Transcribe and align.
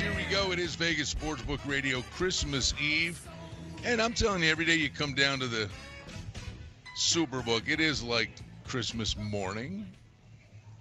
Here 0.00 0.14
we 0.14 0.22
go. 0.30 0.52
It 0.52 0.60
is 0.60 0.76
Vegas 0.76 1.12
Sportsbook 1.12 1.58
Radio 1.66 2.02
Christmas 2.14 2.72
Eve. 2.80 3.20
And 3.84 4.00
I'm 4.00 4.12
telling 4.12 4.44
you, 4.44 4.48
every 4.48 4.64
day 4.64 4.76
you 4.76 4.88
come 4.88 5.12
down 5.12 5.40
to 5.40 5.48
the 5.48 5.68
Superbook, 6.96 7.68
it 7.68 7.80
is 7.80 8.00
like 8.00 8.30
Christmas 8.64 9.16
morning 9.16 9.88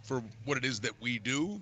for 0.03 0.21
what 0.45 0.55
it 0.55 0.65
is 0.65 0.79
that 0.81 0.91
we 1.01 1.17
do. 1.17 1.59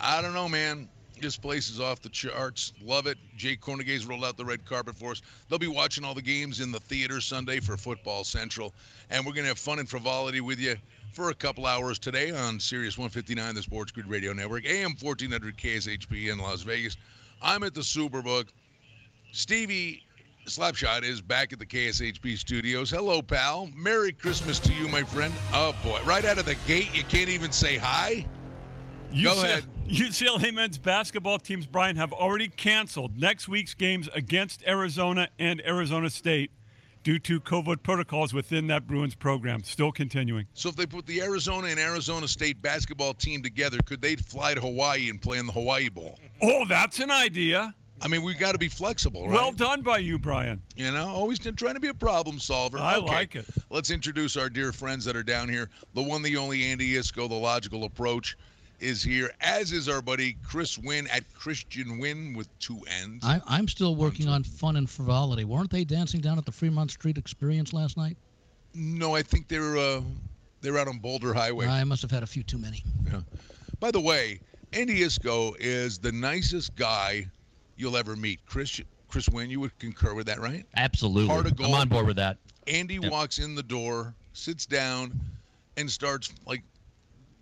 I 0.00 0.22
don't 0.22 0.32
know, 0.32 0.48
man. 0.48 0.88
This 1.20 1.36
place 1.36 1.70
is 1.70 1.80
off 1.80 2.00
the 2.02 2.08
charts. 2.08 2.72
Love 2.80 3.08
it. 3.08 3.18
Jay 3.36 3.56
Kornegay's 3.56 4.06
rolled 4.06 4.24
out 4.24 4.36
the 4.36 4.44
red 4.44 4.64
carpet 4.64 4.96
for 4.96 5.10
us. 5.10 5.22
They'll 5.48 5.58
be 5.58 5.66
watching 5.66 6.04
all 6.04 6.14
the 6.14 6.22
games 6.22 6.60
in 6.60 6.70
the 6.70 6.80
theater 6.80 7.20
Sunday 7.20 7.58
for 7.58 7.76
Football 7.76 8.22
Central. 8.22 8.72
And 9.10 9.26
we're 9.26 9.32
going 9.32 9.44
to 9.44 9.48
have 9.48 9.58
fun 9.58 9.80
and 9.80 9.88
frivolity 9.88 10.40
with 10.40 10.60
you 10.60 10.76
for 11.12 11.28
a 11.28 11.34
couple 11.34 11.66
hours 11.66 11.98
today 11.98 12.30
on 12.30 12.58
Sirius 12.58 12.96
159, 12.96 13.54
the 13.54 13.62
Sports 13.62 13.92
Grid 13.92 14.06
Radio 14.06 14.32
Network, 14.32 14.64
AM 14.64 14.94
1400 14.98 15.56
KSHP 15.56 16.32
in 16.32 16.38
Las 16.38 16.62
Vegas. 16.62 16.96
I'm 17.42 17.62
at 17.62 17.74
the 17.74 17.82
Superbook. 17.82 18.48
Stevie 19.32 20.02
Slapshot 20.46 21.02
is 21.02 21.20
back 21.20 21.52
at 21.52 21.58
the 21.58 21.66
KSHP 21.66 22.38
studios. 22.38 22.90
Hello, 22.90 23.20
pal. 23.20 23.68
Merry 23.76 24.12
Christmas 24.12 24.58
to 24.60 24.72
you, 24.72 24.88
my 24.88 25.02
friend. 25.02 25.34
Oh, 25.52 25.74
boy. 25.84 26.00
Right 26.04 26.24
out 26.24 26.38
of 26.38 26.46
the 26.46 26.56
gate, 26.66 26.88
you 26.94 27.04
can't 27.04 27.28
even 27.28 27.52
say 27.52 27.76
hi? 27.76 28.26
Go 29.22 29.32
ahead. 29.32 29.64
UCLA 29.88 30.54
men's 30.54 30.78
basketball 30.78 31.38
teams, 31.38 31.66
Brian, 31.66 31.96
have 31.96 32.12
already 32.14 32.48
canceled 32.48 33.18
next 33.18 33.48
week's 33.48 33.74
games 33.74 34.08
against 34.14 34.66
Arizona 34.66 35.28
and 35.38 35.60
Arizona 35.66 36.08
State 36.08 36.50
due 37.02 37.18
to 37.20 37.40
COVID 37.40 37.82
protocols 37.82 38.32
within 38.32 38.66
that 38.68 38.86
Bruins 38.86 39.14
program. 39.14 39.62
Still 39.62 39.92
continuing. 39.92 40.46
So 40.54 40.68
if 40.68 40.76
they 40.76 40.86
put 40.86 41.06
the 41.06 41.20
Arizona 41.22 41.68
and 41.68 41.78
Arizona 41.78 42.28
State 42.28 42.60
basketball 42.62 43.14
team 43.14 43.42
together, 43.42 43.78
could 43.84 44.00
they 44.00 44.16
fly 44.16 44.54
to 44.54 44.60
Hawaii 44.60 45.08
and 45.10 45.20
play 45.20 45.38
in 45.38 45.46
the 45.46 45.52
Hawaii 45.52 45.88
Bowl? 45.88 46.18
Oh, 46.40 46.64
that's 46.68 47.00
an 47.00 47.10
idea. 47.10 47.74
I 48.04 48.08
mean, 48.08 48.22
we've 48.22 48.38
got 48.38 48.50
to 48.52 48.58
be 48.58 48.68
flexible, 48.68 49.28
right? 49.28 49.34
Well 49.34 49.52
done 49.52 49.82
by 49.82 49.98
you, 49.98 50.18
Brian. 50.18 50.60
You 50.74 50.90
know, 50.90 51.06
always 51.06 51.38
trying 51.38 51.74
to 51.74 51.80
be 51.80 51.86
a 51.88 51.94
problem 51.94 52.40
solver. 52.40 52.78
I 52.78 52.96
Okay. 52.96 53.06
like 53.06 53.36
it. 53.36 53.46
Let's 53.70 53.90
introduce 53.90 54.36
our 54.36 54.48
dear 54.50 54.72
friends 54.72 55.04
that 55.04 55.14
are 55.14 55.22
down 55.22 55.48
here. 55.48 55.70
The 55.94 56.02
one, 56.02 56.20
the 56.22 56.36
only 56.36 56.64
Andy 56.64 56.94
Iskoe, 56.94 57.28
the 57.28 57.36
logical 57.36 57.84
approach, 57.84 58.36
is 58.82 59.02
here, 59.02 59.30
as 59.40 59.72
is 59.72 59.88
our 59.88 60.02
buddy 60.02 60.36
Chris 60.44 60.76
Wynn 60.76 61.06
at 61.08 61.22
Christian 61.34 61.98
Wynn 61.98 62.34
with 62.34 62.48
two 62.58 62.80
N's. 63.02 63.22
I, 63.24 63.40
I'm 63.46 63.68
still 63.68 63.94
working 63.96 64.28
on 64.28 64.42
fun 64.42 64.76
and 64.76 64.90
frivolity. 64.90 65.44
Weren't 65.44 65.70
they 65.70 65.84
dancing 65.84 66.20
down 66.20 66.36
at 66.38 66.44
the 66.44 66.52
Fremont 66.52 66.90
Street 66.90 67.16
Experience 67.16 67.72
last 67.72 67.96
night? 67.96 68.16
no, 68.74 69.14
I 69.14 69.22
think 69.22 69.48
they're 69.48 69.76
uh, 69.76 70.00
they're 70.62 70.78
out 70.78 70.88
on 70.88 70.98
Boulder 70.98 71.34
Highway. 71.34 71.66
I 71.66 71.84
must 71.84 72.00
have 72.02 72.10
had 72.10 72.22
a 72.22 72.26
few 72.26 72.42
too 72.42 72.58
many. 72.58 72.82
Yeah. 73.04 73.20
By 73.80 73.90
the 73.90 74.00
way, 74.00 74.40
Andy 74.72 75.00
Iskoe 75.00 75.54
is 75.58 75.98
the 75.98 76.12
nicest 76.12 76.74
guy 76.74 77.26
you'll 77.76 77.96
ever 77.96 78.16
meet. 78.16 78.40
Chris 78.46 78.80
Chris 79.08 79.28
Wynn, 79.28 79.50
you 79.50 79.60
would 79.60 79.78
concur 79.78 80.14
with 80.14 80.26
that, 80.26 80.40
right? 80.40 80.64
Absolutely. 80.76 81.28
Heart 81.28 81.46
of 81.46 81.60
I'm 81.60 81.74
on 81.74 81.88
board 81.88 82.06
with 82.06 82.16
that. 82.16 82.38
Andy 82.66 82.94
Yep. 82.94 83.12
walks 83.12 83.38
in 83.38 83.54
the 83.54 83.62
door, 83.62 84.14
sits 84.32 84.64
down, 84.64 85.12
and 85.76 85.90
starts 85.90 86.32
like 86.46 86.62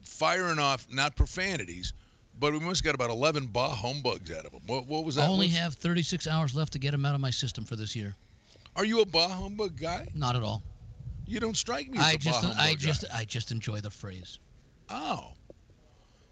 firing 0.03 0.59
off 0.59 0.87
not 0.91 1.17
profanities, 1.17 1.93
but 2.39 2.53
we 2.53 2.61
must 2.61 2.83
got 2.85 2.95
about 2.95 3.11
eleven 3.11 3.47
bah 3.47 3.75
humbugs 3.75 4.31
out 4.31 4.47
of 4.47 4.53
him. 4.53 4.61
What, 4.67 4.87
what 4.87 5.05
was 5.05 5.17
that? 5.17 5.23
I 5.23 5.27
only 5.29 5.47
list? 5.47 5.59
have 5.59 5.75
36 5.75 6.27
hours 6.27 6.55
left 6.55 6.73
to 6.73 6.79
get 6.79 6.91
them 6.93 7.05
out 7.05 7.15
of 7.15 7.21
my 7.21 7.31
system 7.31 7.65
for 7.65 7.77
this 7.77 7.95
year. 7.95 8.15
Are 8.77 8.85
you 8.85 9.01
a 9.01 9.07
bah 9.07 9.29
humbug 9.29 9.79
guy? 9.79 10.09
Not 10.15 10.37
at 10.37 10.43
all. 10.43 10.63
You 11.27 11.39
don't 11.41 11.57
strike 11.57 11.89
me 11.91 11.99
as 11.99 12.05
I 12.05 12.13
a 12.13 12.17
just, 12.19 12.41
bah 12.43 12.49
humbug 12.49 12.59
I 12.59 12.71
guy. 12.71 12.75
just, 12.77 13.05
I 13.15 13.25
just 13.25 13.51
enjoy 13.53 13.81
the 13.81 13.91
phrase 13.91 14.39
Oh. 14.89 15.29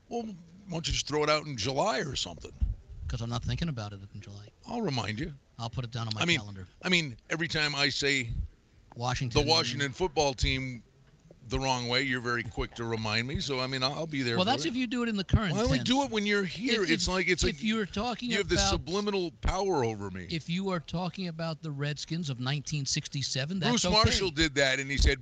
Well, 0.09 0.23
why 0.23 0.33
don't 0.71 0.87
you 0.87 0.93
just 0.93 1.06
throw 1.06 1.23
it 1.23 1.31
out 1.31 1.47
in 1.47 1.56
July 1.56 1.99
or 2.00 2.17
something? 2.17 2.53
because 3.06 3.23
I'm 3.23 3.31
not 3.31 3.43
thinking 3.43 3.71
about 3.71 3.93
it 3.95 4.00
in 4.15 4.21
July. 4.21 4.45
I'll 4.69 4.83
remind 4.83 5.19
you. 5.19 5.33
I'll 5.59 5.71
put 5.71 5.83
it 5.85 5.91
down 5.91 6.06
on 6.09 6.12
my 6.15 6.21
I 6.21 6.25
mean, 6.27 6.39
calendar. 6.41 6.67
I 6.83 6.91
mean, 6.91 7.17
every 7.31 7.49
time 7.49 7.75
I 7.75 7.89
say 7.89 8.29
Washington. 8.97 9.43
the 9.43 9.49
Washington 9.50 9.93
football 9.93 10.35
team 10.35 10.83
the 11.50 11.59
wrong 11.59 11.88
way, 11.88 12.03
you're 12.03 12.20
very 12.20 12.42
quick 12.42 12.75
to 12.76 12.84
remind 12.84 13.26
me. 13.26 13.41
So 13.41 13.60
I 13.60 13.66
mean, 13.66 13.82
I'll, 13.82 13.92
I'll 13.94 14.06
be 14.06 14.22
there. 14.22 14.36
Well, 14.36 14.44
that's 14.44 14.64
it. 14.64 14.69
if 14.69 14.76
you 14.76 14.86
do 14.86 15.03
it 15.03 15.09
in 15.09 15.16
the 15.16 15.25
current 15.25 15.53
Why 15.53 15.60
don't 15.60 15.70
we 15.70 15.78
tense. 15.78 15.88
do 15.88 16.03
it 16.03 16.10
when 16.10 16.26
you're 16.26 16.44
here? 16.44 16.82
If- 16.84 16.91
it's 16.91 17.03
if- 17.04 17.09
like 17.14 17.28
it's 17.28 17.42
if 17.44 17.54
like 17.54 17.62
you're 17.62 17.86
talking 17.86 18.31
you 18.31 18.38
have 18.38 18.48
this 18.48 18.69
subliminal 18.69 19.32
power 19.41 19.84
over 19.84 20.10
me. 20.10 20.26
if 20.31 20.48
you 20.48 20.70
are 20.70 20.81
talking 20.81 21.28
about 21.28 21.62
the 21.62 21.70
Redskins 21.70 22.31
of 22.31 22.37
1967, 22.38 23.58
that's 23.58 23.70
Bruce 23.70 23.84
okay. 23.84 23.94
Marshall 23.94 24.31
did 24.31 24.54
that, 24.54 24.78
and 24.81 24.91
he 24.91 24.97
said, 24.97 25.19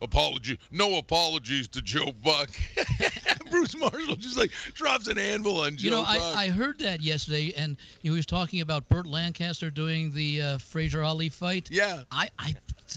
"Apology, 0.00 0.58
no 0.70 0.96
apologies 0.98 1.68
to 1.68 1.82
Joe 1.82 2.12
Buck." 2.22 2.50
Bruce 3.50 3.76
Marshall 3.76 4.16
just 4.16 4.38
like 4.38 4.50
drops 4.74 5.08
an 5.08 5.18
anvil 5.18 5.60
on 5.60 5.76
Joe 5.76 5.84
You 5.84 5.90
know, 5.90 6.02
Buck. 6.04 6.36
I, 6.36 6.44
I 6.44 6.48
heard 6.48 6.78
that 6.78 7.02
yesterday, 7.02 7.52
and 7.56 7.76
he 8.00 8.10
was 8.10 8.24
talking 8.24 8.60
about 8.62 8.88
Burt 8.88 9.06
Lancaster 9.06 9.70
doing 9.70 10.12
the 10.12 10.40
uh, 10.42 10.58
Frazier 10.58 11.02
Ali 11.02 11.28
fight. 11.28 11.68
yeah, 11.70 12.02
I, 12.10 12.30
I, 12.38 12.54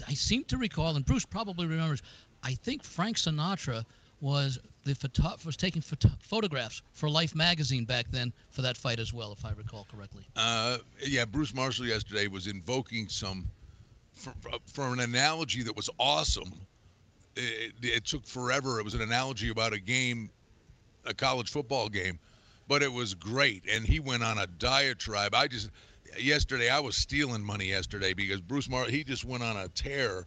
I 0.08 0.14
seem 0.14 0.44
to 0.44 0.56
recall, 0.56 0.96
and 0.96 1.04
Bruce 1.04 1.24
probably 1.26 1.66
remembers. 1.66 2.02
I 2.46 2.54
think 2.54 2.84
Frank 2.84 3.16
Sinatra 3.16 3.84
was 4.20 4.58
the 4.84 4.94
photo- 4.94 5.36
was 5.44 5.56
taking 5.56 5.82
photo- 5.82 6.16
photographs 6.20 6.80
for 6.92 7.10
Life 7.10 7.34
magazine 7.34 7.84
back 7.84 8.06
then 8.12 8.32
for 8.50 8.62
that 8.62 8.76
fight 8.76 9.00
as 9.00 9.12
well, 9.12 9.32
if 9.32 9.44
I 9.44 9.50
recall 9.50 9.86
correctly. 9.90 10.24
uh, 10.36 10.78
yeah. 11.04 11.24
Bruce 11.24 11.52
Marshall 11.52 11.86
yesterday 11.86 12.28
was 12.28 12.46
invoking 12.46 13.08
some 13.08 13.50
for, 14.14 14.32
for 14.72 14.92
an 14.92 15.00
analogy 15.00 15.64
that 15.64 15.74
was 15.76 15.90
awesome. 15.98 16.52
It, 17.34 17.72
it 17.82 18.04
took 18.04 18.24
forever. 18.24 18.78
It 18.78 18.84
was 18.84 18.94
an 18.94 19.02
analogy 19.02 19.50
about 19.50 19.72
a 19.72 19.80
game, 19.80 20.30
a 21.04 21.12
college 21.12 21.50
football 21.50 21.88
game, 21.88 22.18
but 22.68 22.80
it 22.80 22.92
was 22.92 23.12
great. 23.12 23.64
And 23.70 23.84
he 23.84 23.98
went 23.98 24.22
on 24.22 24.38
a 24.38 24.46
diatribe. 24.46 25.34
I 25.34 25.48
just 25.48 25.68
yesterday 26.16 26.70
I 26.70 26.78
was 26.78 26.96
stealing 26.96 27.44
money 27.44 27.66
yesterday 27.66 28.14
because 28.14 28.40
Bruce 28.40 28.68
Mar 28.68 28.84
he 28.84 29.02
just 29.02 29.24
went 29.24 29.42
on 29.42 29.56
a 29.56 29.68
tear 29.68 30.26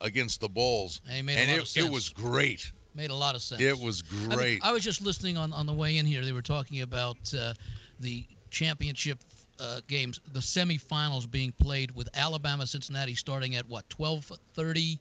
against 0.00 0.40
the 0.40 0.48
Bulls, 0.48 1.00
He 1.08 1.22
made 1.22 1.36
a 1.36 1.40
and 1.40 1.50
lot 1.50 1.76
it, 1.76 1.80
of 1.80 1.86
it 1.86 1.92
was 1.92 2.08
great. 2.08 2.70
Made 2.94 3.10
a 3.10 3.14
lot 3.14 3.34
of 3.34 3.42
sense. 3.42 3.60
It 3.60 3.78
was 3.78 4.02
I 4.30 4.34
great. 4.34 4.60
I, 4.64 4.72
was 4.72 4.82
just 4.82 5.00
listening 5.02 5.36
on, 5.36 5.52
on 5.52 5.66
the 5.66 5.72
way 5.72 5.98
in 5.98 6.06
here. 6.06 6.24
They 6.24 6.32
were 6.32 6.42
talking 6.42 6.82
about 6.82 7.16
uh, 7.34 7.54
the 8.00 8.24
championship 8.50 9.18
uh, 9.60 9.80
games, 9.86 10.20
the 10.32 10.40
semifinals 10.40 11.30
being 11.30 11.52
played 11.58 11.90
with 11.94 12.08
Alabama, 12.14 12.66
Cincinnati 12.66 13.14
starting 13.14 13.56
at 13.56 13.68
what 13.68 13.88
12:30, 13.88 14.98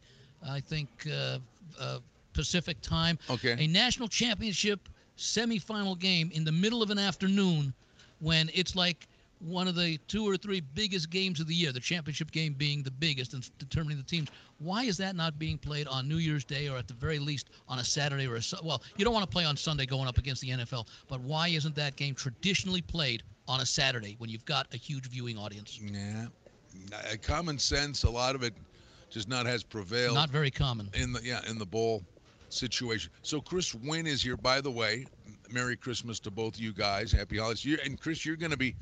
I 0.47 0.59
think 0.59 0.89
uh, 1.11 1.39
uh, 1.79 1.99
Pacific 2.33 2.79
time. 2.81 3.17
Okay. 3.29 3.55
A 3.57 3.67
national 3.67 4.07
championship 4.07 4.89
semifinal 5.17 5.97
game 5.97 6.29
in 6.33 6.43
the 6.43 6.51
middle 6.51 6.83
of 6.83 6.91
an 6.91 6.99
afternoon, 6.99 7.73
when 8.19 8.49
it's 8.53 8.75
like 8.75 9.07
one 9.39 9.67
of 9.67 9.75
the 9.75 9.97
two 10.07 10.27
or 10.27 10.35
three 10.37 10.61
biggest 10.61 11.09
games 11.09 11.39
of 11.39 11.47
the 11.47 11.53
year, 11.53 11.71
the 11.71 11.79
championship 11.79 12.31
game 12.31 12.53
being 12.53 12.81
the 12.83 12.91
biggest 12.91 13.33
and 13.33 13.47
determining 13.59 13.97
the 13.97 14.03
teams. 14.03 14.29
Why 14.59 14.83
is 14.83 14.97
that 14.97 15.15
not 15.15 15.37
being 15.37 15.57
played 15.59 15.87
on 15.87 16.07
New 16.07 16.17
Year's 16.17 16.43
Day 16.43 16.67
or 16.69 16.77
at 16.77 16.87
the 16.87 16.95
very 16.95 17.19
least 17.19 17.49
on 17.67 17.77
a 17.79 17.83
Saturday 17.83 18.27
or 18.27 18.37
a 18.37 18.41
well, 18.63 18.81
you 18.95 19.05
don't 19.05 19.13
want 19.13 19.25
to 19.29 19.31
play 19.31 19.45
on 19.45 19.55
Sunday 19.55 19.85
going 19.85 20.07
up 20.07 20.17
against 20.17 20.41
the 20.41 20.49
NFL, 20.49 20.87
but 21.07 21.19
why 21.21 21.49
isn't 21.49 21.75
that 21.75 21.95
game 21.95 22.15
traditionally 22.15 22.81
played 22.81 23.21
on 23.47 23.61
a 23.61 23.65
Saturday 23.65 24.15
when 24.17 24.29
you've 24.29 24.45
got 24.45 24.65
a 24.73 24.77
huge 24.77 25.05
viewing 25.07 25.37
audience? 25.37 25.79
Yeah, 25.81 26.25
Uh, 26.93 27.15
common 27.21 27.59
sense. 27.59 28.03
A 28.03 28.09
lot 28.09 28.33
of 28.35 28.41
it 28.43 28.53
just 29.09 29.27
not 29.27 29.45
has 29.45 29.63
prevailed. 29.63 30.15
Not 30.15 30.29
very 30.31 30.51
common. 30.51 30.89
in 30.95 31.13
the 31.13 31.21
yeah 31.23 31.41
in 31.47 31.59
the 31.59 31.65
bowl 31.65 32.03
situation. 32.49 33.11
So 33.21 33.39
Chris 33.39 33.75
Wynn 33.75 34.07
is 34.07 34.21
here. 34.23 34.37
By 34.37 34.61
the 34.61 34.71
way, 34.71 35.05
Merry 35.49 35.75
Christmas 35.77 36.19
to 36.21 36.31
both 36.31 36.59
you 36.59 36.73
guys. 36.73 37.11
Happy 37.11 37.37
holidays. 37.37 37.79
And 37.85 37.99
Chris, 37.99 38.25
you're 38.25 38.35
gonna 38.35 38.57
be 38.57 38.75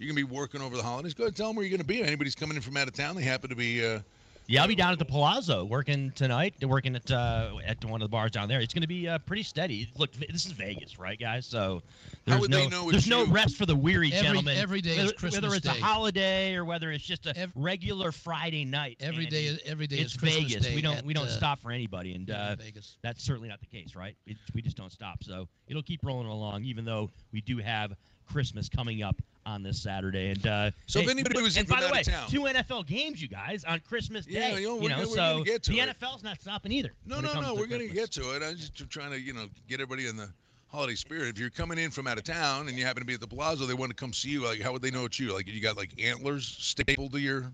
you're 0.00 0.08
gonna 0.08 0.26
be 0.26 0.34
working 0.34 0.62
over 0.62 0.76
the 0.76 0.82
holidays. 0.82 1.14
Go 1.14 1.24
ahead, 1.24 1.36
tell 1.36 1.48
them 1.48 1.56
where 1.56 1.64
you're 1.64 1.76
gonna 1.76 1.84
be. 1.84 2.00
If 2.00 2.06
anybody's 2.06 2.34
coming 2.34 2.56
in 2.56 2.62
from 2.62 2.76
out 2.76 2.88
of 2.88 2.94
town, 2.94 3.14
they 3.16 3.22
happen 3.22 3.50
to 3.50 3.56
be. 3.56 3.84
Uh, 3.86 4.00
Yeah, 4.46 4.62
I'll 4.62 4.68
be 4.68 4.74
down 4.74 4.90
at 4.92 4.98
the 4.98 5.04
Palazzo 5.04 5.64
working 5.64 6.10
tonight. 6.16 6.54
Working 6.62 6.96
at 6.96 7.08
uh, 7.10 7.58
at 7.64 7.84
one 7.84 8.00
of 8.02 8.06
the 8.06 8.10
bars 8.10 8.32
down 8.32 8.48
there. 8.48 8.60
It's 8.60 8.74
going 8.74 8.82
to 8.82 8.88
be 8.88 9.06
uh, 9.06 9.18
pretty 9.18 9.44
steady. 9.44 9.88
Look, 9.96 10.10
this 10.14 10.44
is 10.46 10.50
Vegas, 10.52 10.98
right, 10.98 11.20
guys? 11.20 11.46
So 11.46 11.82
there's 12.24 12.40
would 12.40 12.50
no 12.50 12.56
they 12.58 12.68
know 12.68 12.90
there's 12.90 13.06
no 13.06 13.24
you? 13.24 13.32
rest 13.32 13.56
for 13.56 13.64
the 13.66 13.76
weary 13.76 14.12
Every- 14.12 14.26
gentleman. 14.26 14.56
every 14.58 14.80
day 14.80 14.90
is 14.92 14.96
whether, 14.96 15.12
Christmas 15.12 15.42
whether 15.42 15.54
it's 15.54 15.66
Day. 15.68 15.78
a 15.78 15.82
holiday 15.84 16.54
or 16.56 16.64
whether 16.64 16.90
it's 16.90 17.04
just 17.04 17.26
a 17.26 17.36
Ev- 17.38 17.52
regular 17.54 18.10
Friday 18.10 18.64
night. 18.64 18.96
Every 18.98 19.26
Andy, 19.26 19.30
day, 19.36 19.44
is- 19.44 19.60
every 19.66 19.86
day 19.86 19.98
it's 19.98 20.14
is 20.14 20.18
Christmas 20.18 20.44
Vegas. 20.50 20.66
Day 20.66 20.74
we 20.74 20.82
don't 20.82 20.96
at, 20.96 21.04
we 21.04 21.14
don't 21.14 21.26
uh, 21.26 21.30
stop 21.30 21.60
for 21.60 21.70
anybody, 21.70 22.14
and 22.14 22.28
uh, 22.30 22.56
Vegas. 22.56 22.96
that's 23.02 23.22
certainly 23.22 23.48
not 23.48 23.60
the 23.60 23.66
case, 23.66 23.94
right? 23.94 24.16
It, 24.26 24.36
we 24.54 24.62
just 24.62 24.76
don't 24.76 24.90
stop. 24.90 25.22
So 25.22 25.46
it'll 25.68 25.82
keep 25.84 26.02
rolling 26.02 26.26
along, 26.26 26.64
even 26.64 26.84
though 26.84 27.10
we 27.32 27.40
do 27.42 27.58
have 27.58 27.92
Christmas 28.26 28.68
coming 28.68 29.02
up 29.02 29.14
on 29.46 29.62
this 29.62 29.82
Saturday. 29.82 30.30
And 30.30 30.46
uh, 30.46 30.70
So 30.86 31.00
if 31.00 31.08
anybody 31.08 31.40
was 31.42 31.56
and 31.56 31.66
from 31.66 31.76
by 31.76 31.80
the 31.80 31.86
out 31.88 31.92
way, 31.94 32.00
of 32.00 32.06
town- 32.06 32.28
two 32.30 32.42
NFL 32.42 32.86
games, 32.86 33.20
you 33.22 33.28
guys, 33.28 33.64
on 33.64 33.80
Christmas 33.80 34.26
Yeah, 34.28 34.50
Day. 34.50 34.60
you 34.60 34.68
know, 34.68 34.74
you 34.76 34.82
we're 34.82 34.88
know, 34.90 34.96
gonna- 34.96 35.08
we're 35.08 35.14
so 35.14 35.32
gonna 35.34 35.44
get 35.44 35.62
to 35.64 35.72
the 35.72 35.80
it. 35.80 35.88
NFL's 36.00 36.22
not 36.22 36.40
stopping 36.40 36.72
either. 36.72 36.92
No, 37.06 37.20
no, 37.20 37.40
no. 37.40 37.54
We're 37.54 37.66
going 37.66 37.86
to 37.86 37.94
get 37.94 38.10
to 38.12 38.34
it. 38.36 38.42
I'm 38.42 38.56
just 38.56 38.76
trying 38.90 39.10
to, 39.12 39.20
you 39.20 39.32
know, 39.32 39.46
get 39.68 39.80
everybody 39.80 40.06
in 40.08 40.16
the 40.16 40.28
holiday 40.68 40.94
spirit. 40.94 41.28
If 41.30 41.38
you're 41.38 41.50
coming 41.50 41.78
in 41.78 41.90
from 41.90 42.06
out 42.06 42.18
of 42.18 42.24
town 42.24 42.68
and 42.68 42.78
you 42.78 42.84
happen 42.84 43.00
to 43.00 43.06
be 43.06 43.14
at 43.14 43.20
the 43.20 43.26
Plaza, 43.26 43.66
they 43.66 43.74
want 43.74 43.90
to 43.90 43.96
come 43.96 44.12
see 44.12 44.28
you. 44.30 44.44
Like, 44.44 44.60
how 44.60 44.72
would 44.72 44.82
they 44.82 44.90
know 44.90 45.04
it's 45.06 45.18
you? 45.18 45.32
Like, 45.32 45.48
you 45.48 45.60
got 45.60 45.76
like 45.76 45.90
antlers 46.02 46.46
stapled 46.46 47.12
to 47.12 47.20
your 47.20 47.52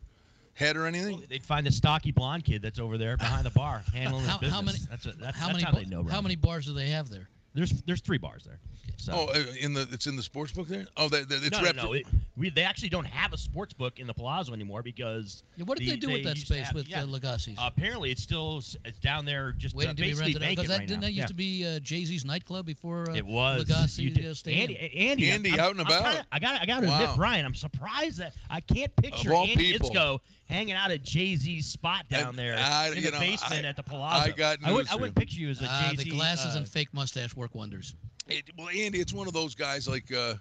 head 0.54 0.76
or 0.76 0.86
anything? 0.86 1.24
They'd 1.28 1.44
find 1.44 1.66
the 1.66 1.72
stocky 1.72 2.10
blonde 2.12 2.44
kid 2.44 2.62
that's 2.62 2.78
over 2.78 2.98
there 2.98 3.16
behind 3.16 3.46
the 3.46 3.50
bar 3.50 3.82
handling 3.94 4.22
his 4.24 4.30
How- 4.30 4.38
business. 4.38 4.54
how 4.54 4.62
many- 4.62 4.78
That's, 4.90 5.06
what, 5.06 5.18
that's, 5.18 5.38
how 5.38 5.46
that's 5.46 5.54
many 5.58 5.64
how 5.64 5.72
ba- 5.72 5.78
they 5.78 5.84
know. 5.86 6.04
how 6.04 6.20
many 6.20 6.36
bars 6.36 6.66
do 6.66 6.74
they 6.74 6.88
have 6.88 7.08
there? 7.08 7.28
There's 7.56 7.70
there's 7.82 8.00
three 8.00 8.18
bars 8.18 8.44
there. 8.44 8.58
So. 8.98 9.12
Oh, 9.14 9.26
uh, 9.32 9.44
in 9.60 9.72
the 9.74 9.86
it's 9.92 10.06
in 10.06 10.16
the 10.16 10.22
sports 10.22 10.52
book 10.52 10.68
there. 10.68 10.86
Oh, 10.96 11.08
that, 11.10 11.28
that 11.28 11.42
it's 11.44 11.50
no, 11.50 11.62
rep- 11.62 11.76
no, 11.76 11.84
no. 11.84 11.92
It, 11.92 12.06
we, 12.36 12.50
they 12.50 12.62
actually 12.62 12.88
don't 12.88 13.04
have 13.06 13.32
a 13.32 13.38
sports 13.38 13.72
book 13.74 13.98
in 13.98 14.06
the 14.06 14.14
Palazzo 14.14 14.52
anymore 14.52 14.82
because. 14.82 15.42
Yeah, 15.56 15.64
what 15.64 15.78
did 15.78 15.86
the- 15.86 15.90
they 15.92 15.96
do 15.96 16.10
with 16.12 16.24
that 16.24 16.38
space 16.38 16.66
have- 16.66 16.74
with 16.74 16.88
yeah. 16.88 17.02
uh, 17.02 17.06
Legacies? 17.06 17.56
apparently, 17.58 18.10
it's 18.10 18.22
still 18.22 18.62
it's 18.84 18.98
down 19.00 19.24
there 19.24 19.52
just 19.58 19.74
uh, 19.74 19.78
Waiting 19.78 19.96
to 19.96 20.02
be 20.02 20.08
basically 20.08 20.32
rented 20.34 20.42
out 20.42 20.48
vacant 20.48 20.56
because 20.56 20.68
that 20.68 20.78
right 20.78 20.88
didn't 20.88 21.00
now. 21.00 21.06
that 21.06 21.12
used 21.12 21.18
Yeah. 21.22 21.26
to 21.26 21.34
be 21.34 21.66
uh, 21.66 21.78
Jay 21.80 22.04
Z's 22.04 22.24
nightclub 22.24 22.64
before 22.66 23.10
uh, 23.10 23.14
It 23.14 23.26
was. 23.26 23.68
Legacy 23.68 24.08
uh, 24.08 24.50
Andy, 24.50 24.78
Andy, 24.78 25.30
Andy 25.30 25.50
I'm- 25.52 25.60
out 25.60 25.70
and 25.72 25.80
I'm 25.80 25.86
about. 25.86 26.04
kinda- 26.04 26.26
I 26.32 26.38
got, 26.38 26.62
I 26.62 26.66
got 26.66 26.80
to 26.80 26.86
Wow. 26.88 27.00
admit, 27.02 27.16
Brian, 27.16 27.44
I'm 27.46 27.54
surprised 27.54 28.18
that 28.18 28.34
I 28.50 28.60
can't 28.60 28.94
picture 28.96 29.32
all 29.34 29.46
Andy 29.46 29.72
people. 29.72 29.90
Iskoe 29.90 30.18
hanging 30.48 30.74
out 30.74 30.90
at 30.92 31.02
Jay 31.02 31.34
Z's 31.36 31.66
spot 31.66 32.08
down 32.08 32.30
And 32.30 32.38
there 32.38 32.56
I- 32.56 32.88
in 32.90 32.96
you 32.96 33.02
the 33.02 33.10
know, 33.12 33.18
basement 33.20 33.64
I- 33.66 33.68
at 33.68 33.76
the 33.76 33.82
Palazzo. 33.82 34.26
I 34.26 34.30
got 34.30 34.58
I, 34.64 34.72
would, 34.72 34.78
news 34.84 34.88
I 34.88 34.92
for 34.94 34.98
wouldn't 35.00 35.16
picture 35.16 35.40
you 35.40 35.50
as 35.50 35.60
a 35.60 35.66
Ah, 35.68 35.88
Jay 35.90 35.96
Z. 35.96 36.04
the 36.04 36.10
glasses 36.10 36.54
uh, 36.54 36.58
and 36.58 36.68
fake 36.68 36.88
mustache 36.92 37.34
work 37.46 37.54
wonders. 37.54 37.94
It, 38.28 38.44
well, 38.58 38.68
Andy, 38.68 38.98
it's 38.98 39.12
one 39.12 39.28
of 39.28 39.32
those 39.32 39.54
guys 39.54 39.86
like 39.86 40.12
uh, 40.12 40.34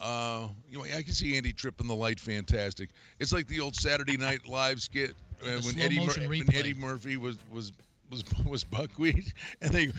uh, 0.00 0.48
you 0.70 0.78
know, 0.78 0.84
I 0.84 1.02
can 1.02 1.12
see 1.12 1.36
Andy 1.36 1.52
tripping 1.52 1.86
the 1.86 1.94
light. 1.94 2.18
Fantastic. 2.18 2.88
It's 3.20 3.32
like 3.32 3.46
the 3.48 3.60
old 3.60 3.76
Saturday 3.76 4.16
Night 4.16 4.48
Live 4.48 4.80
skit 4.80 5.14
uh, 5.42 5.60
when 5.60 5.78
Eddie 5.78 6.00
Mur- 6.00 6.28
when. 6.28 6.54
Eddie 6.54 6.74
Murphy 6.74 7.16
was 7.16 7.36
was. 7.50 7.72
Was, 8.10 8.24
was 8.46 8.62
buckwheat 8.62 9.32
and 9.62 9.72
they 9.72 9.90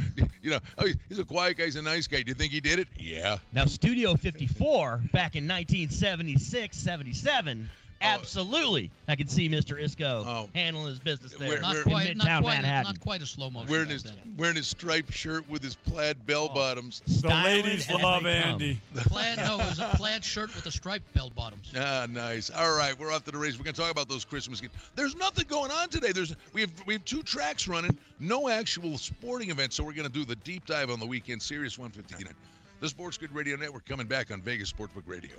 you 0.44 0.52
know 0.52 0.60
oh 0.78 0.88
he's 1.10 1.18
a 1.18 1.26
quiet 1.26 1.58
guy 1.58 1.64
he's 1.64 1.78
a 1.78 1.82
nice 1.82 2.06
guy 2.06 2.22
do 2.22 2.30
you 2.30 2.36
think 2.36 2.54
he 2.54 2.60
did 2.60 2.78
it 2.78 2.88
yeah 2.96 3.40
Now, 3.54 3.66
Studio 3.66 4.14
54, 4.14 5.02
back 5.12 5.36
in 5.36 5.48
1976, 5.48 6.78
77, 6.78 7.68
absolutely, 8.04 8.92
I 9.08 9.16
can 9.16 9.28
see 9.28 9.50
Mr. 9.50 9.82
Iskoe 9.82 10.26
Oh. 10.26 10.50
handling 10.54 10.88
his 10.88 11.00
business 11.00 11.34
there 11.34 11.48
We're- 11.50 11.62
Not 11.62 11.72
we're- 11.72 11.82
in 11.84 11.90
quite, 11.90 12.08
Midtown 12.10 12.26
not 12.26 12.42
quite, 12.44 12.56
Manhattan. 12.56 12.84
not 12.94 13.00
quite 13.00 13.22
a 13.22 13.26
slow 13.26 13.50
motion. 13.50 13.70
wearing 13.70 13.90
his 13.90 14.06
wearing 14.38 14.56
his 14.56 14.68
striped 14.68 15.14
shirt 15.14 15.48
with 15.50 15.64
his 15.64 15.76
plaid 15.76 16.26
bell 16.26 16.48
Oh. 16.52 16.56
bottoms 16.56 17.02
The 17.08 17.28
ladies 17.30 17.90
love 17.90 18.24
they 18.24 18.42
come. 18.42 18.52
Andy. 18.52 18.82
plaid. 18.96 19.38
No, 19.38 19.60
it 19.60 19.66
was 19.70 19.80
a 19.80 19.92
plaid 19.96 20.24
shirt 20.24 20.54
with 20.56 20.66
a 20.66 20.72
striped 20.72 21.12
bell 21.14 21.30
bottoms. 21.30 21.72
Ah, 21.76 22.06
nice. 22.10 22.50
All 22.50 22.76
right, 22.76 22.98
we're 23.00 23.12
off 23.12 23.24
to 23.26 23.32
the 23.32 23.38
race. 23.38 23.58
We're 23.58 23.64
gonna 23.66 23.78
talk 23.78 23.92
about 23.92 24.10
those 24.10 24.26
Christmas 24.26 24.60
games. 24.62 24.74
There's 24.96 25.16
nothing 25.16 25.46
going 25.48 25.72
on 25.72 25.90
today. 25.90 26.12
There's 26.12 26.36
we 26.54 26.62
have 26.62 26.72
we 26.86 26.94
have 26.94 27.06
two 27.06 27.24
tracks 27.24 27.68
running, 27.68 27.98
no 28.20 28.50
actual 28.50 28.98
sporting 28.98 29.50
events. 29.50 29.76
So 29.76 29.84
we're 29.84 29.94
gonna 29.94 30.10
do 30.10 30.26
the 30.26 30.36
deep 30.38 30.66
dive 30.66 30.90
on 30.90 31.00
the 31.00 31.06
weekend. 31.08 31.42
Sirius 31.42 31.78
159, 31.78 32.34
the 32.80 32.90
Sports 32.90 33.18
Grid 33.18 33.32
Radio 33.34 33.56
Network, 33.56 33.86
coming 33.86 34.08
back 34.08 34.32
on 34.32 34.42
Vegas 34.42 34.72
Sportsbook 34.72 35.04
Radio. 35.06 35.32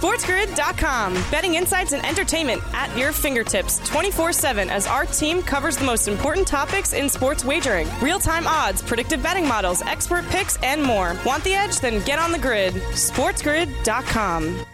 SportsGrid.com. 0.00 1.12
Betting 1.30 1.56
insights 1.56 1.92
and 1.92 2.02
entertainment 2.06 2.62
at 2.72 2.96
your 2.96 3.12
fingertips 3.12 3.86
24 3.86 4.32
7 4.32 4.70
as 4.70 4.86
our 4.86 5.04
team 5.04 5.42
covers 5.42 5.76
the 5.76 5.84
most 5.84 6.08
important 6.08 6.48
topics 6.48 6.94
in 6.94 7.06
sports 7.06 7.44
wagering 7.44 7.86
real 8.00 8.18
time 8.18 8.46
odds, 8.46 8.80
predictive 8.80 9.22
betting 9.22 9.46
models, 9.46 9.82
expert 9.82 10.24
picks, 10.28 10.56
and 10.62 10.82
more. 10.82 11.14
Want 11.26 11.44
the 11.44 11.52
edge? 11.52 11.80
Then 11.80 12.02
get 12.06 12.18
on 12.18 12.32
the 12.32 12.38
grid. 12.38 12.72
SportsGrid.com. 12.72 14.64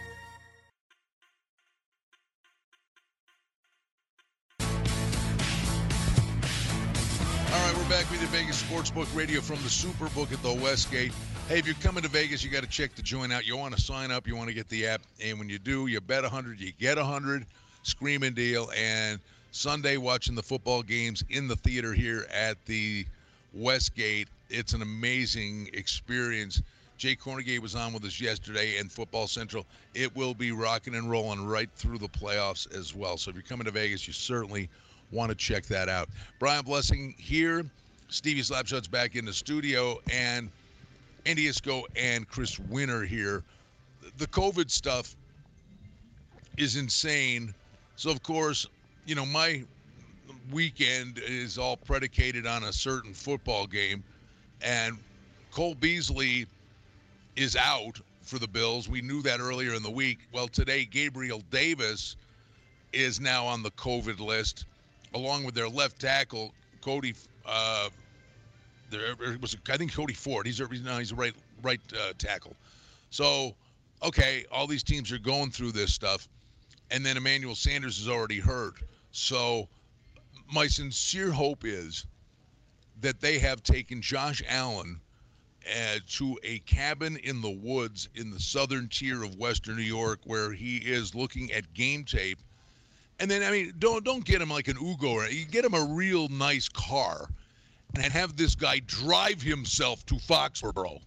All 7.51 7.65
right, 7.65 7.77
we're 7.77 7.89
back 7.89 8.09
with 8.09 8.21
the 8.21 8.27
Vegas 8.27 8.63
Sportsbook 8.63 9.13
Radio 9.13 9.41
from 9.41 9.57
the 9.57 9.69
Superbook 9.69 10.31
at 10.31 10.41
the 10.41 10.53
Westgate. 10.53 11.11
Hey, 11.47 11.59
if 11.59 11.65
you're 11.65 11.75
coming 11.75 12.03
to 12.03 12.09
Vegas, 12.09 12.43
you 12.43 12.49
got 12.49 12.63
to 12.63 12.69
check 12.69 12.93
the 12.95 13.01
joint 13.01 13.31
out. 13.31 13.47
You 13.47 13.55
want 13.55 13.73
to 13.73 13.81
sign 13.81 14.11
up, 14.11 14.27
you 14.27 14.35
want 14.35 14.49
to 14.49 14.53
get 14.53 14.67
the 14.67 14.85
app, 14.85 15.01
and 15.23 15.39
when 15.39 15.47
you 15.47 15.57
do, 15.57 15.87
you 15.87 16.01
bet 16.01 16.23
100, 16.23 16.59
you 16.59 16.73
get 16.77 16.97
100. 16.97 17.45
Screaming 17.83 18.33
deal. 18.33 18.69
And 18.75 19.17
Sunday, 19.51 19.95
watching 19.95 20.35
the 20.35 20.43
football 20.43 20.83
games 20.83 21.23
in 21.29 21.47
the 21.47 21.55
theater 21.55 21.93
here 21.93 22.27
at 22.33 22.57
the 22.65 23.05
Westgate. 23.53 24.27
It's 24.49 24.73
an 24.73 24.81
amazing 24.81 25.69
experience. 25.71 26.61
Jay 26.97 27.15
Kornegay 27.15 27.59
was 27.59 27.75
on 27.75 27.93
with 27.93 28.03
us 28.03 28.19
yesterday 28.19 28.75
and 28.77 28.91
Football 28.91 29.27
Central. 29.27 29.65
It 29.93 30.13
will 30.17 30.33
be 30.33 30.51
rocking 30.51 30.95
and 30.95 31.09
rolling 31.09 31.45
right 31.45 31.69
through 31.77 31.99
the 31.99 32.09
playoffs 32.09 32.69
as 32.77 32.93
well. 32.93 33.15
So 33.15 33.29
if 33.29 33.37
you're 33.37 33.43
coming 33.43 33.63
to 33.63 33.71
Vegas, 33.71 34.05
you 34.05 34.11
certainly 34.11 34.67
want 35.11 35.29
to 35.29 35.35
check 35.35 35.63
that 35.67 35.87
out. 35.87 36.09
Brian 36.39 36.65
Blessing 36.65 37.15
here. 37.17 37.63
Stevie 38.09 38.41
Slapshot's 38.41 38.89
back 38.89 39.15
in 39.15 39.23
the 39.23 39.33
studio. 39.33 40.01
And 40.11 40.49
Andy 41.27 41.47
Iskoe 41.47 41.83
and 41.97 42.25
Chris 42.25 42.57
Winter 42.57 43.03
here. 43.03 43.43
The 44.17 44.27
COVID 44.27 44.71
stuff 44.71 45.13
is 46.57 46.77
insane. 46.77 47.53
So, 47.97 48.09
of 48.09 48.23
course, 48.23 48.65
you 49.05 49.13
know, 49.13 49.25
my 49.25 49.63
weekend 50.53 51.19
is 51.19 51.57
all 51.57 51.75
predicated 51.75 52.47
on 52.47 52.63
a 52.63 52.71
certain 52.71 53.13
football 53.13 53.67
game. 53.67 54.05
And 54.61 54.97
Cole 55.51 55.75
Beasley 55.75 56.47
is 57.35 57.57
out 57.57 57.99
for 58.21 58.39
the 58.39 58.47
Bills. 58.47 58.87
We 58.87 59.01
knew 59.01 59.21
that 59.23 59.41
earlier 59.41 59.73
in 59.73 59.83
the 59.83 59.91
week. 59.91 60.19
Well, 60.31 60.47
today, 60.47 60.85
Gabriel 60.85 61.41
Davis 61.51 62.15
is 62.93 63.19
now 63.19 63.45
on 63.45 63.63
the 63.63 63.71
COVID 63.71 64.21
list, 64.21 64.63
along 65.13 65.43
with 65.43 65.55
their 65.55 65.67
left 65.67 65.99
tackle, 65.99 66.53
Cody. 66.79 67.15
Uh, 67.45 67.89
there 68.89 69.15
was, 69.41 69.55
I 69.69 69.77
think, 69.77 69.93
Cody 69.93 70.13
Ford. 70.13 70.45
He's 70.45 70.59
a, 70.59 70.67
no, 70.67 70.97
he's 70.97 71.13
right 71.13 71.33
right 71.61 71.81
uh, 71.93 72.13
tackle. 72.17 72.55
So, 73.09 73.55
okay, 74.03 74.45
all 74.51 74.67
these 74.67 74.83
teams 74.83 75.11
are 75.11 75.17
going 75.17 75.51
through 75.51 75.71
this 75.71 75.93
stuff, 75.93 76.27
and 76.91 77.05
then 77.05 77.17
Emmanuel 77.17 77.55
Sanders 77.55 77.99
is 77.99 78.07
already 78.07 78.39
hurt. 78.39 78.75
So, 79.11 79.67
my 80.53 80.67
sincere 80.67 81.31
hope 81.31 81.65
is 81.65 82.05
that 83.01 83.19
they 83.21 83.39
have 83.39 83.63
taken 83.63 84.01
Josh 84.01 84.41
Allen 84.47 84.99
uh, 85.67 85.99
to 86.07 86.37
a 86.43 86.59
cabin 86.59 87.17
in 87.17 87.41
the 87.41 87.49
woods 87.49 88.09
in 88.15 88.31
the 88.31 88.39
southern 88.39 88.87
tier 88.87 89.23
of 89.23 89.35
Western 89.35 89.75
New 89.75 89.81
York, 89.83 90.19
where 90.23 90.51
he 90.51 90.77
is 90.77 91.13
looking 91.13 91.51
at 91.51 91.73
game 91.73 92.03
tape. 92.03 92.39
And 93.19 93.29
then, 93.29 93.43
I 93.43 93.51
mean, 93.51 93.73
don't 93.79 94.03
don't 94.03 94.23
get 94.23 94.41
him 94.41 94.49
like 94.49 94.67
an 94.67 94.77
Uber. 94.79 95.07
Or, 95.07 95.27
you 95.27 95.45
get 95.45 95.65
him 95.65 95.73
a 95.73 95.83
real 95.83 96.27
nice 96.29 96.69
car, 96.69 97.27
and 98.01 98.11
have 98.13 98.35
this 98.35 98.55
guy 98.55 98.79
drive 98.85 99.41
himself 99.41 100.05
to 100.07 100.15
Foxborough. 100.15 100.99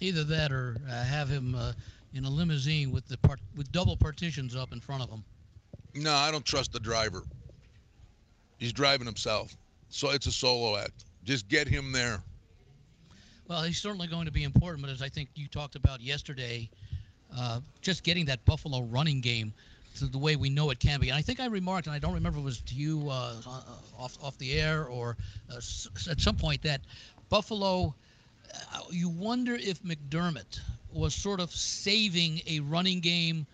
Either 0.00 0.24
that 0.24 0.52
or 0.52 0.76
uh, 0.88 1.04
have 1.04 1.28
him 1.28 1.54
uh, 1.54 1.72
in 2.14 2.24
a 2.24 2.30
limousine 2.30 2.90
with 2.90 3.06
the 3.08 3.18
part- 3.18 3.40
with 3.56 3.70
double 3.72 3.96
partitions 3.96 4.56
up 4.56 4.72
in 4.72 4.80
front 4.80 5.02
of 5.02 5.10
him. 5.10 5.22
No, 5.94 6.14
I 6.14 6.30
don't 6.30 6.44
trust 6.44 6.72
the 6.72 6.80
driver. 6.80 7.22
He's 8.58 8.72
driving 8.72 9.06
himself, 9.06 9.56
so 9.88 10.10
it's 10.10 10.26
a 10.26 10.32
solo 10.32 10.76
act. 10.76 11.04
Just 11.24 11.48
get 11.48 11.66
him 11.66 11.92
there. 11.92 12.22
Well, 13.48 13.62
he's 13.62 13.80
certainly 13.80 14.06
going 14.06 14.26
to 14.26 14.32
be 14.32 14.44
important, 14.44 14.82
but 14.82 14.90
as 14.90 15.02
I 15.02 15.08
think 15.08 15.30
you 15.34 15.48
talked 15.48 15.74
about 15.74 16.00
yesterday, 16.00 16.70
uh, 17.36 17.60
just 17.80 18.04
getting 18.04 18.24
that 18.26 18.44
Buffalo 18.44 18.82
running 18.82 19.20
game 19.20 19.52
to 19.98 20.06
the 20.06 20.18
way 20.18 20.36
we 20.36 20.50
know 20.50 20.70
it 20.70 20.78
can 20.78 21.00
be. 21.00 21.08
And 21.08 21.18
I 21.18 21.22
think 21.22 21.40
I 21.40 21.46
remarked, 21.46 21.86
and 21.86 21.94
I 21.94 21.98
don't 21.98 22.14
remember 22.14 22.38
if 22.38 22.42
it 22.42 22.46
was 22.46 22.60
to 22.60 22.74
you 22.74 23.08
uh, 23.08 23.34
uh, 23.46 23.62
off 23.98 24.16
off 24.22 24.38
the 24.38 24.58
air 24.58 24.86
or 24.86 25.16
uh, 25.50 25.56
at 26.10 26.20
some 26.20 26.36
point 26.36 26.62
that 26.62 26.80
Buffalo. 27.28 27.94
Uh, 28.74 28.80
you 28.90 29.08
wonder 29.08 29.54
if 29.54 29.80
McDermott 29.84 30.58
was 30.92 31.14
sort 31.14 31.38
of 31.38 31.52
saving 31.52 32.40
a 32.48 32.58
running 32.58 32.98
game 32.98 33.46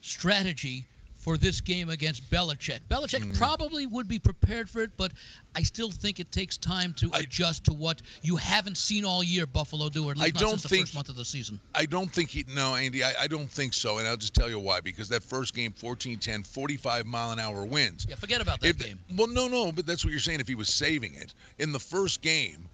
strategy 0.00 0.84
for 1.24 1.38
this 1.38 1.62
game 1.62 1.88
against 1.88 2.28
Belichick. 2.28 2.80
Belichick 2.90 3.24
Mm. 3.24 3.38
probably 3.38 3.86
would 3.86 4.06
be 4.06 4.18
prepared 4.18 4.68
for 4.68 4.82
it, 4.82 4.90
but 4.98 5.10
I 5.56 5.62
still 5.62 5.90
think 5.90 6.20
it 6.20 6.30
takes 6.30 6.58
time 6.58 6.92
to 6.98 7.10
I- 7.14 7.20
adjust 7.20 7.64
to 7.64 7.72
what 7.72 8.02
you 8.20 8.36
haven't 8.36 8.76
seen 8.76 9.06
all 9.06 9.24
year 9.24 9.46
Buffalo 9.46 9.88
do, 9.88 10.04
or 10.06 10.10
at 10.10 10.18
least 10.18 10.36
I 10.36 10.38
not 10.38 10.40
don't 10.40 10.50
since 10.50 10.62
the 10.64 10.68
think- 10.68 10.86
first 10.88 10.94
month 10.94 11.08
of 11.08 11.16
the 11.16 11.24
season. 11.24 11.58
I 11.74 11.86
don't 11.86 12.12
think 12.12 12.28
he. 12.28 12.44
No, 12.54 12.74
Andy, 12.76 13.02
I, 13.02 13.14
I 13.22 13.26
don't 13.26 13.50
think 13.50 13.72
so. 13.72 13.98
And 13.98 14.06
I'll 14.06 14.18
just 14.18 14.34
tell 14.34 14.50
you 14.50 14.58
why. 14.58 14.82
Because 14.82 15.08
that 15.08 15.24
first 15.24 15.54
game, 15.54 15.72
14 15.72 16.18
10, 16.18 16.42
45 16.44 17.06
mile 17.06 17.30
an 17.30 17.38
hour 17.40 17.64
winds. 17.64 18.04
Yeah, 18.06 18.16
forget 18.16 18.42
about 18.42 18.60
that 18.60 18.68
If, 18.68 18.78
game. 18.78 18.98
well, 19.16 19.26
no, 19.26 19.48
no, 19.48 19.72
but 19.72 19.86
that's 19.86 20.04
what 20.04 20.10
you're 20.10 20.20
saying. 20.20 20.40
If 20.40 20.48
he 20.48 20.54
was 20.54 20.68
saving 20.68 21.14
it 21.14 21.32
in 21.58 21.72
the 21.72 21.80
first 21.80 22.20
game, 22.20 22.68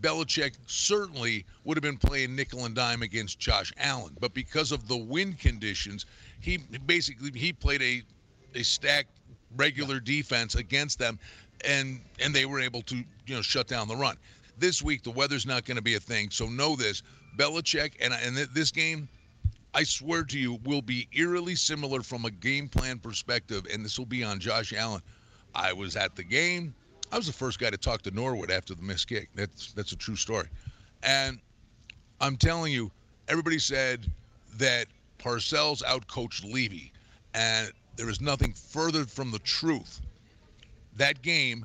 Belichick 0.00 0.54
certainly 0.66 1.44
would 1.64 1.76
have 1.76 1.82
been 1.82 1.96
playing 1.96 2.36
nickel 2.36 2.64
and 2.66 2.74
dime 2.74 3.02
against 3.02 3.38
Josh 3.38 3.72
Allen. 3.78 4.16
But 4.20 4.34
because 4.34 4.72
of 4.72 4.88
the 4.88 4.96
wind 4.96 5.38
conditions, 5.38 6.06
he 6.40 6.58
basically 6.86 7.30
he 7.38 7.52
played 7.52 7.82
a 7.82 8.02
a 8.54 8.62
stacked 8.62 9.10
regular 9.56 10.00
defense 10.00 10.54
against 10.54 10.98
them, 10.98 11.18
and 11.64 12.00
and 12.18 12.34
they 12.34 12.46
were 12.46 12.60
able 12.60 12.82
to 12.82 12.96
you 12.96 13.34
know 13.34 13.42
shut 13.42 13.68
down 13.68 13.88
the 13.88 13.96
run. 13.96 14.16
This 14.58 14.82
week 14.82 15.02
the 15.02 15.10
weather's 15.10 15.46
not 15.46 15.64
going 15.64 15.76
to 15.76 15.82
be 15.82 15.94
a 15.94 16.00
thing, 16.00 16.30
so 16.30 16.46
know 16.46 16.76
this: 16.76 17.02
Belichick, 17.36 17.92
and 18.00 18.12
and 18.12 18.36
this 18.36 18.70
game, 18.70 19.08
I 19.72 19.84
swear 19.84 20.24
to 20.24 20.38
you, 20.38 20.60
will 20.64 20.82
be 20.82 21.08
eerily 21.12 21.54
similar 21.54 22.02
from 22.02 22.26
a 22.26 22.30
game 22.30 22.68
plan 22.68 22.98
perspective, 22.98 23.66
and 23.72 23.84
this 23.84 23.98
will 23.98 24.06
be 24.06 24.22
on 24.22 24.40
Josh 24.40 24.72
Allen. 24.72 25.02
I 25.54 25.72
was 25.72 25.96
at 25.96 26.14
the 26.16 26.22
game. 26.22 26.74
I 27.12 27.16
was 27.16 27.26
the 27.26 27.32
first 27.32 27.58
guy 27.58 27.70
to 27.70 27.76
talk 27.76 28.02
to 28.02 28.10
Norwood 28.10 28.50
after 28.50 28.74
the 28.74 28.82
missed 28.82 29.08
kick. 29.08 29.28
That's 29.34 29.72
that's 29.72 29.92
a 29.92 29.96
true 29.96 30.16
story, 30.16 30.48
and 31.02 31.38
I'm 32.20 32.36
telling 32.36 32.72
you, 32.72 32.90
everybody 33.28 33.58
said 33.58 34.10
that 34.58 34.86
Parcells 35.18 35.82
outcoached 35.82 36.50
Levy, 36.52 36.92
and 37.34 37.72
there 37.96 38.08
is 38.08 38.20
nothing 38.20 38.52
further 38.52 39.04
from 39.04 39.30
the 39.30 39.38
truth. 39.40 40.00
That 40.96 41.22
game, 41.22 41.64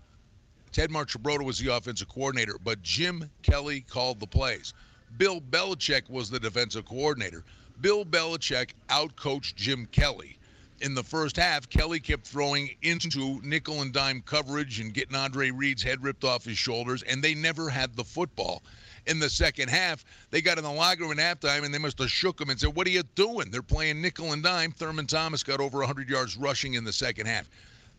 Ted 0.72 0.90
Marchibroda 0.90 1.44
was 1.44 1.60
the 1.60 1.74
offensive 1.74 2.10
coordinator, 2.10 2.58
but 2.64 2.82
Jim 2.82 3.30
Kelly 3.44 3.82
called 3.82 4.20
the 4.20 4.28
plays. 4.28 4.74
Bill 5.18 5.40
Belichick 5.40 6.10
was 6.10 6.30
the 6.30 6.40
defensive 6.40 6.86
coordinator. 6.86 7.44
Bill 7.82 8.06
Belichick 8.06 8.72
outcoached 8.90 9.56
Jim 9.56 9.86
Kelly. 9.88 10.38
In 10.82 10.94
the 10.94 11.04
first 11.04 11.38
half, 11.38 11.70
Kelly 11.70 12.00
kept 12.00 12.28
throwing 12.28 12.76
into 12.82 13.40
nickel 13.44 13.82
and 13.82 13.94
dime 13.94 14.22
coverage 14.22 14.80
and 14.80 14.94
getting 14.94 15.16
Andre 15.16 15.50
Reed's 15.50 15.82
head 15.82 16.04
ripped 16.04 16.26
off 16.26 16.44
his 16.44 16.58
shoulders, 16.58 17.02
and 17.04 17.24
they 17.24 17.34
never 17.34 17.70
had 17.70 17.96
the 17.96 18.04
football. 18.04 18.62
In 19.08 19.20
the 19.20 19.30
second 19.30 19.70
half, 19.70 20.04
they 20.32 20.42
got 20.42 20.58
in 20.58 20.64
the 20.64 20.72
locker 20.72 21.04
room 21.04 21.18
at 21.18 21.40
halftime 21.40 21.64
and 21.64 21.74
they 21.74 21.78
must 21.78 22.00
have 22.00 22.10
shook 22.10 22.42
him 22.42 22.50
and 22.50 22.60
said, 22.60 22.76
What 22.76 22.88
are 22.88 22.92
you 22.92 23.04
doing? 23.14 23.52
They're 23.52 23.62
playing 23.62 24.02
nickel 24.02 24.34
and 24.34 24.44
dime. 24.44 24.72
Thurman 24.72 25.06
Thomas 25.08 25.44
got 25.44 25.60
over 25.60 25.78
100 25.78 26.10
yards 26.10 26.36
rushing 26.36 26.74
in 26.74 26.84
the 26.84 26.92
second 26.92 27.28
half. 27.28 27.48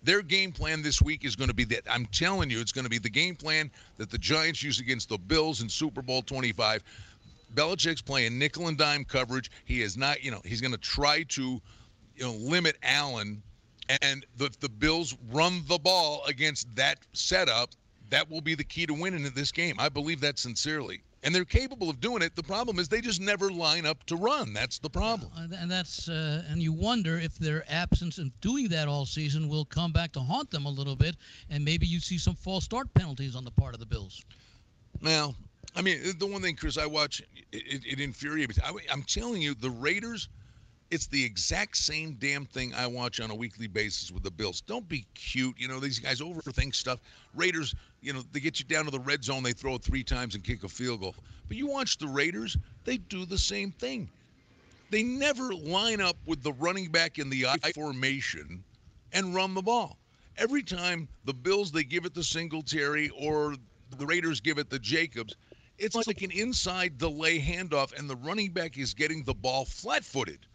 Their 0.02 0.22
game 0.22 0.52
plan 0.52 0.82
this 0.82 1.00
week 1.00 1.24
is 1.24 1.36
going 1.36 1.48
to 1.48 1.54
be 1.54 1.64
that. 1.64 1.82
I'm 1.88 2.06
telling 2.06 2.50
you, 2.50 2.60
it's 2.60 2.72
going 2.72 2.84
to 2.84 2.90
be 2.90 2.98
the 2.98 3.10
game 3.10 3.36
plan 3.36 3.70
that 3.96 4.10
the 4.10 4.18
Giants 4.18 4.62
used 4.62 4.80
against 4.80 5.08
the 5.08 5.18
Bills 5.18 5.62
in 5.62 5.68
Super 5.68 6.02
Bowl 6.02 6.22
25. 6.22 6.82
Belichick's 7.54 8.02
playing 8.02 8.38
nickel 8.38 8.68
and 8.68 8.76
dime 8.76 9.04
coverage. 9.04 9.50
He 9.64 9.82
is 9.82 9.96
not, 9.96 10.22
you 10.22 10.30
know, 10.30 10.42
he's 10.44 10.60
going 10.60 10.72
to 10.72 10.78
try 10.78 11.22
to, 11.24 11.60
you 12.16 12.24
know, 12.24 12.32
limit 12.32 12.76
Allen. 12.82 13.42
And 14.02 14.26
the 14.36 14.50
the 14.60 14.68
Bills 14.68 15.16
run 15.30 15.62
the 15.68 15.78
ball 15.78 16.24
against 16.26 16.74
that 16.74 16.98
setup, 17.12 17.70
that 18.10 18.28
will 18.28 18.40
be 18.40 18.54
the 18.54 18.64
key 18.64 18.86
to 18.86 18.94
winning 18.94 19.24
in 19.24 19.34
this 19.34 19.52
game. 19.52 19.76
I 19.78 19.88
believe 19.88 20.20
that 20.20 20.38
sincerely. 20.38 21.02
And 21.22 21.34
they're 21.34 21.44
capable 21.44 21.90
of 21.90 22.00
doing 22.00 22.22
it. 22.22 22.36
The 22.36 22.42
problem 22.42 22.78
is 22.78 22.88
they 22.88 23.00
just 23.00 23.20
never 23.20 23.50
line 23.50 23.84
up 23.84 24.04
to 24.04 24.16
run. 24.16 24.52
That's 24.52 24.78
the 24.78 24.90
problem. 24.90 25.30
Uh, 25.36 25.48
and 25.58 25.70
that's 25.70 26.08
uh, 26.08 26.44
and 26.48 26.62
you 26.62 26.72
wonder 26.72 27.18
if 27.18 27.36
their 27.38 27.64
absence 27.68 28.18
in 28.18 28.32
doing 28.40 28.68
that 28.68 28.86
all 28.86 29.06
season 29.06 29.48
will 29.48 29.64
come 29.64 29.92
back 29.92 30.12
to 30.12 30.20
haunt 30.20 30.50
them 30.50 30.66
a 30.66 30.70
little 30.70 30.94
bit, 30.94 31.16
and 31.50 31.64
maybe 31.64 31.86
you 31.86 32.00
see 32.00 32.18
some 32.18 32.34
false 32.34 32.64
start 32.64 32.92
penalties 32.94 33.34
on 33.34 33.44
the 33.44 33.50
part 33.50 33.74
of 33.74 33.80
the 33.80 33.86
Bills. 33.86 34.24
Now, 35.00 35.34
I 35.74 35.82
mean, 35.82 35.98
the 36.18 36.26
one 36.26 36.42
thing, 36.42 36.56
Chris, 36.56 36.78
I 36.78 36.86
watch, 36.86 37.22
it, 37.52 37.84
it 37.84 38.00
infuriates. 38.00 38.58
I, 38.64 38.72
I'm 38.90 39.02
telling 39.02 39.42
you, 39.42 39.54
the 39.54 39.70
Raiders 39.70 40.28
it's 40.90 41.06
the 41.06 41.24
exact 41.24 41.76
same 41.76 42.12
damn 42.14 42.46
thing 42.46 42.72
I 42.74 42.86
watch 42.86 43.20
on 43.20 43.30
a 43.30 43.34
weekly 43.34 43.66
basis 43.66 44.12
with 44.12 44.22
the 44.22 44.30
Bills. 44.30 44.60
Don't 44.60 44.88
be 44.88 45.04
cute. 45.14 45.58
You 45.58 45.68
know, 45.68 45.80
these 45.80 45.98
guys 45.98 46.20
overthink 46.20 46.74
stuff. 46.74 47.00
Raiders, 47.34 47.74
you 48.00 48.12
know, 48.12 48.22
they 48.32 48.40
get 48.40 48.58
you 48.60 48.64
down 48.64 48.84
to 48.84 48.90
the 48.90 49.00
red 49.00 49.24
zone, 49.24 49.42
they 49.42 49.52
throw 49.52 49.74
it 49.74 49.82
three 49.82 50.04
times 50.04 50.34
and 50.34 50.44
kick 50.44 50.62
a 50.64 50.68
field 50.68 51.00
goal. 51.00 51.14
But 51.48 51.56
you 51.56 51.66
watch 51.66 51.98
the 51.98 52.06
Raiders, 52.06 52.56
they 52.84 52.98
do 52.98 53.24
the 53.24 53.38
same 53.38 53.72
thing. 53.72 54.08
They 54.90 55.02
never 55.02 55.52
line 55.52 56.00
up 56.00 56.16
with 56.26 56.42
the 56.42 56.52
running 56.54 56.90
back 56.90 57.18
in 57.18 57.28
the 57.28 57.46
I 57.46 57.72
formation 57.72 58.62
and 59.12 59.34
run 59.34 59.54
the 59.54 59.62
ball. 59.62 59.98
Every 60.38 60.62
time 60.62 61.08
the 61.24 61.34
Bills, 61.34 61.72
they 61.72 61.82
give 61.82 62.04
it 62.04 62.14
to 62.14 62.22
Singletary 62.22 63.10
or 63.18 63.56
the 63.98 64.06
Raiders 64.06 64.40
give 64.40 64.58
it 64.58 64.70
to 64.70 64.78
Jacobs, 64.78 65.34
it's 65.78 66.06
like 66.06 66.22
an 66.22 66.30
inside 66.30 66.98
delay 66.98 67.40
handoff, 67.40 67.98
and 67.98 68.08
the 68.08 68.16
running 68.16 68.50
back 68.50 68.78
is 68.78 68.94
getting 68.94 69.24
the 69.24 69.34
ball 69.34 69.64
flat 69.64 70.04
footed 70.04 70.46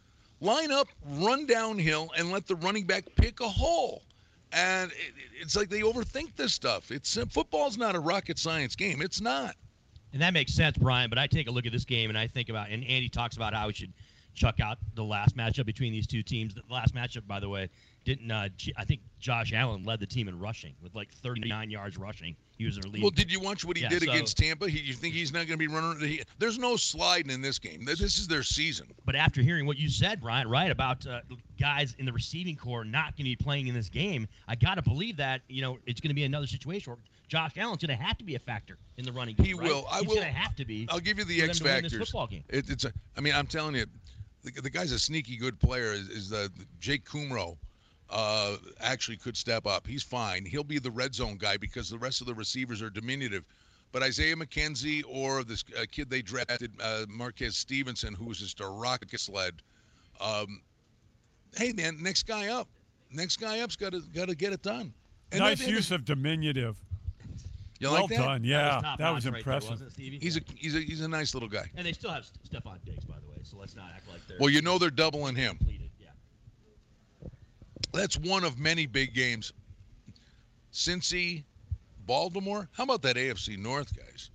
line 0.42 0.72
up, 0.72 0.90
run 1.12 1.46
downhill, 1.46 2.10
and 2.18 2.32
let 2.32 2.48
the 2.48 2.56
running 2.56 2.86
back 2.86 3.06
pick 3.16 3.40
a 3.40 3.48
hole. 3.48 4.04
And 4.52 4.92
it, 4.92 5.14
it's 5.40 5.56
like 5.56 5.70
they 5.70 5.82
overthink 5.82 6.36
this 6.36 6.54
stuff. 6.54 6.92
It's 6.92 7.18
football's 7.30 7.78
not 7.78 7.96
a 7.96 8.00
rocket 8.00 8.38
science 8.38 8.76
game. 8.76 9.02
It's 9.02 9.22
not. 9.22 9.56
And 10.12 10.22
that 10.22 10.34
makes 10.34 10.54
sense, 10.54 10.78
Brian. 10.78 11.10
But 11.10 11.20
I 11.20 11.28
take 11.28 11.48
a 11.48 11.52
look 11.52 11.66
at 11.66 11.72
this 11.72 11.86
game 11.86 12.10
and 12.10 12.18
I 12.18 12.28
think 12.28 12.50
about, 12.50 12.70
and 12.70 12.84
Andy 12.84 13.08
talks 13.08 13.38
about 13.38 13.54
how 13.54 13.68
we 13.68 13.74
should 13.74 13.94
chuck 14.34 14.60
out 14.60 14.78
the 14.96 15.04
last 15.04 15.38
matchup 15.38 15.66
between 15.66 15.94
these 15.94 16.08
two 16.08 16.24
teams. 16.24 16.54
The 16.54 16.64
last 16.70 16.94
matchup, 16.94 17.28
by 17.28 17.40
the 17.40 17.48
way, 17.48 17.70
didn't 18.04 18.32
uh, 18.32 18.50
I 18.78 18.86
think 18.86 19.02
Josh 19.20 19.54
Allen 19.54 19.84
led 19.84 20.00
the 20.00 20.08
team 20.08 20.28
in 20.28 20.40
rushing 20.40 20.74
with 20.82 20.96
like 20.96 21.12
39 21.14 21.70
yards 21.70 21.98
rushing. 21.98 22.36
He 22.58 22.66
was 22.66 22.76
their 22.76 22.90
lead. 22.92 23.02
Well, 23.02 23.12
did 23.12 23.32
you 23.32 23.40
watch 23.40 23.64
what 23.66 23.76
he 23.78 23.84
Yeah, 23.84 23.90
did 23.90 24.04
so- 24.04 24.12
against 24.12 24.38
Tampa? 24.38 24.70
He, 24.70 24.80
you 24.80 24.94
think 24.94 25.14
he's 25.14 25.32
not 25.32 25.48
going 25.48 25.58
to 25.58 25.58
be 25.58 25.68
running? 25.68 26.00
He, 26.08 26.22
there's 26.40 26.58
no 26.60 26.76
sliding 26.78 27.32
in 27.32 27.42
this 27.42 27.58
game. 27.60 27.86
This 27.86 28.02
is 28.02 28.28
their 28.28 28.44
season. 28.44 28.88
But 29.06 29.16
after 29.16 29.42
hearing 29.42 29.66
what 29.66 29.78
you 29.78 29.90
said, 29.90 30.22
Brian, 30.22 30.48
right 30.48 30.72
about 30.72 31.06
uh, 31.08 31.22
guys 31.60 31.96
in 32.00 32.06
the 32.06 32.14
receiving 32.14 32.56
core 32.56 32.84
not 32.84 33.06
going 33.18 33.18
to 33.18 33.24
be 33.24 33.36
playing 33.36 33.68
in 33.68 33.74
this 33.76 33.90
game, 33.90 34.28
I 34.48 34.56
got 34.56 34.76
to 34.76 34.82
believe 34.82 35.18
that 35.18 35.42
you 35.48 35.62
know 35.62 35.78
it's 35.86 36.00
going 36.02 36.10
to 36.10 36.16
be 36.16 36.24
another 36.24 36.48
situation 36.48 36.92
where 36.92 37.00
Josh 37.28 37.58
Allen's 37.58 37.84
going 37.84 37.98
to 37.98 38.04
have 38.04 38.18
to 38.18 38.24
be 38.24 38.36
a 38.36 38.40
factor 38.40 38.78
in 38.98 39.06
the 39.06 39.12
running 39.12 39.36
game. 39.36 39.46
He 39.46 39.54
right? 39.54 39.68
will. 39.70 39.86
I 39.92 40.00
He's 40.00 40.08
will. 40.10 40.22
have 40.24 40.56
to 40.56 40.66
be. 40.66 40.88
I'll 40.90 41.00
give 41.00 41.18
you 41.18 41.26
the 41.26 41.42
X 41.44 41.60
to 41.60 41.64
win 41.64 41.84
this 41.84 41.92
factors. 41.94 42.10
football 42.10 42.28
game. 42.28 42.44
It, 42.50 42.70
it's 42.70 42.86
a. 42.86 42.92
I 43.18 43.22
mean, 43.22 43.34
I'm 43.34 43.48
telling 43.48 43.76
you, 43.76 43.86
the, 44.44 44.60
the 44.62 44.70
guy's 44.70 44.92
a 44.92 45.00
sneaky 45.00 45.38
good 45.38 45.60
player. 45.60 45.94
Is, 45.94 46.10
is 46.10 46.30
the 46.30 46.52
Jake 46.80 47.06
Kumerow? 47.06 47.58
Uh, 48.12 48.58
actually 48.82 49.16
could 49.16 49.38
step 49.38 49.66
up. 49.66 49.88
He's 49.88 50.04
fine. 50.04 50.44
He'll 50.46 50.66
be 50.66 50.80
the 50.80 50.92
red 50.92 51.16
zone 51.16 51.38
guy 51.38 51.56
because 51.56 51.90
the 51.90 51.98
rest 51.98 52.20
of 52.20 52.28
the 52.28 52.34
receivers 52.34 52.82
are 52.82 52.90
diminutive. 52.90 53.46
But 53.94 54.04
Isaiah 54.04 54.36
McKenzie 54.36 55.02
or 55.08 55.44
this 55.46 55.64
uh, 55.80 55.86
kid 55.90 56.10
they 56.10 56.22
drafted, 56.22 56.72
uh, 56.82 57.06
Marquez 57.10 57.56
Stevenson, 57.58 58.14
who's 58.14 58.40
just 58.40 58.60
a 58.60 58.68
rocket 58.68 59.18
sled. 59.18 59.62
Um, 60.20 60.62
hey 61.56 61.72
man, 61.72 61.98
next 62.02 62.24
guy 62.28 62.50
up. 62.50 62.68
Next 63.12 63.38
guy 63.38 63.60
up's 63.62 63.76
got 63.78 63.94
to 63.94 64.02
got 64.14 64.28
to 64.28 64.36
get 64.36 64.54
it 64.54 64.62
done. 64.62 64.94
And 65.32 65.40
nice 65.40 65.66
use 65.66 65.92
of 65.92 66.04
diminutive. 66.06 66.76
You 67.80 67.90
well 67.90 68.02
like 68.02 68.10
that? 68.12 68.18
done. 68.18 68.44
Yeah, 68.44 68.80
top 68.82 69.00
that 69.00 69.10
was 69.14 69.26
notch 69.26 69.34
right 69.34 69.44
there, 69.46 69.54
impressive. 69.54 69.70
wasn't 69.72 69.90
it, 69.90 69.94
Stevie? 69.94 70.20
He's 70.22 70.38
a 70.38 70.42
he's 70.56 70.76
a 70.76 70.80
he's 70.80 71.02
a 71.02 71.08
nice 71.08 71.34
little 71.34 71.50
guy. 71.50 71.72
and 71.76 71.86
they 71.88 71.94
still 71.94 72.12
have 72.12 72.26
Stefon 72.50 72.78
Diggs, 72.86 73.06
by 73.06 73.16
the 73.24 73.30
way. 73.30 73.38
So 73.44 73.58
let's 73.58 73.76
not 73.76 73.90
act 73.96 74.08
like 74.10 74.26
they're 74.28 74.38
Well, 74.40 74.50
you 74.50 74.62
know 74.62 74.78
they're 74.78 74.90
doubling 74.92 75.36
him. 75.36 75.58
completed. 75.58 75.81
That's 77.92 78.18
one 78.18 78.44
of 78.44 78.58
many 78.58 78.86
big 78.86 79.14
games. 79.14 79.54
Cincy, 80.74 81.44
Baltimore. 82.06 82.70
How 82.72 82.84
about 82.84 83.02
that 83.04 83.16
AFC 83.16 83.58
North, 83.58 83.96
guys? 83.96 84.30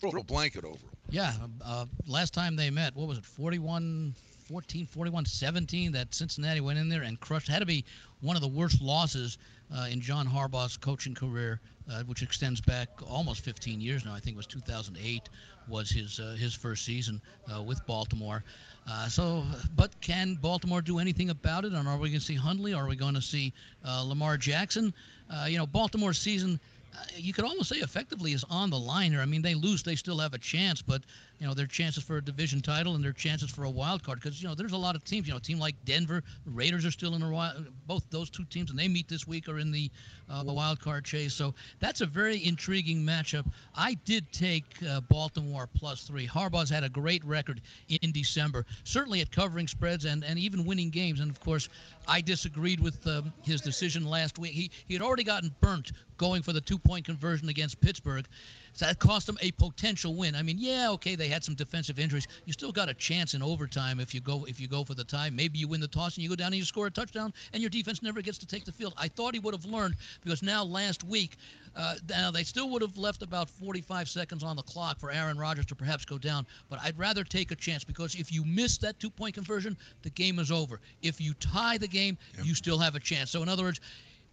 Throw 0.00 0.10
a 0.10 0.24
blanket 0.24 0.64
over. 0.64 0.78
Yeah, 1.10 1.32
uh, 1.64 1.86
last 2.06 2.32
time 2.32 2.56
they 2.56 2.70
met, 2.70 2.94
what 2.94 3.08
was 3.08 3.18
it, 3.18 3.24
41 3.24 4.14
14, 4.48 4.86
41 4.86 5.26
17? 5.26 5.92
That 5.92 6.14
Cincinnati 6.14 6.60
went 6.60 6.78
in 6.78 6.88
there 6.88 7.02
and 7.02 7.20
crushed. 7.20 7.48
Had 7.48 7.60
to 7.60 7.66
be 7.66 7.84
one 8.20 8.36
of 8.36 8.42
the 8.42 8.48
worst 8.48 8.80
losses 8.80 9.38
uh, 9.74 9.88
in 9.90 10.00
John 10.00 10.26
Harbaugh's 10.26 10.76
coaching 10.76 11.14
career, 11.14 11.60
uh, 11.90 12.02
which 12.04 12.22
extends 12.22 12.60
back 12.60 12.88
almost 13.06 13.42
15 13.42 13.80
years 13.80 14.04
now. 14.04 14.12
I 14.12 14.20
think 14.20 14.34
it 14.34 14.38
was 14.38 14.46
2008 14.46 15.28
was 15.68 15.90
his 15.90 16.18
uh, 16.18 16.36
his 16.38 16.54
first 16.54 16.84
season 16.84 17.20
uh, 17.54 17.62
with 17.62 17.84
Baltimore. 17.86 18.42
Uh, 18.88 19.08
so, 19.08 19.44
but 19.76 19.98
can 20.00 20.34
Baltimore 20.34 20.82
do 20.82 20.98
anything 20.98 21.30
about 21.30 21.64
it? 21.64 21.72
And 21.72 21.86
are 21.86 21.96
we 21.96 22.08
going 22.10 22.20
to 22.20 22.26
see 22.26 22.34
Huntley? 22.34 22.74
Are 22.74 22.86
we 22.86 22.96
going 22.96 23.14
to 23.14 23.22
see 23.22 23.52
uh, 23.84 24.02
Lamar 24.02 24.36
Jackson? 24.36 24.92
Uh, 25.30 25.46
you 25.48 25.58
know, 25.58 25.66
Baltimore's 25.66 26.18
season 26.18 26.58
uh, 26.96 27.04
you 27.16 27.32
could 27.32 27.44
almost 27.44 27.68
say 27.68 27.76
effectively 27.76 28.32
is 28.32 28.44
on 28.50 28.70
the 28.70 28.78
line 28.78 29.12
here. 29.12 29.20
I 29.20 29.26
mean, 29.26 29.42
they 29.42 29.54
lose, 29.54 29.82
they 29.82 29.94
still 29.96 30.18
have 30.18 30.34
a 30.34 30.38
chance, 30.38 30.82
but 30.82 31.02
you 31.40 31.46
know 31.46 31.54
their 31.54 31.66
chances 31.66 32.04
for 32.04 32.18
a 32.18 32.24
division 32.24 32.60
title 32.60 32.94
and 32.94 33.02
their 33.02 33.14
chances 33.14 33.50
for 33.50 33.64
a 33.64 33.70
wild 33.70 34.04
card 34.04 34.20
because 34.20 34.42
you 34.42 34.48
know 34.48 34.54
there's 34.54 34.72
a 34.72 34.76
lot 34.76 34.94
of 34.94 35.02
teams. 35.04 35.26
You 35.26 35.32
know, 35.32 35.38
a 35.38 35.40
team 35.40 35.58
like 35.58 35.74
Denver, 35.86 36.22
the 36.44 36.50
Raiders 36.50 36.84
are 36.84 36.90
still 36.90 37.14
in 37.14 37.22
the 37.22 37.28
wild. 37.28 37.66
Both 37.86 38.04
those 38.10 38.28
two 38.28 38.44
teams, 38.44 38.70
and 38.70 38.78
they 38.78 38.88
meet 38.88 39.08
this 39.08 39.26
week, 39.26 39.48
are 39.48 39.58
in 39.58 39.72
the 39.72 39.90
uh, 40.28 40.44
the 40.44 40.52
wild 40.52 40.80
card 40.80 41.04
chase. 41.04 41.32
So 41.32 41.54
that's 41.80 42.02
a 42.02 42.06
very 42.06 42.44
intriguing 42.46 42.98
matchup. 42.98 43.50
I 43.74 43.94
did 44.04 44.30
take 44.32 44.64
uh, 44.88 45.00
Baltimore 45.00 45.66
plus 45.74 46.02
three. 46.02 46.28
Harbaugh's 46.28 46.70
had 46.70 46.84
a 46.84 46.90
great 46.90 47.24
record 47.24 47.62
in, 47.88 48.12
December, 48.12 48.66
certainly 48.84 49.22
at 49.22 49.30
covering 49.32 49.66
spreads 49.66 50.04
and 50.04 50.22
and 50.24 50.38
even 50.38 50.66
winning 50.66 50.90
games. 50.90 51.20
And 51.20 51.30
of 51.30 51.40
course, 51.40 51.70
I 52.06 52.20
disagreed 52.20 52.80
with 52.80 53.06
um, 53.06 53.32
his 53.42 53.62
decision 53.62 54.04
last 54.04 54.38
week. 54.38 54.52
He 54.52 54.70
he 54.86 54.94
had 54.94 55.02
already 55.02 55.24
gotten 55.24 55.54
burnt 55.62 55.92
going 56.18 56.42
for 56.42 56.52
the 56.52 56.60
two 56.60 56.78
point 56.78 57.06
conversion 57.06 57.48
against 57.48 57.80
Pittsburgh. 57.80 58.26
So 58.72 58.86
that 58.86 58.98
cost 58.98 59.26
them 59.26 59.38
a 59.40 59.50
potential 59.52 60.14
win. 60.14 60.34
I 60.34 60.42
mean, 60.42 60.56
yeah, 60.58 60.90
okay, 60.92 61.14
they 61.14 61.28
had 61.28 61.44
some 61.44 61.54
defensive 61.54 61.98
injuries. 61.98 62.26
You 62.44 62.52
still 62.52 62.72
got 62.72 62.88
a 62.88 62.94
chance 62.94 63.34
in 63.34 63.42
overtime 63.42 64.00
if 64.00 64.14
you 64.14 64.20
go 64.20 64.44
if 64.48 64.60
you 64.60 64.68
go 64.68 64.84
for 64.84 64.94
the 64.94 65.04
tie. 65.04 65.30
Maybe 65.30 65.58
you 65.58 65.68
win 65.68 65.80
the 65.80 65.88
toss 65.88 66.16
and 66.16 66.22
you 66.22 66.28
go 66.28 66.36
down 66.36 66.48
and 66.48 66.56
you 66.56 66.64
score 66.64 66.86
a 66.86 66.90
touchdown, 66.90 67.32
and 67.52 67.62
your 67.62 67.70
defense 67.70 68.02
never 68.02 68.22
gets 68.22 68.38
to 68.38 68.46
take 68.46 68.64
the 68.64 68.72
field. 68.72 68.94
I 68.96 69.08
thought 69.08 69.34
he 69.34 69.40
would 69.40 69.54
have 69.54 69.64
learned 69.64 69.96
because 70.22 70.42
now 70.42 70.64
last 70.64 71.04
week, 71.04 71.36
uh, 71.76 71.96
now 72.08 72.30
they 72.30 72.44
still 72.44 72.70
would 72.70 72.82
have 72.82 72.96
left 72.96 73.22
about 73.22 73.48
45 73.48 74.08
seconds 74.08 74.42
on 74.42 74.56
the 74.56 74.62
clock 74.62 74.98
for 74.98 75.10
Aaron 75.10 75.38
Rodgers 75.38 75.66
to 75.66 75.74
perhaps 75.74 76.04
go 76.04 76.18
down. 76.18 76.46
But 76.68 76.80
I'd 76.82 76.98
rather 76.98 77.24
take 77.24 77.50
a 77.50 77.56
chance 77.56 77.84
because 77.84 78.14
if 78.14 78.32
you 78.32 78.44
miss 78.44 78.78
that 78.78 78.98
two-point 78.98 79.34
conversion, 79.34 79.76
the 80.02 80.10
game 80.10 80.38
is 80.38 80.50
over. 80.50 80.80
If 81.02 81.20
you 81.20 81.34
tie 81.34 81.78
the 81.78 81.88
game, 81.88 82.18
you 82.42 82.54
still 82.54 82.78
have 82.78 82.94
a 82.94 83.00
chance. 83.00 83.30
So 83.30 83.42
in 83.42 83.48
other 83.48 83.62
words 83.62 83.80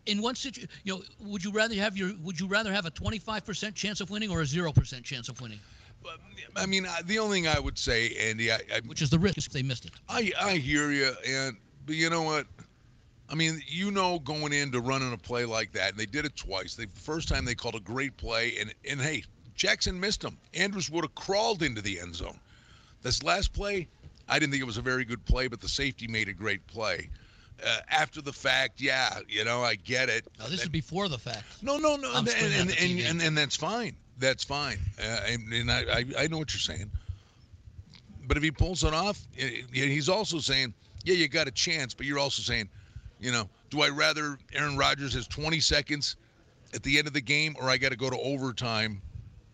in 0.07 0.21
one 0.21 0.35
situation, 0.35 0.69
you 0.83 0.95
know, 0.95 1.01
would 1.19 1.43
you 1.43 1.51
rather 1.51 1.75
have 1.75 1.97
your 1.97 2.11
would 2.23 2.39
you 2.39 2.47
rather 2.47 2.71
have 2.71 2.85
a 2.85 2.91
25% 2.91 3.75
chance 3.75 4.01
of 4.01 4.09
winning 4.09 4.29
or 4.29 4.41
a 4.41 4.45
0% 4.45 5.03
chance 5.03 5.29
of 5.29 5.39
winning? 5.41 5.59
I 6.55 6.65
mean, 6.65 6.87
the 7.05 7.19
only 7.19 7.41
thing 7.41 7.47
I 7.47 7.59
would 7.59 7.77
say, 7.77 8.15
Andy, 8.15 8.51
I, 8.51 8.59
I, 8.73 8.81
which 8.85 9.01
is 9.01 9.09
the 9.09 9.19
risk 9.19 9.37
if 9.37 9.49
they 9.49 9.63
missed 9.63 9.85
it. 9.85 9.91
I, 10.07 10.31
I 10.39 10.53
hear 10.53 10.91
you, 10.91 11.11
and 11.27 11.57
but 11.85 11.95
you 11.95 12.09
know 12.09 12.21
what? 12.21 12.47
I 13.29 13.35
mean, 13.35 13.61
you 13.67 13.91
know, 13.91 14.19
going 14.19 14.53
into 14.53 14.79
running 14.79 15.11
a 15.11 15.17
play 15.17 15.45
like 15.45 15.73
that, 15.73 15.91
and 15.91 15.99
they 15.99 16.05
did 16.05 16.25
it 16.25 16.35
twice. 16.35 16.75
The 16.75 16.87
first 16.93 17.27
time 17.27 17.43
they 17.43 17.55
called 17.55 17.75
a 17.75 17.81
great 17.81 18.15
play, 18.17 18.57
and 18.59 18.73
and 18.89 19.01
hey, 19.01 19.23
Jackson 19.55 19.99
missed 19.99 20.23
him. 20.23 20.37
Andrews 20.53 20.89
would 20.89 21.03
have 21.03 21.15
crawled 21.15 21.61
into 21.61 21.81
the 21.81 21.99
end 21.99 22.15
zone. 22.15 22.39
This 23.01 23.23
last 23.23 23.53
play, 23.53 23.87
I 24.29 24.39
didn't 24.39 24.51
think 24.51 24.61
it 24.61 24.67
was 24.67 24.77
a 24.77 24.81
very 24.81 25.03
good 25.03 25.23
play, 25.25 25.47
but 25.47 25.61
the 25.61 25.69
safety 25.69 26.07
made 26.07 26.29
a 26.29 26.33
great 26.33 26.65
play. 26.67 27.09
Uh, 27.65 27.79
after 27.89 28.21
the 28.21 28.33
fact, 28.33 28.79
yeah, 28.79 29.19
you 29.27 29.43
know, 29.43 29.63
I 29.63 29.75
get 29.75 30.09
it. 30.09 30.25
Now, 30.37 30.45
this 30.45 30.61
is 30.61 30.69
before 30.69 31.09
the 31.09 31.17
fact. 31.17 31.43
No, 31.63 31.77
no, 31.77 31.95
no, 31.95 32.13
and 32.15 32.27
and, 32.27 32.69
and, 32.69 32.99
and, 32.99 33.21
and 33.21 33.37
that's 33.37 33.55
fine. 33.55 33.95
That's 34.19 34.43
fine. 34.43 34.77
Uh, 34.99 35.21
and 35.27 35.51
and 35.51 35.71
I, 35.71 35.81
I 35.91 36.05
I 36.19 36.27
know 36.27 36.37
what 36.37 36.53
you're 36.53 36.59
saying. 36.59 36.91
But 38.27 38.37
if 38.37 38.43
he 38.43 38.51
pulls 38.51 38.83
it 38.83 38.93
off, 38.93 39.19
he's 39.71 40.09
also 40.09 40.39
saying, 40.39 40.73
yeah, 41.03 41.15
you 41.15 41.27
got 41.27 41.47
a 41.47 41.51
chance. 41.51 41.93
But 41.93 42.05
you're 42.05 42.19
also 42.19 42.41
saying, 42.41 42.69
you 43.19 43.31
know, 43.31 43.49
do 43.69 43.81
I 43.81 43.89
rather 43.89 44.37
Aaron 44.53 44.77
Rodgers 44.77 45.13
has 45.13 45.27
20 45.27 45.59
seconds 45.59 46.17
at 46.73 46.83
the 46.83 46.97
end 46.97 47.07
of 47.07 47.13
the 47.13 47.21
game, 47.21 47.55
or 47.59 47.69
I 47.69 47.77
got 47.77 47.91
to 47.91 47.97
go 47.97 48.09
to 48.09 48.17
overtime, 48.19 49.01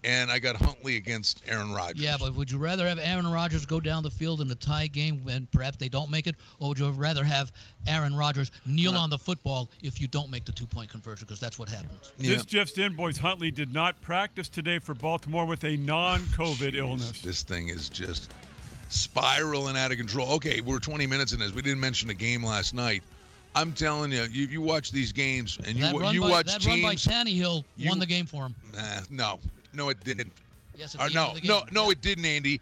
and 0.03 0.31
I 0.31 0.39
got 0.39 0.55
Huntley 0.55 0.97
against 0.97 1.41
Aaron 1.47 1.73
Rodgers? 1.73 2.01
Yeah, 2.01 2.17
but 2.19 2.33
would 2.35 2.51
you 2.51 2.57
rather 2.57 2.87
have 2.87 2.99
Aaron 2.99 3.27
Rodgers 3.27 3.65
go 3.65 3.79
down 3.79 4.03
the 4.03 4.09
field 4.09 4.41
in 4.41 4.51
a 4.51 4.55
tie 4.55 4.87
game 4.87 5.23
when 5.23 5.47
perhaps 5.51 5.77
they 5.77 5.89
don't 5.89 6.09
make 6.09 6.27
it, 6.27 6.35
or 6.59 6.69
would 6.69 6.79
you 6.79 6.89
rather 6.89 7.23
have 7.23 7.51
Aaron 7.87 8.15
Rodgers 8.15 8.51
kneel 8.65 8.95
on 8.95 9.09
the 9.09 9.17
football 9.17 9.69
if 9.81 10.01
you 10.01 10.07
don't 10.07 10.29
make 10.29 10.45
the 10.45 10.51
two-point 10.51 10.89
conversion? 10.89 11.25
Because 11.25 11.39
that's 11.39 11.57
what 11.57 11.69
happens. 11.69 12.11
Yeah. 12.17 12.35
This 12.35 12.45
just 12.45 12.77
in, 12.77 12.95
boys. 12.95 13.17
Huntley 13.17 13.51
did 13.51 13.73
not 13.73 13.99
practice 14.01 14.49
today 14.49 14.79
for 14.79 14.93
Baltimore 14.93 15.45
with 15.45 15.63
a 15.63 15.77
non-COVID 15.77 16.75
illness. 16.75 17.21
This 17.21 17.43
thing 17.43 17.69
is 17.69 17.89
just 17.89 18.31
spiraling 18.89 19.77
out 19.77 19.91
of 19.91 19.97
control. 19.97 20.29
Okay, 20.33 20.61
we're 20.61 20.79
20 20.79 21.07
minutes 21.07 21.33
in 21.33 21.39
this. 21.39 21.53
We 21.53 21.61
didn't 21.61 21.79
mention 21.79 22.07
the 22.07 22.13
game 22.13 22.43
last 22.43 22.73
night. 22.73 23.03
I'm 23.55 23.71
telling 23.71 24.11
you, 24.11 24.23
you, 24.23 24.47
you 24.47 24.61
watch 24.61 24.91
these 24.91 25.11
games 25.11 25.59
and 25.65 25.75
you 25.75 25.83
that 25.83 25.95
run 25.95 26.13
you 26.13 26.21
by, 26.21 26.29
watch 26.29 26.45
that 26.47 26.65
run 26.65 26.81
by. 26.81 26.95
Tannehill 26.95 27.63
you- 27.77 27.89
won 27.89 27.99
the 27.99 28.05
game 28.05 28.25
for 28.25 28.47
him. 28.47 28.55
Nah, 28.73 28.99
no, 29.09 29.39
no, 29.73 29.89
it 29.89 30.03
didn't. 30.03 30.31
Yes, 30.75 30.95
at 30.95 31.01
Or 31.01 31.09
no, 31.13 31.27
of 31.29 31.35
the 31.35 31.41
game. 31.41 31.49
no, 31.49 31.63
no, 31.71 31.89
it 31.91 32.01
didn't, 32.01 32.25
Andy. 32.25 32.59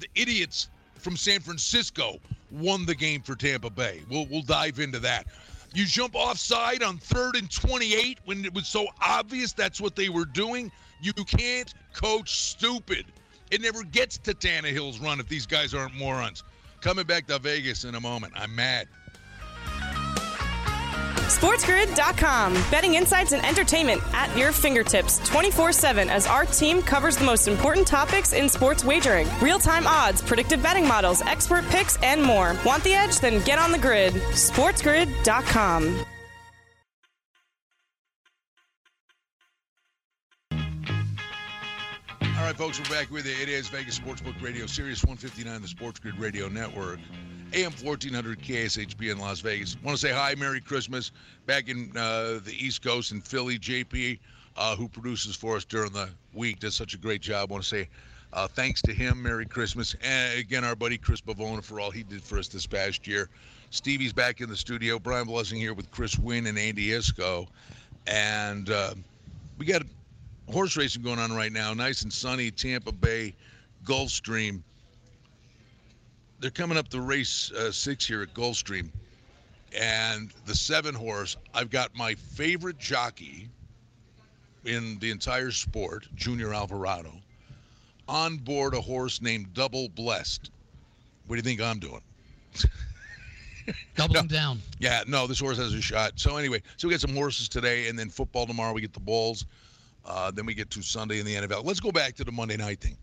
The 0.00 0.08
idiots 0.14 0.68
from 0.98 1.16
San 1.16 1.40
Francisco 1.40 2.18
won 2.50 2.84
the 2.86 2.94
game 2.94 3.22
for 3.22 3.34
Tampa 3.34 3.70
Bay. 3.70 4.02
We'll 4.10 4.26
we'll 4.26 4.42
dive 4.42 4.78
into 4.78 4.98
that. 5.00 5.26
You 5.74 5.84
jump 5.84 6.14
offside 6.14 6.82
on 6.82 6.96
third 6.98 7.36
and 7.36 7.50
28 7.50 8.18
when 8.24 8.44
it 8.44 8.54
was 8.54 8.66
so 8.66 8.86
obvious 9.04 9.52
that's 9.52 9.80
what 9.80 9.94
they 9.96 10.08
were 10.08 10.24
doing. 10.24 10.72
You 11.00 11.12
can't 11.12 11.72
coach 11.92 12.40
stupid. 12.40 13.04
It 13.50 13.60
never 13.60 13.82
gets 13.84 14.18
to 14.18 14.34
Tannehill's 14.34 14.98
run 14.98 15.20
if 15.20 15.28
these 15.28 15.46
guys 15.46 15.74
aren't 15.74 15.94
morons. 15.94 16.42
Coming 16.80 17.06
back 17.06 17.26
to 17.26 17.38
Vegas 17.38 17.84
in 17.84 17.94
a 17.94 18.00
moment. 18.00 18.32
I'm 18.36 18.54
mad. 18.54 18.88
SportsGrid.com. 21.28 22.54
Betting 22.70 22.94
insights 22.94 23.32
and 23.32 23.44
entertainment 23.44 24.02
at 24.12 24.34
your 24.36 24.50
fingertips 24.50 25.18
24 25.28 25.72
7 25.72 26.08
as 26.08 26.26
our 26.26 26.44
team 26.46 26.82
covers 26.82 27.16
the 27.16 27.24
most 27.24 27.48
important 27.48 27.86
topics 27.86 28.32
in 28.32 28.48
sports 28.48 28.84
wagering 28.84 29.28
real 29.40 29.58
time 29.58 29.86
odds, 29.86 30.22
predictive 30.22 30.62
betting 30.62 30.88
models, 30.88 31.22
expert 31.22 31.64
picks, 31.66 31.96
and 32.02 32.22
more. 32.22 32.56
Want 32.64 32.82
the 32.82 32.94
edge? 32.94 33.18
Then 33.20 33.44
get 33.44 33.58
on 33.58 33.72
the 33.72 33.78
grid. 33.78 34.14
SportsGrid.com. 34.14 36.04
All 42.38 42.44
right, 42.44 42.56
folks, 42.56 42.78
we're 42.80 42.96
back 42.96 43.10
with 43.10 43.26
you. 43.26 43.34
It 43.42 43.48
is 43.50 43.68
Vegas 43.68 43.98
Sportsbook 43.98 44.40
Radio, 44.40 44.64
Sirius 44.66 45.04
159, 45.04 45.60
the 45.60 45.68
Sports 45.68 46.00
Grid 46.00 46.18
Radio 46.18 46.48
Network, 46.48 46.98
AM 47.54 47.72
1400 47.82 48.40
KSHP 48.42 49.10
in 49.10 49.18
Las 49.18 49.40
Vegas. 49.40 49.76
Want 49.82 49.98
to 49.98 50.06
say 50.06 50.12
hi, 50.12 50.34
Merry 50.34 50.60
Christmas. 50.60 51.12
Back 51.46 51.68
in 51.68 51.90
uh, 51.96 52.40
the 52.44 52.54
East 52.58 52.82
Coast 52.82 53.10
in 53.10 53.22
Philly, 53.22 53.58
JP, 53.58 54.18
uh, 54.56 54.76
who 54.76 54.86
produces 54.86 55.34
for 55.34 55.56
us 55.56 55.64
during 55.64 55.92
the 55.92 56.10
week, 56.34 56.60
does 56.60 56.74
such 56.74 56.92
a 56.92 56.98
great 56.98 57.22
job. 57.22 57.50
Want 57.50 57.62
to 57.62 57.68
say 57.68 57.88
uh, 58.34 58.48
thanks 58.48 58.82
to 58.82 58.92
him, 58.92 59.22
Merry 59.22 59.46
Christmas. 59.46 59.96
And 60.02 60.38
again, 60.38 60.62
our 60.62 60.76
buddy 60.76 60.98
Chris 60.98 61.22
Bavona 61.22 61.64
for 61.64 61.80
all 61.80 61.90
he 61.90 62.02
did 62.02 62.22
for 62.22 62.38
us 62.38 62.48
this 62.48 62.66
past 62.66 63.06
year. 63.06 63.30
Stevie's 63.70 64.12
back 64.12 64.42
in 64.42 64.50
the 64.50 64.56
studio. 64.56 64.98
Brian 64.98 65.26
Blessing 65.26 65.58
here 65.58 65.72
with 65.72 65.90
Chris 65.90 66.18
Wynn 66.18 66.46
and 66.46 66.58
Andy 66.58 66.88
Iskoe. 66.88 67.46
And 68.06 68.68
uh, 68.68 68.94
we 69.56 69.64
got 69.64 69.82
horse 70.50 70.76
racing 70.76 71.02
going 71.02 71.18
on 71.18 71.32
right 71.32 71.52
now. 71.52 71.72
Nice 71.72 72.02
and 72.02 72.12
sunny, 72.12 72.50
Tampa 72.50 72.92
Bay, 72.92 73.34
Gulfstream. 73.84 74.62
They're 76.40 76.50
coming 76.50 76.78
up 76.78 76.88
the 76.88 77.00
race 77.00 77.50
uh, 77.52 77.72
six 77.72 78.06
here 78.06 78.22
at 78.22 78.32
Gulfstream, 78.32 78.90
and 79.76 80.30
the 80.46 80.54
seven 80.54 80.94
horse. 80.94 81.36
I've 81.52 81.70
got 81.70 81.94
my 81.96 82.14
favorite 82.14 82.78
jockey 82.78 83.48
in 84.64 84.98
the 85.00 85.10
entire 85.10 85.50
sport, 85.50 86.06
Junior 86.14 86.54
Alvarado, 86.54 87.12
on 88.08 88.36
board 88.36 88.74
a 88.74 88.80
horse 88.80 89.20
named 89.20 89.52
Double 89.54 89.88
Blessed. 89.88 90.50
What 91.26 91.34
do 91.34 91.38
you 91.38 91.42
think 91.42 91.60
I'm 91.60 91.78
doing? 91.78 92.00
Double 93.96 94.14
No. 94.14 94.20
him 94.20 94.26
down. 94.28 94.62
Yeah, 94.78 95.02
no, 95.06 95.26
this 95.26 95.40
horse 95.40 95.58
has 95.58 95.74
a 95.74 95.82
shot. 95.82 96.12
So 96.16 96.36
anyway, 96.36 96.62
so 96.76 96.88
we 96.88 96.94
get 96.94 97.00
some 97.00 97.14
horses 97.14 97.48
today, 97.48 97.88
and 97.88 97.98
then 97.98 98.08
football 98.08 98.46
tomorrow. 98.46 98.72
We 98.72 98.80
get 98.80 98.94
the 98.94 99.00
Bulls. 99.00 99.44
Uh, 100.06 100.30
then 100.30 100.46
we 100.46 100.54
get 100.54 100.70
to 100.70 100.80
Sunday 100.82 101.18
in 101.20 101.26
the 101.26 101.34
NFL. 101.34 101.64
Let's 101.64 101.80
go 101.80 101.92
back 101.92 102.14
to 102.14 102.24
the 102.24 102.32
Monday 102.32 102.56
night 102.56 102.80
thing. 102.80 102.96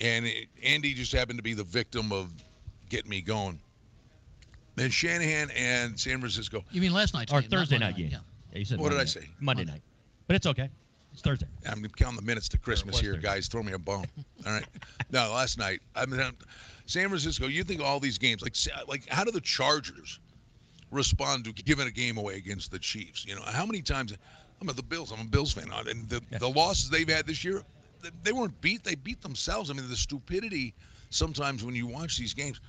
And 0.00 0.24
it, 0.24 0.46
Andy 0.62 0.94
just 0.94 1.12
happened 1.12 1.38
to 1.38 1.42
be 1.42 1.52
the 1.52 1.64
victim 1.64 2.12
of 2.12 2.32
getting 2.90 3.08
me 3.10 3.22
going. 3.22 3.58
Then 4.76 4.90
Shanahan 4.90 5.50
and 5.56 5.98
San 5.98 6.18
Francisco. 6.20 6.64
You 6.70 6.80
mean 6.80 6.92
last 6.92 7.14
night's 7.14 7.32
Or 7.32 7.40
game, 7.40 7.50
Thursday 7.50 7.76
Monday 7.78 7.86
night 7.86 7.96
game. 7.96 8.10
Yeah. 8.12 8.18
Yeah, 8.52 8.58
you 8.58 8.64
said 8.64 8.78
What 8.78 8.90
did 8.90 8.96
I 8.96 9.00
night. 9.02 9.08
say? 9.08 9.20
Monday 9.40 9.62
Monday. 9.62 9.72
night. 9.72 9.82
But 10.26 10.36
it's 10.36 10.46
okay. 10.46 10.68
It's 11.12 11.22
Thursday. 11.22 11.46
I'm 11.66 11.82
counting 11.96 12.16
the 12.20 12.22
minutes 12.24 12.48
to 12.50 12.58
Christmas 12.58 12.98
here, 13.00 13.14
Thursday. 13.14 13.26
guys. 13.28 13.48
Throw 13.48 13.62
me 13.62 13.72
a 13.72 13.78
bone. 13.78 14.06
All 14.46 14.52
right. 14.52 14.64
no, 15.10 15.30
last 15.32 15.58
night. 15.58 15.80
I 15.96 16.06
mean, 16.06 16.20
I'm- 16.20 16.36
San 16.86 17.08
Francisco. 17.08 17.46
You 17.46 17.62
think 17.62 17.80
all 17.80 18.00
these 18.00 18.18
games, 18.18 18.42
like, 18.42 18.56
like 18.88 19.08
how 19.08 19.22
do 19.22 19.30
the 19.30 19.40
Chargers 19.40 20.18
respond 20.90 21.44
to 21.44 21.52
giving 21.52 21.86
a 21.86 21.90
game 21.90 22.16
away 22.18 22.34
against 22.34 22.72
the 22.72 22.80
Chiefs? 22.80 23.24
You 23.24 23.36
know, 23.36 23.42
how 23.42 23.64
many 23.64 23.80
times? 23.80 24.12
I'm 24.60 24.68
a 24.68 24.72
the 24.72 24.82
Bills. 24.82 25.12
I'm 25.12 25.20
a 25.20 25.24
Bills 25.24 25.52
fan, 25.52 25.70
uh, 25.72 25.84
and 25.88 26.08
the, 26.08 26.20
the 26.40 26.48
losses 26.48 26.90
they've 26.90 27.08
had 27.08 27.26
this 27.28 27.44
year, 27.44 27.62
they 28.24 28.32
weren't 28.32 28.60
beat. 28.60 28.82
They 28.82 28.94
beat 28.96 29.22
themselves. 29.22 29.70
I 29.70 29.74
mean, 29.74 29.88
the 29.88 29.96
stupidity 29.96 30.74
sometimes 31.10 31.64
when 31.64 31.74
you 31.76 31.86
watch 31.86 32.18
these 32.18 32.34
games. 32.34 32.60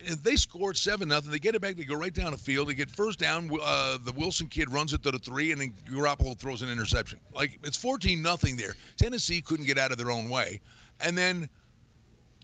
If 0.00 0.22
they 0.22 0.36
scored 0.36 0.76
seven 0.76 1.08
nothing, 1.08 1.30
they 1.30 1.38
get 1.38 1.54
it 1.54 1.60
back. 1.60 1.76
They 1.76 1.84
go 1.84 1.96
right 1.96 2.12
down 2.12 2.32
the 2.32 2.38
field. 2.38 2.68
They 2.68 2.74
get 2.74 2.90
first 2.90 3.18
down. 3.18 3.50
Uh, 3.62 3.98
the 4.04 4.12
Wilson 4.12 4.46
kid 4.46 4.72
runs 4.72 4.92
it 4.92 5.02
to 5.04 5.10
the 5.10 5.18
three, 5.18 5.52
and 5.52 5.60
then 5.60 5.74
Garoppolo 5.90 6.38
throws 6.38 6.62
an 6.62 6.70
interception. 6.70 7.18
Like 7.34 7.58
it's 7.64 7.76
fourteen 7.76 8.22
nothing 8.22 8.56
there. 8.56 8.74
Tennessee 8.96 9.40
couldn't 9.40 9.66
get 9.66 9.78
out 9.78 9.92
of 9.92 9.98
their 9.98 10.10
own 10.10 10.28
way, 10.28 10.60
and 11.00 11.16
then 11.16 11.48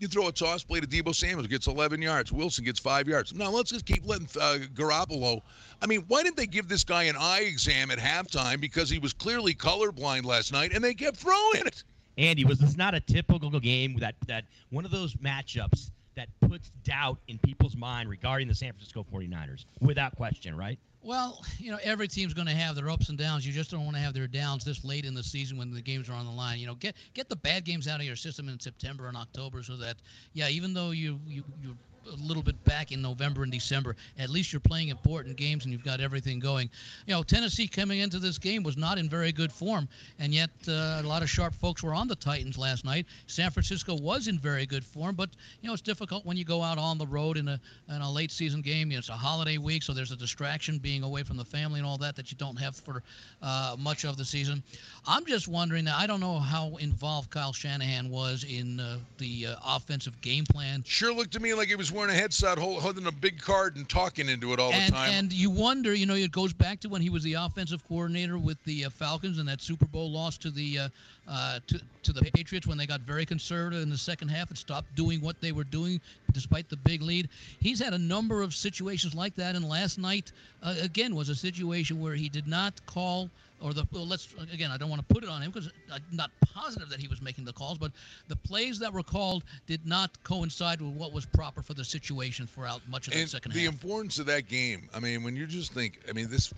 you 0.02 0.08
throw 0.08 0.26
a 0.26 0.32
toss 0.32 0.64
play 0.64 0.80
to 0.80 0.86
Deebo 0.86 1.14
Samuel, 1.14 1.46
gets 1.46 1.68
11 1.68 2.02
yards. 2.02 2.32
Wilson 2.32 2.64
gets 2.64 2.80
five 2.80 3.06
yards. 3.06 3.32
Now 3.32 3.50
let's 3.50 3.70
just 3.70 3.86
keep 3.86 4.04
letting 4.04 4.26
uh, 4.40 4.58
Garoppolo. 4.74 5.42
I 5.80 5.86
mean, 5.86 6.04
why 6.08 6.24
didn't 6.24 6.36
they 6.36 6.46
give 6.46 6.68
this 6.68 6.82
guy 6.82 7.04
an 7.04 7.14
eye 7.16 7.42
exam 7.42 7.92
at 7.92 7.98
halftime 7.98 8.60
because 8.60 8.90
he 8.90 8.98
was 8.98 9.12
clearly 9.12 9.54
colorblind 9.54 10.24
last 10.24 10.52
night, 10.52 10.72
and 10.74 10.82
they 10.82 10.92
kept 10.92 11.18
throwing 11.18 11.66
it. 11.66 11.84
Andy, 12.18 12.44
was 12.44 12.58
this 12.58 12.76
not 12.76 12.94
a 12.94 13.00
typical 13.00 13.48
game 13.60 13.96
that 13.98 14.16
that 14.26 14.44
one 14.70 14.84
of 14.84 14.90
those 14.90 15.14
matchups 15.14 15.90
that 16.14 16.28
puts 16.40 16.70
doubt 16.84 17.18
in 17.28 17.38
people's 17.38 17.76
mind 17.76 18.08
regarding 18.08 18.48
the 18.48 18.54
San 18.54 18.72
Francisco 18.72 19.06
49ers? 19.12 19.64
Without 19.80 20.14
question, 20.16 20.56
right? 20.56 20.78
Well, 21.04 21.44
you 21.58 21.72
know, 21.72 21.78
every 21.82 22.06
team's 22.06 22.32
going 22.32 22.46
to 22.46 22.54
have 22.54 22.76
their 22.76 22.88
ups 22.88 23.08
and 23.08 23.18
downs. 23.18 23.44
You 23.44 23.52
just 23.52 23.70
don't 23.70 23.84
want 23.84 23.96
to 23.96 24.02
have 24.02 24.14
their 24.14 24.28
downs 24.28 24.64
this 24.64 24.84
late 24.84 25.04
in 25.04 25.14
the 25.14 25.22
season 25.22 25.58
when 25.58 25.72
the 25.72 25.82
games 25.82 26.08
are 26.08 26.12
on 26.12 26.26
the 26.26 26.32
line. 26.32 26.60
You 26.60 26.66
know, 26.68 26.76
get 26.76 26.94
get 27.12 27.28
the 27.28 27.36
bad 27.36 27.64
games 27.64 27.88
out 27.88 27.98
of 27.98 28.06
your 28.06 28.14
system 28.14 28.48
in 28.48 28.60
September 28.60 29.08
and 29.08 29.16
October, 29.16 29.64
so 29.64 29.76
that 29.78 29.96
yeah, 30.32 30.48
even 30.48 30.72
though 30.72 30.92
you 30.92 31.18
you 31.26 31.42
you're 31.60 31.74
a 32.10 32.26
little 32.26 32.42
bit 32.42 32.62
back 32.64 32.92
in 32.92 33.02
November 33.02 33.42
and 33.42 33.52
December, 33.52 33.96
at 34.18 34.30
least 34.30 34.52
you're 34.52 34.60
playing 34.60 34.88
important 34.88 35.36
games 35.36 35.64
and 35.64 35.72
you've 35.72 35.84
got 35.84 36.00
everything 36.00 36.38
going. 36.38 36.70
You 37.06 37.14
know, 37.14 37.22
Tennessee 37.22 37.66
coming 37.66 38.00
into 38.00 38.18
this 38.18 38.38
game 38.38 38.62
was 38.62 38.76
not 38.76 38.98
in 38.98 39.08
very 39.08 39.32
good 39.32 39.52
form, 39.52 39.88
and 40.18 40.34
yet 40.34 40.50
uh, 40.68 41.00
a 41.02 41.02
lot 41.04 41.22
of 41.22 41.30
sharp 41.30 41.54
folks 41.54 41.82
were 41.82 41.94
on 41.94 42.08
the 42.08 42.16
Titans 42.16 42.58
last 42.58 42.84
night. 42.84 43.06
San 43.26 43.50
Francisco 43.50 43.94
was 43.94 44.28
in 44.28 44.38
very 44.38 44.66
good 44.66 44.84
form, 44.84 45.14
but 45.14 45.30
you 45.60 45.68
know 45.68 45.72
it's 45.72 45.82
difficult 45.82 46.24
when 46.24 46.36
you 46.36 46.44
go 46.44 46.62
out 46.62 46.78
on 46.78 46.98
the 46.98 47.06
road 47.06 47.36
in 47.36 47.48
a 47.48 47.60
in 47.88 48.00
a 48.00 48.10
late 48.10 48.30
season 48.30 48.62
game. 48.62 48.90
You 48.90 48.96
know, 48.96 49.00
it's 49.00 49.08
a 49.08 49.12
holiday 49.12 49.58
week, 49.58 49.82
so 49.82 49.92
there's 49.92 50.12
a 50.12 50.16
distraction 50.16 50.78
being 50.78 51.02
away 51.02 51.22
from 51.22 51.36
the 51.36 51.44
family 51.44 51.78
and 51.78 51.86
all 51.86 51.98
that 51.98 52.16
that 52.16 52.30
you 52.30 52.36
don't 52.38 52.56
have 52.56 52.76
for 52.76 53.02
uh, 53.42 53.76
much 53.78 54.04
of 54.04 54.16
the 54.16 54.24
season. 54.24 54.62
I'm 55.06 55.26
just 55.26 55.48
wondering. 55.48 55.84
that 55.84 55.96
I 55.96 56.06
don't 56.06 56.20
know 56.20 56.38
how 56.38 56.76
involved 56.76 57.30
Kyle 57.30 57.52
Shanahan 57.52 58.08
was 58.08 58.44
in 58.44 58.80
uh, 58.80 58.98
the 59.18 59.48
uh, 59.48 59.56
offensive 59.64 60.20
game 60.20 60.44
plan. 60.44 60.82
Sure 60.86 61.12
looked 61.12 61.32
to 61.32 61.40
me 61.40 61.54
like 61.54 61.68
it 61.68 61.78
was 61.78 61.91
wearing 61.92 62.10
a 62.10 62.18
headset, 62.18 62.58
holding 62.58 63.06
a 63.06 63.12
big 63.12 63.40
card, 63.40 63.76
and 63.76 63.88
talking 63.88 64.28
into 64.28 64.52
it 64.52 64.58
all 64.58 64.72
and, 64.72 64.88
the 64.88 64.92
time. 64.92 65.10
and 65.10 65.32
you 65.32 65.50
wonder, 65.50 65.94
you 65.94 66.06
know, 66.06 66.14
it 66.14 66.32
goes 66.32 66.52
back 66.52 66.80
to 66.80 66.88
when 66.88 67.02
he 67.02 67.10
was 67.10 67.22
the 67.22 67.34
offensive 67.34 67.86
coordinator 67.86 68.38
with 68.38 68.62
the 68.64 68.86
uh, 68.86 68.90
Falcons 68.90 69.38
and 69.38 69.48
that 69.48 69.60
Super 69.60 69.86
Bowl 69.86 70.10
loss 70.10 70.36
to 70.38 70.50
the 70.50 70.78
uh, 70.78 70.88
uh, 71.28 71.60
to, 71.66 71.80
to 72.02 72.12
the 72.12 72.22
Patriots 72.32 72.66
when 72.66 72.76
they 72.76 72.86
got 72.86 73.00
very 73.02 73.24
conservative 73.24 73.82
in 73.82 73.90
the 73.90 73.98
second 73.98 74.28
half 74.28 74.48
and 74.48 74.58
stopped 74.58 74.92
doing 74.96 75.20
what 75.20 75.40
they 75.40 75.52
were 75.52 75.64
doing 75.64 76.00
despite 76.32 76.68
the 76.68 76.76
big 76.76 77.02
lead. 77.02 77.28
He's 77.60 77.78
had 77.78 77.94
a 77.94 77.98
number 77.98 78.42
of 78.42 78.54
situations 78.54 79.14
like 79.14 79.36
that, 79.36 79.54
and 79.54 79.68
last 79.68 79.98
night 79.98 80.32
uh, 80.62 80.74
again 80.80 81.14
was 81.14 81.28
a 81.28 81.34
situation 81.34 82.00
where 82.00 82.14
he 82.14 82.28
did 82.28 82.46
not 82.46 82.74
call 82.86 83.30
or 83.62 83.72
the 83.72 83.86
well, 83.92 84.06
let's 84.06 84.28
again 84.52 84.70
I 84.70 84.76
don't 84.76 84.90
want 84.90 85.06
to 85.06 85.14
put 85.14 85.22
it 85.22 85.30
on 85.30 85.40
him 85.42 85.50
because 85.50 85.70
I'm 85.92 86.02
not 86.12 86.30
positive 86.54 86.88
that 86.90 87.00
he 87.00 87.08
was 87.08 87.22
making 87.22 87.44
the 87.44 87.52
calls, 87.52 87.78
but 87.78 87.92
the 88.28 88.36
plays 88.36 88.78
that 88.80 88.92
were 88.92 89.02
called 89.02 89.44
did 89.66 89.86
not 89.86 90.10
coincide 90.24 90.80
with 90.80 90.94
what 90.94 91.12
was 91.12 91.24
proper 91.24 91.62
for 91.62 91.74
the 91.74 91.84
situation 91.84 92.46
throughout 92.46 92.80
much 92.88 93.06
of 93.06 93.14
the 93.14 93.26
second 93.26 93.52
the 93.52 93.60
half. 93.60 93.68
The 93.68 93.72
importance 93.72 94.18
of 94.18 94.26
that 94.26 94.48
game. 94.48 94.88
I 94.94 95.00
mean, 95.00 95.22
when 95.22 95.36
you 95.36 95.46
just 95.46 95.72
think, 95.72 96.00
I 96.08 96.12
mean, 96.12 96.28
this. 96.28 96.52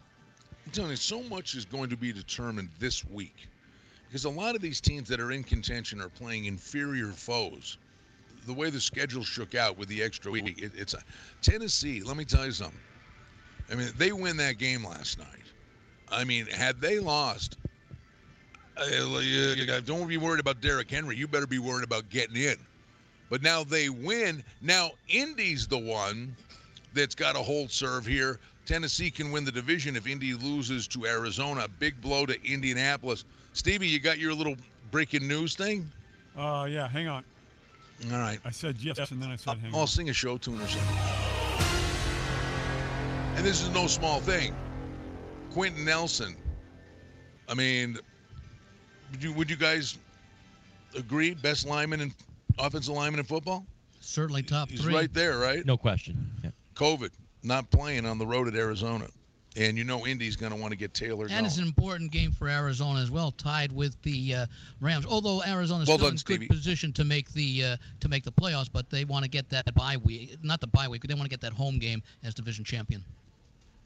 I'm 0.67 0.73
telling 0.73 0.91
you, 0.91 0.97
so 0.97 1.23
much 1.25 1.55
is 1.55 1.67
going 1.67 1.91
to 1.91 1.97
be 1.97 2.11
determined 2.11 2.71
this 2.79 3.05
week, 3.05 3.49
because 4.09 4.25
a 4.25 4.31
lot 4.31 4.55
of 4.55 4.63
these 4.63 4.81
teams 4.81 5.09
that 5.11 5.21
are 5.21 5.31
in 5.31 5.45
contention 5.45 6.01
are 6.01 6.09
playing 6.09 6.47
inferior 6.47 7.09
foes. 7.09 7.77
The 8.47 8.53
way 8.53 8.71
the 8.71 8.81
schedule 8.81 9.25
shook 9.25 9.55
out 9.55 9.79
with 9.79 9.89
the 9.89 10.03
extra 10.03 10.31
week, 10.31 10.63
it, 10.63 10.73
it's 10.75 10.95
a 10.95 11.03
Tennessee. 11.43 12.03
Let 12.03 12.17
me 12.17 12.25
tell 12.25 12.47
you 12.47 12.53
something. 12.53 12.81
I 13.71 13.75
mean, 13.75 13.91
they 13.97 14.13
win 14.13 14.37
that 14.39 14.59
game 14.59 14.85
last 14.85 15.19
night. 15.19 15.44
I 16.11 16.25
mean, 16.25 16.47
had 16.47 16.81
they 16.81 16.99
lost, 16.99 17.57
uh, 18.77 18.85
you- 18.87 19.55
you 19.55 19.67
got- 19.67 19.85
don't 19.85 20.07
be 20.07 20.17
worried 20.17 20.41
about 20.41 20.61
Derrick 20.61 20.91
Henry. 20.91 21.17
You 21.17 21.27
better 21.29 21.47
be 21.47 21.59
worried 21.59 21.85
about 21.85 22.09
getting 22.11 22.37
in. 22.37 22.57
But 23.31 23.43
now 23.43 23.65
they 23.65 23.89
win. 23.89 24.45
Now 24.61 24.93
Indy's 25.09 25.67
the 25.67 25.79
one 25.79 26.37
that's 26.93 27.15
got 27.15 27.37
a 27.37 27.39
hold 27.41 27.71
serve 27.73 28.07
here. 28.07 28.39
Tennessee 28.67 29.11
can 29.11 29.31
win 29.31 29.45
the 29.45 29.53
division 29.53 29.97
if 29.97 30.07
Indy 30.07 30.35
loses 30.35 30.87
to 30.89 31.07
Arizona. 31.07 31.69
Big 31.79 32.01
blow 32.01 32.27
to 32.27 32.43
Indianapolis. 32.47 33.25
Stevie, 33.53 33.89
you 33.89 33.99
got 33.99 34.19
your 34.19 34.35
little 34.35 34.57
breaking 34.91 35.27
news 35.27 35.55
thing? 35.55 35.91
Uh, 36.37 36.67
yeah, 36.71 36.89
hang 36.89 37.09
on. 37.09 37.25
All 38.13 38.19
right. 38.19 38.41
I 38.45 38.51
said 38.51 38.77
yes, 38.81 38.99
and 39.11 39.23
then 39.23 39.31
I 39.31 39.37
said 39.37 39.59
hang 39.59 39.75
I'll 39.75 39.81
on. 39.83 39.87
sing 39.87 40.11
a 40.11 40.13
show 40.13 40.37
tune 40.39 40.61
or 40.61 40.69
something. 40.69 40.97
And 43.37 43.45
this 43.45 43.63
is 43.63 43.69
no 43.71 43.87
small 43.87 44.21
thing. 44.21 44.55
Quenton 45.55 45.85
Nelson. 45.85 46.37
I 47.49 47.55
mean, 47.55 47.97
would 49.13 49.23
you, 49.23 49.33
would 49.35 49.49
you 49.49 49.57
guys 49.57 49.99
agree? 50.99 51.35
Best 51.35 51.65
lineman 51.67 52.01
and 52.01 52.15
offensive 52.59 52.93
lineman 52.95 53.21
in 53.21 53.27
football? 53.27 53.65
Certainly 54.01 54.43
top 54.43 54.69
He's 54.69 54.81
three. 54.83 54.93
right 54.95 55.13
there, 55.15 55.39
right? 55.39 55.65
No 55.65 55.77
question. 55.77 56.29
Yeah. 56.43 56.51
COVID, 56.75 57.11
not 57.45 57.71
playing 57.71 58.05
on 58.05 58.19
the 58.19 58.27
road 58.27 58.49
at 58.49 58.55
Arizona. 58.57 59.07
And 59.57 59.79
you 59.79 59.85
know 59.85 60.05
Indy's 60.05 60.35
going 60.35 60.51
to 60.51 60.59
want 60.59 60.73
to 60.73 60.77
get 60.77 60.93
Taylor 60.95 61.27
And 61.27 61.31
going. 61.31 61.45
it's 61.47 61.59
an 61.59 61.65
important 61.65 62.11
game 62.11 62.33
for 62.33 62.49
Arizona 62.49 62.99
as 62.99 63.13
well, 63.13 63.31
tied 63.31 63.71
with 63.71 63.95
the 64.03 64.35
uh, 64.35 64.47
Rams. 64.81 65.07
Although 65.07 65.45
Arizona's 65.45 65.87
Well 65.87 65.97
still 65.99 66.09
done, 66.09 66.15
in 66.15 66.19
Stevie. 66.19 66.47
good 66.49 66.57
position 66.57 66.93
to 66.95 67.05
make 67.05 67.33
the 67.33 67.65
uh, 67.65 67.77
to 68.01 68.09
make 68.09 68.25
the 68.25 68.33
playoffs, 68.33 68.69
but 68.73 68.91
they 68.91 69.05
want 69.05 69.23
to 69.25 69.31
get 69.31 69.49
that 69.51 69.73
bye 69.77 69.97
week, 69.99 70.37
not 70.43 70.61
the 70.61 70.67
bye 70.67 70.89
week, 70.89 71.03
but 71.03 71.09
they 71.09 71.15
want 71.15 71.27
to 71.27 71.31
get 71.31 71.41
that 71.43 71.53
home 71.53 71.79
game 71.79 72.03
as 72.25 72.35
division 72.35 72.65
champion. 72.65 73.05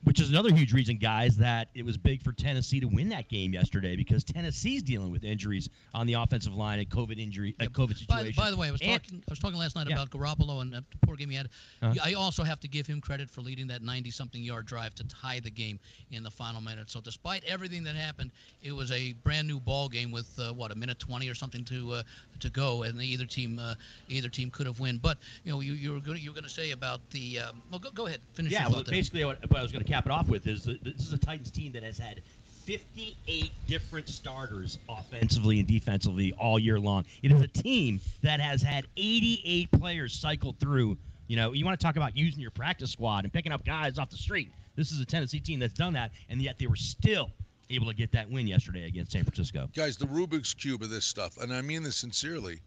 Which 0.04 0.20
is 0.20 0.30
another 0.30 0.54
huge 0.54 0.72
reason, 0.72 0.96
guys, 0.96 1.36
that 1.38 1.68
it 1.74 1.84
was 1.84 1.96
big 1.98 2.22
for 2.22 2.32
Tennessee 2.32 2.78
to 2.80 2.86
win 2.86 3.08
that 3.08 3.28
game 3.28 3.52
yesterday 3.52 3.96
because 3.96 4.22
Tennessee's 4.22 4.82
dealing 4.82 5.10
with 5.10 5.24
injuries 5.24 5.68
on 5.92 6.06
the 6.06 6.14
offensive 6.14 6.54
line 6.54 6.78
and 6.78 6.88
COVID 6.88 7.18
injury, 7.18 7.54
uh, 7.60 7.64
COVID 7.64 8.06
By, 8.06 8.18
situation. 8.20 8.34
by 8.36 8.50
the 8.52 8.56
way, 8.56 8.68
I 8.68 8.70
was 8.70 8.80
And- 8.80 9.02
talking 9.02 9.22
I 9.26 9.30
was 9.30 9.38
talking 9.40 9.58
last 9.58 9.74
night 9.74 9.88
Yeah. 9.88 9.94
about 10.00 10.10
Garoppolo 10.10 10.62
and 10.62 10.72
the 10.72 10.84
poor 11.02 11.16
game 11.16 11.30
he 11.30 11.36
had. 11.36 11.48
Uh-huh. 11.82 11.94
I 12.02 12.14
also 12.14 12.44
have 12.44 12.60
to 12.60 12.68
give 12.68 12.86
him 12.86 13.00
credit 13.00 13.28
for 13.28 13.40
leading 13.42 13.66
that 13.66 13.82
90-something 13.82 14.42
yard 14.42 14.66
drive 14.66 14.94
to 14.94 15.04
tie 15.04 15.40
the 15.40 15.50
game 15.50 15.80
in 16.12 16.22
the 16.22 16.30
final 16.30 16.60
minute. 16.60 16.88
So 16.90 17.00
despite 17.00 17.42
everything 17.44 17.82
that 17.84 17.96
happened, 17.96 18.30
it 18.62 18.72
was 18.72 18.92
a 18.92 19.14
brand 19.24 19.48
new 19.48 19.58
ball 19.58 19.88
game 19.88 20.12
with 20.12 20.28
uh, 20.38 20.52
what 20.54 20.70
a 20.70 20.76
minute 20.76 21.00
20 21.00 21.28
or 21.28 21.34
something 21.34 21.64
to 21.66 21.92
uh, 21.94 22.02
to 22.38 22.50
go, 22.50 22.84
and 22.84 23.02
either 23.02 23.26
team 23.26 23.58
uh, 23.58 23.74
either 24.08 24.28
team 24.28 24.48
could 24.50 24.66
have 24.66 24.78
won. 24.78 24.98
But 24.98 25.18
you 25.44 25.50
know, 25.50 25.60
you, 25.60 25.72
you 25.72 25.92
were 25.92 26.00
going 26.00 26.22
you 26.22 26.30
were 26.30 26.34
going 26.34 26.44
to 26.44 26.50
say 26.50 26.70
about 26.70 27.00
the 27.10 27.40
um, 27.40 27.62
well, 27.70 27.80
go, 27.80 27.90
go 27.90 28.06
ahead, 28.06 28.20
finish 28.34 28.52
Yeah, 28.52 28.68
well, 28.68 28.84
basically, 28.84 29.24
what, 29.24 29.38
what 29.50 29.58
I 29.58 29.62
was 29.62 29.72
going 29.72 29.84
to 29.84 29.87
cap 29.88 30.06
it 30.06 30.12
off 30.12 30.28
with 30.28 30.46
is 30.46 30.64
that 30.64 30.84
this 30.84 31.00
is 31.00 31.12
a 31.12 31.18
Titans 31.18 31.50
team 31.50 31.72
that 31.72 31.82
has 31.82 31.98
had 31.98 32.20
58 32.64 33.50
different 33.66 34.08
starters 34.08 34.78
offensively 34.90 35.58
and 35.58 35.66
defensively 35.66 36.34
all 36.38 36.58
year 36.58 36.78
long. 36.78 37.06
It 37.22 37.32
is 37.32 37.40
a 37.40 37.46
team 37.46 37.98
that 38.22 38.40
has 38.40 38.60
had 38.60 38.86
88 38.98 39.70
players 39.72 40.12
cycle 40.12 40.54
through. 40.60 40.98
You 41.28 41.36
know, 41.36 41.52
you 41.52 41.64
want 41.64 41.78
to 41.80 41.82
talk 41.82 41.96
about 41.96 42.14
using 42.14 42.40
your 42.40 42.50
practice 42.50 42.90
squad 42.90 43.24
and 43.24 43.32
picking 43.32 43.52
up 43.52 43.64
guys 43.64 43.98
off 43.98 44.10
the 44.10 44.18
street. 44.18 44.50
This 44.76 44.92
is 44.92 45.00
a 45.00 45.06
Tennessee 45.06 45.40
team 45.40 45.58
that's 45.58 45.72
done 45.72 45.94
that, 45.94 46.10
and 46.28 46.40
yet 46.42 46.58
they 46.58 46.66
were 46.66 46.76
still 46.76 47.30
able 47.70 47.86
to 47.86 47.94
get 47.94 48.12
that 48.12 48.30
win 48.30 48.46
yesterday 48.46 48.86
against 48.86 49.12
San 49.12 49.24
Francisco. 49.24 49.68
Guys, 49.74 49.96
the 49.96 50.06
Rubik's 50.06 50.52
Cube 50.52 50.82
of 50.82 50.90
this 50.90 51.06
stuff, 51.06 51.38
and 51.38 51.52
I 51.52 51.62
mean 51.62 51.82
this 51.82 51.96
sincerely. 51.96 52.60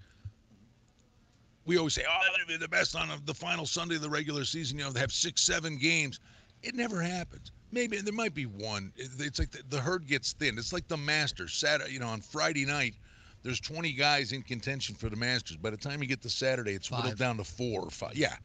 We 1.65 1.77
always 1.77 1.93
say, 1.93 2.03
oh, 2.09 2.19
that'd 2.31 2.47
be 2.47 2.57
the 2.57 2.67
best 2.67 2.95
on 2.95 3.09
the 3.25 3.33
final 3.35 3.67
Sunday 3.67 3.95
of 3.95 4.01
the 4.01 4.09
regular 4.09 4.45
season. 4.45 4.79
You 4.79 4.85
know, 4.85 4.91
they 4.91 4.99
have 4.99 5.11
six, 5.11 5.43
seven 5.43 5.77
games. 5.77 6.19
It 6.63 6.75
never 6.75 7.01
happens. 7.01 7.51
Maybe 7.71 7.97
there 7.97 8.13
might 8.13 8.33
be 8.33 8.45
one. 8.45 8.91
It's 8.97 9.39
like 9.39 9.51
the, 9.51 9.63
the 9.69 9.79
herd 9.79 10.07
gets 10.07 10.33
thin. 10.33 10.57
It's 10.57 10.73
like 10.73 10.87
the 10.87 10.97
Masters. 10.97 11.53
Saturday, 11.53 11.93
you 11.93 11.99
know, 11.99 12.07
on 12.07 12.21
Friday 12.21 12.65
night, 12.65 12.95
there's 13.43 13.59
20 13.59 13.93
guys 13.93 14.33
in 14.33 14.41
contention 14.43 14.93
for 14.95 15.09
the 15.09 15.15
Masters. 15.15 15.57
By 15.57 15.69
the 15.69 15.77
time 15.77 16.01
you 16.01 16.07
get 16.07 16.21
to 16.21 16.29
Saturday, 16.29 16.73
it's 16.73 16.91
whittled 16.91 17.17
down 17.17 17.37
to 17.37 17.43
four 17.43 17.81
or 17.81 17.89
five. 17.89 18.15
Yeah, 18.15 18.35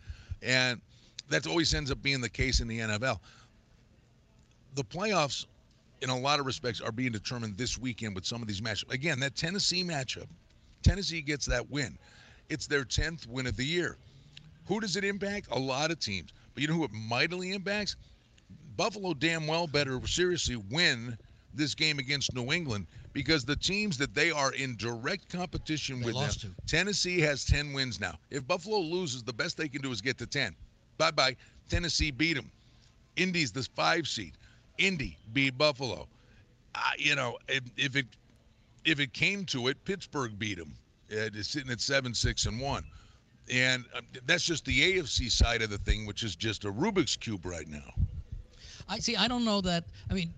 and 0.42 0.80
that 1.28 1.46
always 1.46 1.74
ends 1.74 1.90
up 1.90 2.00
being 2.02 2.20
the 2.20 2.28
case 2.28 2.60
in 2.60 2.68
the 2.68 2.78
NFL. 2.78 3.18
The 4.74 4.84
playoffs 4.84 5.46
in 6.02 6.10
a 6.10 6.18
lot 6.18 6.40
of 6.40 6.46
respects 6.46 6.80
are 6.80 6.92
being 6.92 7.12
determined 7.12 7.56
this 7.56 7.78
weekend 7.78 8.14
with 8.14 8.24
some 8.24 8.42
of 8.42 8.48
these 8.48 8.60
matchups. 8.60 8.92
Again, 8.92 9.18
that 9.20 9.34
Tennessee 9.34 9.82
matchup, 9.82 10.26
Tennessee 10.82 11.20
gets 11.20 11.46
that 11.46 11.68
win. 11.70 11.98
It's 12.48 12.66
their 12.66 12.84
10th 12.84 13.26
win 13.26 13.46
of 13.46 13.56
the 13.56 13.64
year. 13.64 13.96
Who 14.66 14.80
does 14.80 14.96
it 14.96 15.04
impact? 15.04 15.48
A 15.50 15.58
lot 15.58 15.90
of 15.90 15.98
teams. 15.98 16.32
But 16.56 16.62
you 16.62 16.68
know 16.68 16.74
who 16.74 16.84
it 16.84 16.92
mightily 16.92 17.52
impacts? 17.52 17.96
Buffalo 18.78 19.12
damn 19.12 19.46
well 19.46 19.66
better 19.66 20.00
seriously 20.06 20.56
win 20.56 21.18
this 21.52 21.74
game 21.74 21.98
against 21.98 22.34
New 22.34 22.50
England 22.50 22.86
because 23.12 23.44
the 23.44 23.56
teams 23.56 23.98
that 23.98 24.14
they 24.14 24.30
are 24.30 24.54
in 24.54 24.74
direct 24.76 25.28
competition 25.28 26.00
They 26.00 26.06
with 26.06 26.14
lost 26.14 26.40
them, 26.40 26.56
to. 26.58 26.66
Tennessee 26.66 27.20
has 27.20 27.44
10 27.44 27.74
wins 27.74 28.00
now. 28.00 28.14
If 28.30 28.46
Buffalo 28.46 28.78
loses, 28.78 29.22
the 29.22 29.34
best 29.34 29.58
they 29.58 29.68
can 29.68 29.82
do 29.82 29.92
is 29.92 30.00
get 30.00 30.16
to 30.16 30.26
10. 30.26 30.56
Bye 30.96 31.10
bye. 31.10 31.36
Tennessee 31.68 32.10
beat 32.10 32.34
them. 32.34 32.50
Indy's 33.16 33.52
the 33.52 33.62
five 33.76 34.08
seed. 34.08 34.32
Indy 34.78 35.18
beat 35.34 35.58
Buffalo. 35.58 36.08
Uh, 36.74 36.80
you 36.96 37.14
know, 37.14 37.36
if, 37.48 37.64
if 37.76 37.96
it 37.96 38.06
if 38.86 38.98
it 38.98 39.12
came 39.12 39.44
to 39.46 39.68
it, 39.68 39.84
Pittsburgh 39.84 40.38
beat 40.38 40.56
them. 40.56 40.74
It's 41.10 41.48
sitting 41.48 41.70
at 41.70 41.82
seven, 41.82 42.14
six, 42.14 42.46
and 42.46 42.58
one, 42.58 42.84
and 43.50 43.84
uh, 43.94 44.00
that's 44.26 44.44
just 44.44 44.64
the 44.64 44.98
AFC 44.98 45.30
side 45.30 45.62
of 45.62 45.70
the 45.70 45.78
thing, 45.78 46.06
which 46.06 46.22
is 46.22 46.36
just 46.36 46.64
a 46.64 46.72
Rubik's 46.72 47.16
cube 47.16 47.44
right 47.44 47.68
now. 47.68 47.94
I 48.88 48.98
see. 48.98 49.16
I 49.16 49.28
don't 49.28 49.44
know 49.44 49.60
that. 49.62 49.84
I 50.10 50.14
mean, 50.14 50.32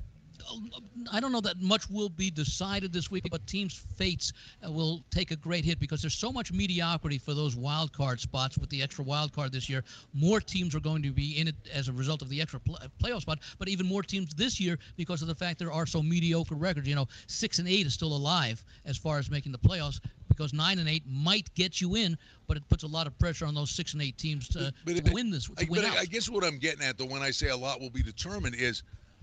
I 1.11 1.21
don't 1.21 1.33
know 1.33 1.41
that 1.41 1.61
much 1.61 1.89
will 1.91 2.09
be 2.09 2.31
decided 2.31 2.93
this 2.93 3.11
week, 3.11 3.29
but 3.31 3.47
teams' 3.47 3.75
fates 3.97 4.33
uh, 4.67 4.71
will 4.71 5.03
take 5.11 5.31
a 5.31 5.37
great 5.37 5.65
hit 5.65 5.81
because 5.81 6.01
there's 6.01 6.15
so 6.15 6.33
much 6.33 6.53
mediocrity 6.53 7.19
for 7.19 7.35
those 7.35 7.57
wild 7.57 7.93
card 7.93 8.21
spots 8.21 8.59
with 8.59 8.71
the 8.71 8.83
extra 8.83 9.05
wild 9.05 9.33
card 9.33 9.53
this 9.53 9.69
year. 9.69 9.85
More 10.13 10.41
teams 10.41 10.75
are 10.75 10.81
going 10.81 11.03
to 11.03 11.11
be 11.11 11.39
in 11.39 11.49
it 11.49 11.57
as 11.73 11.89
a 11.89 11.93
result 11.93 12.23
of 12.23 12.29
the 12.29 12.41
extra 12.41 12.61
pl- 12.61 12.79
playoff 13.03 13.23
spot, 13.23 13.41
but 13.59 13.69
even 13.69 13.87
more 13.87 14.03
teams 14.03 14.35
this 14.35 14.61
year 14.61 14.79
because 14.97 15.23
of 15.23 15.29
the 15.29 15.35
fact 15.35 15.59
there 15.59 15.73
are 15.73 15.87
so 15.87 16.03
mediocre 16.03 16.55
records. 16.55 16.89
You 16.89 16.95
know, 16.95 17.07
six 17.27 17.59
and 17.59 17.69
eight 17.69 17.87
is 17.87 17.95
still 17.95 18.15
alive 18.15 18.63
as 18.85 18.97
far 18.97 19.19
as 19.19 19.31
making 19.31 19.53
the 19.53 19.59
playoffs 19.59 20.01
because 20.29 20.53
nine 20.53 20.79
and 20.79 20.89
eight 20.89 21.03
might 21.07 21.53
get 21.55 21.81
you 21.81 21.97
in, 21.97 22.17
but 22.47 22.57
it 22.57 22.69
puts 22.69 22.85
a 22.85 22.87
lot 22.87 23.07
of 23.07 23.19
pressure 23.19 23.45
on 23.45 23.55
those 23.55 23.71
six 23.71 23.93
and 23.93 24.03
eight 24.03 24.17
teams 24.19 24.49
to, 24.49 24.73
But 24.85 25.05
to 25.05 25.13
win 25.13 25.31
this. 25.31 25.47
To 25.47 25.55
I, 25.59 25.67
win 25.69 25.83
but. 25.83 25.99
I 25.99 26.05
guess 26.05 26.29
what 26.29 26.45
I'm 26.45 26.59
getting 26.59 26.85
at, 26.85 26.97
though, 26.97 27.07
when 27.07 27.23
I 27.23 27.31
say 27.31 27.49
a 27.49 27.57
lot 27.57 27.81
will 27.81 27.91
be 27.91 28.03
determined, 28.03 28.55
is 28.55 28.83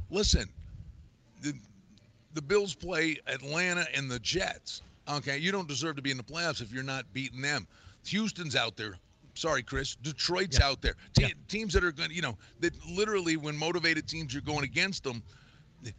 listen, 0.09 0.49
the 1.45 1.53
the 2.33 2.41
Bills 2.41 2.75
play 2.75 3.17
Atlanta 3.27 3.85
and 3.95 4.11
the 4.11 4.19
Jets. 4.19 4.81
Okay, 5.09 5.37
you 5.37 5.51
don't 5.51 5.67
deserve 5.67 5.95
to 5.95 6.01
be 6.01 6.11
in 6.11 6.17
the 6.17 6.23
playoffs 6.23 6.61
if 6.61 6.71
you're 6.73 6.83
not 6.83 7.05
beating 7.13 7.41
them. 7.41 7.67
Houston's 8.07 8.55
out 8.55 8.75
there. 8.75 8.95
Sorry, 9.35 9.63
Chris. 9.63 9.95
Detroit's 9.95 10.59
out 10.59 10.81
there. 10.81 10.95
Te- 11.13 11.23
Yeah. 11.23 11.29
Teams 11.47 11.73
that 11.73 11.83
are 11.83 11.91
going, 11.91 12.09
to 12.09 12.15
you 12.15 12.21
know, 12.21 12.37
that 12.59 12.73
literally 12.89 13.37
when 13.37 13.57
motivated 13.57 14.07
teams 14.07 14.35
are 14.35 14.41
going 14.41 14.63
against 14.63 15.03
them, 15.03 15.21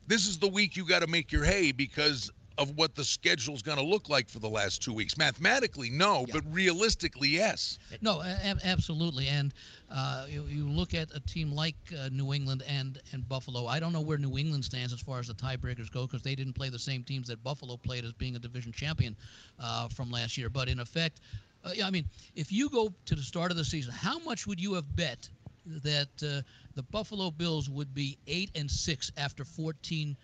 this 0.07 0.27
is 0.27 0.39
the 0.39 0.49
week 0.49 0.77
you 0.77 0.85
got 0.87 1.01
to 1.01 1.07
make 1.07 1.31
your 1.31 1.45
hay 1.45 1.71
because 1.73 2.31
of 2.59 2.71
what 2.77 2.95
the 2.95 3.05
schedule's 3.05 3.63
going 3.63 3.79
to 3.79 3.85
look 3.85 4.09
like 4.09 4.29
for 4.29 4.39
the 4.39 4.49
last 4.49 4.83
two 4.83 4.93
weeks. 4.93 5.17
Mathematically, 5.19 5.91
no, 5.91 6.25
Yeah. 6.27 6.35
but 6.35 6.45
realistically, 6.51 7.29
yes. 7.29 7.79
No, 8.01 8.21
a- 8.23 8.25
a- 8.45 8.67
absolutely. 8.67 9.29
And 9.29 9.53
uh, 9.91 10.27
you, 10.29 10.45
you 10.49 10.69
look 10.69 10.95
at 10.95 11.09
a 11.15 11.21
team 11.21 11.53
like 11.53 11.77
uh, 11.99 12.09
New 12.11 12.33
England 12.33 12.63
and, 12.69 12.99
and 13.13 13.29
Buffalo. 13.29 13.67
I 13.67 13.79
don't 13.79 13.93
know 13.93 14.01
where 14.01 14.19
New 14.19 14.39
England 14.39 14.65
stands 14.65 14.93
as 14.93 15.01
far 15.01 15.19
as 15.19 15.27
the 15.29 15.35
tiebreakers 15.35 15.91
go 15.91 16.07
because 16.07 16.23
they 16.23 16.35
didn't 16.35 16.55
play 16.55 16.69
the 16.71 16.79
same 16.79 17.03
teams 17.03 17.29
that 17.29 17.43
Buffalo 17.45 17.77
played 17.77 18.05
as 18.05 18.13
being 18.13 18.37
a 18.37 18.39
division 18.39 18.73
champion 18.73 19.17
uh, 19.61 19.89
from 19.89 20.11
last 20.11 20.37
year. 20.39 20.49
But 20.49 20.69
in 20.69 20.81
effect, 20.81 21.21
Uh, 21.65 21.73
yeah, 21.75 21.87
I 21.87 21.91
mean, 21.91 22.09
if 22.35 22.53
you 22.53 22.69
go 22.71 22.93
to 23.07 23.15
the 23.17 23.23
start 23.23 23.51
of 23.51 23.57
the 23.57 23.65
season, 23.65 23.93
how 23.93 24.19
much 24.21 24.47
would 24.47 24.61
you 24.61 24.75
have 24.75 24.85
bet 24.95 25.29
that 25.67 26.09
uh, 26.23 26.43
the 26.77 26.83
Buffalo 26.85 27.31
Bills 27.31 27.69
would 27.69 27.93
be 27.93 28.17
eight 28.29 28.51
and 28.55 28.71
six 28.71 29.11
after 29.17 29.45
14 29.45 30.17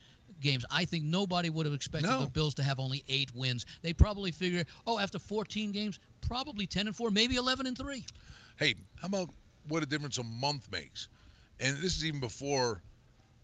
games? 0.42 0.64
I 0.70 0.84
think 0.84 1.04
nobody 1.04 1.50
would 1.50 1.66
have 1.66 1.74
expected 1.74 2.10
No. 2.10 2.20
the 2.20 2.30
Bills 2.30 2.54
to 2.54 2.62
have 2.62 2.78
only 2.78 3.04
eight 3.08 3.34
wins. 3.34 3.64
They 3.82 3.92
probably 3.92 4.30
figure, 4.30 4.64
oh, 4.86 4.98
after 4.98 5.18
14 5.18 5.72
games, 5.72 5.98
probably 6.20 6.66
10 6.66 6.86
and 6.88 6.96
four, 6.96 7.10
maybe 7.10 7.36
11 7.36 7.66
and 7.66 7.76
three. 7.76 8.04
Hey, 8.56 8.74
how 9.00 9.06
about 9.06 9.30
what 9.68 9.82
a 9.82 9.86
difference 9.86 10.18
a 10.18 10.24
month 10.24 10.70
makes? 10.70 11.08
And 11.60 11.76
this 11.78 11.96
is 11.96 12.04
even 12.04 12.20
before 12.20 12.82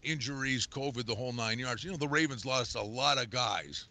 injuries, 0.03 0.67
COVID, 0.67 1.05
the 1.05 1.15
whole 1.15 1.33
nine 1.33 1.59
yards. 1.59 1.83
You 1.83 1.91
know, 1.91 1.97
the 1.97 2.07
Ravens 2.07 2.45
lost 2.45 2.75
a 2.75 2.81
lot 2.81 3.17
of 3.17 3.29
guys. 3.29 3.87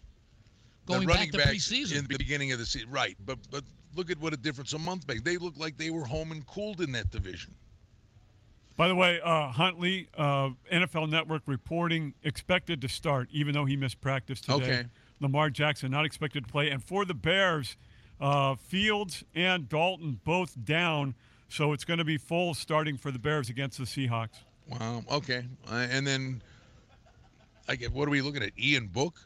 Going 0.87 1.07
running 1.07 1.31
back 1.31 1.42
to 1.42 1.49
preseason. 1.51 1.97
in 1.99 2.07
the 2.07 2.16
beginning 2.16 2.53
of 2.53 2.59
the 2.59 2.64
season, 2.64 2.90
right? 2.90 3.14
But 3.27 3.38
but 3.51 3.62
look 3.94 4.11
at 4.11 4.18
what 4.21 4.33
a 4.33 4.38
difference 4.38 4.73
a 4.73 4.79
month 4.79 5.07
makes. 5.07 5.21
They 5.21 5.37
look 5.37 5.55
like 5.59 5.77
they 5.77 5.90
were 5.90 6.05
home 6.05 6.33
and 6.33 6.47
cooled 6.47 6.81
in 6.81 6.92
that 6.92 7.11
division. 7.11 7.55
By 8.79 8.87
the 8.87 8.95
way, 8.95 9.21
uh, 9.21 9.49
Huntley, 9.49 10.09
uh, 10.17 10.51
NFL 10.73 11.11
Network 11.11 11.43
reporting 11.47 12.14
expected 12.23 12.81
to 12.83 12.88
start, 12.88 13.29
even 13.33 13.53
though 13.53 13.64
he 13.64 13.77
missed 13.77 14.01
practice 14.01 14.41
today. 14.41 14.55
Okay. 14.55 14.85
Lamar 15.19 15.51
Jackson 15.51 15.91
not 15.91 16.05
expected 16.05 16.47
to 16.47 16.51
play, 16.53 16.71
and 16.71 16.83
for 16.83 17.05
the 17.05 17.12
Bears, 17.12 17.77
uh, 18.21 18.55
Fields 18.55 19.25
and 19.35 19.69
Dalton 19.69 20.21
both 20.25 20.55
down, 20.64 21.17
so 21.49 21.73
it's 21.73 21.85
going 21.85 21.99
to 21.99 22.05
be 22.05 22.19
full 22.19 22.55
starting 22.55 22.97
for 22.97 23.11
the 23.11 23.19
Bears 23.19 23.51
against 23.51 23.79
the 23.79 23.85
Seahawks. 23.85 24.45
Wow. 24.69 25.03
Okay. 25.11 25.45
Uh, 25.69 25.88
and 25.91 26.07
then 26.07 26.41
I 27.69 27.75
get 27.75 27.93
what 27.93 28.07
are 28.07 28.12
we 28.12 28.23
looking 28.23 28.45
at? 28.45 28.53
Ian 28.57 28.87
Book. 28.87 29.19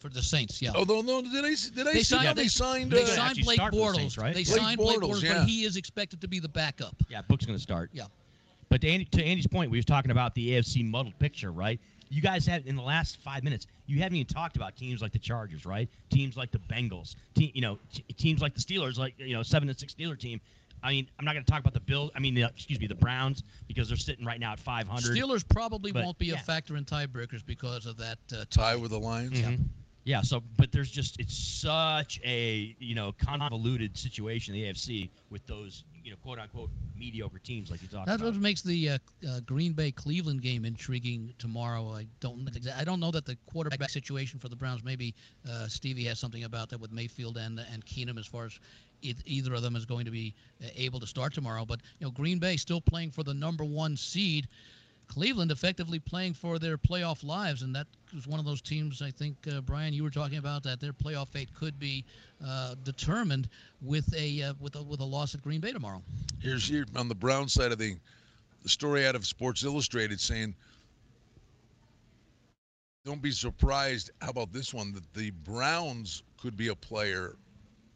For 0.00 0.08
the 0.08 0.22
Saints, 0.22 0.60
yeah. 0.60 0.72
Oh 0.74 0.82
no, 0.82 1.00
no. 1.00 1.22
Did 1.22 1.44
I 1.44 1.54
did 1.74 1.86
I 1.86 1.92
They 1.92 1.98
see 1.98 2.02
signed, 2.02 2.26
how 2.26 2.34
they, 2.34 2.42
they 2.42 2.48
signed? 2.48 2.90
they 2.90 3.04
uh, 3.04 3.06
signed 3.06 3.38
Blake 3.44 3.56
start 3.56 3.72
the 3.72 3.78
Bortles. 3.78 3.94
Saints, 3.94 4.18
right? 4.18 4.34
They 4.34 4.42
Blake 4.42 4.60
signed 4.60 4.78
Blake 4.78 4.98
Bortles, 4.98 5.10
Bortles, 5.10 5.22
yeah. 5.22 5.38
but 5.38 5.48
he 5.48 5.64
is 5.64 5.76
expected 5.76 6.20
to 6.22 6.28
be 6.28 6.40
the 6.40 6.48
backup. 6.48 6.96
Yeah, 7.08 7.22
Book's 7.22 7.46
going 7.46 7.56
to 7.56 7.62
start. 7.62 7.90
Yeah. 7.92 8.06
But 8.68 8.80
to, 8.80 8.88
Andy, 8.88 9.04
to 9.06 9.24
Andy's 9.24 9.46
point, 9.46 9.70
we 9.70 9.78
was 9.78 9.84
talking 9.84 10.10
about 10.10 10.34
the 10.34 10.50
AFC 10.50 10.88
muddled 10.88 11.18
picture, 11.18 11.52
right? 11.52 11.80
You 12.08 12.22
guys 12.22 12.46
have 12.46 12.66
in 12.66 12.76
the 12.76 12.82
last 12.82 13.16
five 13.18 13.42
minutes, 13.42 13.66
you 13.86 14.00
haven't 14.00 14.16
even 14.16 14.26
talked 14.32 14.56
about 14.56 14.76
teams 14.76 15.02
like 15.02 15.12
the 15.12 15.18
Chargers, 15.18 15.66
right? 15.66 15.88
Teams 16.10 16.36
like 16.36 16.50
the 16.52 16.58
Bengals, 16.58 17.16
te- 17.34 17.52
you 17.54 17.60
know, 17.60 17.78
t- 17.92 18.04
teams 18.16 18.40
like 18.40 18.54
the 18.54 18.60
Steelers, 18.60 18.96
like 18.98 19.14
you 19.18 19.34
know, 19.34 19.42
seven 19.42 19.68
and 19.68 19.78
six 19.78 19.94
Steeler 19.94 20.18
team. 20.18 20.40
I 20.82 20.90
mean, 20.90 21.08
I'm 21.18 21.24
not 21.24 21.32
going 21.32 21.44
to 21.44 21.50
talk 21.50 21.60
about 21.60 21.74
the 21.74 21.80
Bills. 21.80 22.10
I 22.14 22.20
mean, 22.20 22.34
the, 22.34 22.42
excuse 22.44 22.78
me, 22.78 22.86
the 22.86 22.94
Browns 22.94 23.42
because 23.66 23.88
they're 23.88 23.96
sitting 23.96 24.24
right 24.24 24.38
now 24.38 24.52
at 24.52 24.60
500. 24.60 25.16
Steelers 25.16 25.44
probably 25.48 25.90
But, 25.90 26.04
won't 26.04 26.18
be 26.18 26.30
a 26.30 26.36
factor 26.36 26.76
in 26.76 26.84
tiebreakers 26.84 27.44
because 27.44 27.86
of 27.86 27.96
that 27.96 28.18
uh, 28.32 28.44
tie 28.50 28.76
with 28.76 28.90
the 28.90 29.00
Lions. 29.00 29.32
Mhm. 29.32 29.42
Yeah, 29.42 29.56
so 30.22 30.42
but 30.56 30.70
there's 30.72 30.90
just 30.90 31.18
it's 31.18 31.36
such 31.36 32.20
a 32.24 32.74
you 32.78 32.94
know 32.94 33.12
convoluted 33.18 33.96
situation 33.96 34.54
in 34.54 34.62
the 34.62 34.68
AFC 34.68 35.10
with 35.30 35.46
those 35.46 35.84
you 36.02 36.12
know 36.12 36.16
quote 36.22 36.38
unquote 36.38 36.70
mediocre 36.96 37.40
teams 37.40 37.70
like 37.70 37.82
you 37.82 37.88
talked 37.88 38.06
That's 38.06 38.22
about. 38.22 38.34
what 38.34 38.40
makes 38.40 38.62
the 38.62 38.90
uh, 38.90 38.98
uh, 39.28 39.40
Green 39.40 39.72
Bay 39.72 39.90
Cleveland 39.90 40.40
game 40.40 40.64
intriguing 40.64 41.34
tomorrow. 41.38 41.92
I 41.92 42.06
don't 42.20 42.48
I 42.78 42.84
don't 42.84 43.00
know 43.00 43.10
that 43.10 43.26
the 43.26 43.36
quarterback 43.46 43.90
situation 43.90 44.38
for 44.38 44.48
the 44.48 44.56
Browns. 44.56 44.84
Maybe 44.84 45.14
uh, 45.50 45.66
Stevie 45.66 46.04
has 46.04 46.20
something 46.20 46.44
about 46.44 46.68
that 46.70 46.80
with 46.80 46.92
Mayfield 46.92 47.36
and 47.36 47.60
and 47.72 47.84
Keenum 47.84 48.18
as 48.18 48.26
far 48.26 48.44
as 48.44 48.58
either 49.02 49.54
of 49.54 49.62
them 49.62 49.76
is 49.76 49.84
going 49.84 50.04
to 50.04 50.10
be 50.10 50.34
uh, 50.64 50.68
able 50.76 51.00
to 51.00 51.06
start 51.06 51.34
tomorrow. 51.34 51.64
But 51.64 51.80
you 51.98 52.06
know 52.06 52.12
Green 52.12 52.38
Bay 52.38 52.56
still 52.56 52.80
playing 52.80 53.10
for 53.10 53.24
the 53.24 53.34
number 53.34 53.64
one 53.64 53.96
seed. 53.96 54.46
Cleveland 55.08 55.50
effectively 55.50 55.98
playing 55.98 56.34
for 56.34 56.58
their 56.58 56.76
playoff 56.76 57.24
lives, 57.24 57.62
and 57.62 57.74
that 57.74 57.86
was 58.14 58.26
one 58.26 58.38
of 58.38 58.46
those 58.46 58.60
teams. 58.60 59.02
I 59.02 59.10
think 59.10 59.36
uh, 59.50 59.60
Brian, 59.60 59.94
you 59.94 60.02
were 60.02 60.10
talking 60.10 60.38
about 60.38 60.62
that 60.64 60.80
their 60.80 60.92
playoff 60.92 61.28
fate 61.28 61.48
could 61.54 61.78
be 61.78 62.04
uh, 62.44 62.74
determined 62.82 63.48
with 63.80 64.12
a 64.14 64.42
uh, 64.42 64.54
with 64.60 64.76
a 64.76 64.82
with 64.82 65.00
a 65.00 65.04
loss 65.04 65.34
at 65.34 65.42
Green 65.42 65.60
Bay 65.60 65.72
tomorrow. 65.72 66.02
Here's 66.40 66.68
here 66.68 66.86
on 66.96 67.08
the 67.08 67.14
Brown 67.14 67.48
side 67.48 67.72
of 67.72 67.78
the 67.78 67.96
the 68.62 68.68
story 68.68 69.06
out 69.06 69.14
of 69.14 69.26
Sports 69.26 69.64
Illustrated 69.64 70.20
saying, 70.20 70.54
"Don't 73.04 73.22
be 73.22 73.30
surprised." 73.30 74.10
How 74.20 74.30
about 74.30 74.52
this 74.52 74.74
one? 74.74 74.92
That 74.92 75.10
the 75.14 75.30
Browns 75.30 76.22
could 76.36 76.56
be 76.56 76.68
a 76.68 76.74
player 76.74 77.36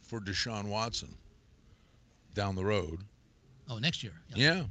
for 0.02 0.20
Deshaun 0.20 0.64
Watson 0.64 1.14
down 2.34 2.54
the 2.54 2.64
road. 2.64 3.00
Oh, 3.68 3.78
next 3.78 4.02
year. 4.02 4.12
Yeah, 4.34 4.64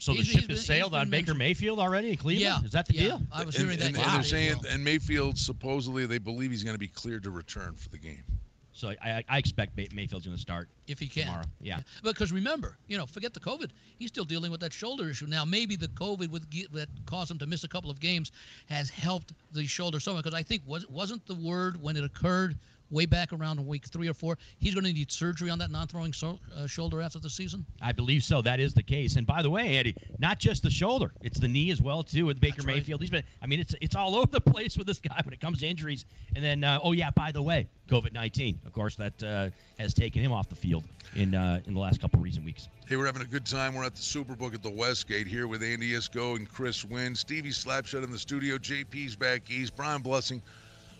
so 0.00 0.12
the 0.12 0.22
He's- 0.22 0.40
ship 0.40 0.50
he's 0.50 0.64
sailed 0.64 0.94
on 0.94 1.08
Baker 1.10 1.28
mentioned- 1.34 1.38
Mayfield 1.38 1.78
already 1.78 2.10
in 2.10 2.16
Cleveland. 2.16 2.62
Yeah, 2.62 2.66
Is 2.66 2.72
that 2.72 2.86
the 2.86 2.94
yeah. 2.94 3.02
deal? 3.02 3.22
I 3.30 3.44
was 3.44 3.54
and, 3.54 3.64
hearing 3.64 3.78
that. 3.78 3.88
and, 3.88 3.96
and 3.98 4.14
they're 4.14 4.22
saying, 4.24 4.58
well. 4.62 4.72
and 4.72 4.82
Mayfield 4.82 5.38
supposedly 5.38 6.06
they 6.06 6.18
believe 6.18 6.50
he's 6.50 6.64
going 6.64 6.74
to 6.74 6.78
be 6.80 6.88
cleared 6.88 7.22
to 7.24 7.30
return 7.30 7.74
for 7.76 7.88
the 7.90 7.98
game. 7.98 8.24
So 8.72 8.94
I, 9.02 9.22
I 9.28 9.36
expect 9.36 9.76
May- 9.76 9.88
Mayfield's 9.92 10.24
going 10.24 10.36
to 10.36 10.40
start 10.40 10.70
if 10.86 10.98
he 10.98 11.06
can. 11.06 11.26
tomorrow. 11.26 11.44
Yeah. 11.60 11.80
Because 12.02 12.32
remember, 12.32 12.78
you 12.88 12.96
know, 12.96 13.04
forget 13.04 13.34
the 13.34 13.40
COVID. 13.40 13.70
He's 13.98 14.08
still 14.08 14.24
dealing 14.24 14.50
with 14.50 14.60
that 14.60 14.72
shoulder 14.72 15.10
issue. 15.10 15.26
Now, 15.26 15.44
maybe 15.44 15.76
the 15.76 15.88
COVID 15.88 16.30
with, 16.30 16.50
that 16.72 16.88
caused 17.04 17.30
him 17.30 17.38
to 17.40 17.46
miss 17.46 17.64
a 17.64 17.68
couple 17.68 17.90
of 17.90 18.00
games 18.00 18.32
has 18.70 18.88
helped 18.88 19.34
the 19.52 19.66
shoulder 19.66 20.00
somewhat. 20.00 20.24
Because 20.24 20.38
I 20.38 20.42
think 20.42 20.62
was 20.66 20.88
wasn't 20.88 21.26
the 21.26 21.34
word 21.34 21.82
when 21.82 21.94
it 21.96 22.04
occurred 22.04 22.56
way 22.90 23.06
back 23.06 23.32
around 23.32 23.64
week 23.66 23.86
three 23.86 24.08
or 24.08 24.14
four, 24.14 24.38
he's 24.58 24.74
going 24.74 24.84
to 24.84 24.92
need 24.92 25.10
surgery 25.10 25.50
on 25.50 25.58
that 25.58 25.70
non-throwing 25.70 26.12
so, 26.12 26.38
uh, 26.56 26.66
shoulder 26.66 27.00
after 27.00 27.18
the 27.18 27.30
season. 27.30 27.64
I 27.80 27.92
believe 27.92 28.22
so. 28.22 28.42
That 28.42 28.60
is 28.60 28.74
the 28.74 28.82
case. 28.82 29.16
And 29.16 29.26
by 29.26 29.42
the 29.42 29.50
way, 29.50 29.76
Eddie, 29.76 29.96
not 30.18 30.38
just 30.38 30.62
the 30.62 30.70
shoulder; 30.70 31.12
it's 31.22 31.38
the 31.38 31.48
knee 31.48 31.70
as 31.70 31.80
well 31.80 32.02
too 32.02 32.26
with 32.26 32.40
Baker 32.40 32.56
That's 32.56 32.66
right. 32.66 32.76
Mayfield. 32.76 33.00
He's 33.00 33.10
been. 33.10 33.24
I 33.42 33.46
mean, 33.46 33.60
it's 33.60 33.74
it's 33.80 33.94
all 33.94 34.14
over 34.16 34.26
the 34.26 34.40
place 34.40 34.76
with 34.76 34.86
this 34.86 34.98
guy 34.98 35.20
when 35.24 35.32
it 35.32 35.40
comes 35.40 35.60
to 35.60 35.66
injuries. 35.66 36.04
And 36.34 36.44
then, 36.44 36.64
uh, 36.64 36.78
oh 36.82 36.92
yeah, 36.92 37.10
by 37.10 37.32
the 37.32 37.42
way, 37.42 37.68
COVID 37.88 38.12
nineteen, 38.12 38.58
of 38.66 38.72
course, 38.72 38.96
that 38.96 39.22
uh, 39.22 39.50
has 39.78 39.94
taken 39.94 40.22
him 40.22 40.32
off 40.32 40.48
the 40.48 40.56
field 40.56 40.84
in 41.14 41.34
uh, 41.34 41.60
in 41.66 41.74
the 41.74 41.80
last 41.80 42.00
couple 42.00 42.18
of 42.18 42.24
recent 42.24 42.44
weeks. 42.44 42.68
Hey, 42.86 42.96
we're 42.96 43.06
having 43.06 43.22
a 43.22 43.26
good 43.26 43.46
time. 43.46 43.74
We're 43.74 43.84
at 43.84 43.94
the 43.94 44.00
Superbook 44.00 44.52
at 44.54 44.62
the 44.62 44.70
Westgate 44.70 45.28
here 45.28 45.46
with 45.46 45.62
Andy 45.62 45.92
Iskoe 45.92 46.36
and 46.36 46.48
Chris 46.48 46.84
Wynn. 46.84 47.14
Stevie 47.14 47.50
Slapshot 47.50 48.02
in 48.02 48.10
the 48.10 48.18
studio. 48.18 48.58
JP's 48.58 49.14
back 49.14 49.48
east. 49.48 49.76
Brian 49.76 50.02
Blessing 50.02 50.42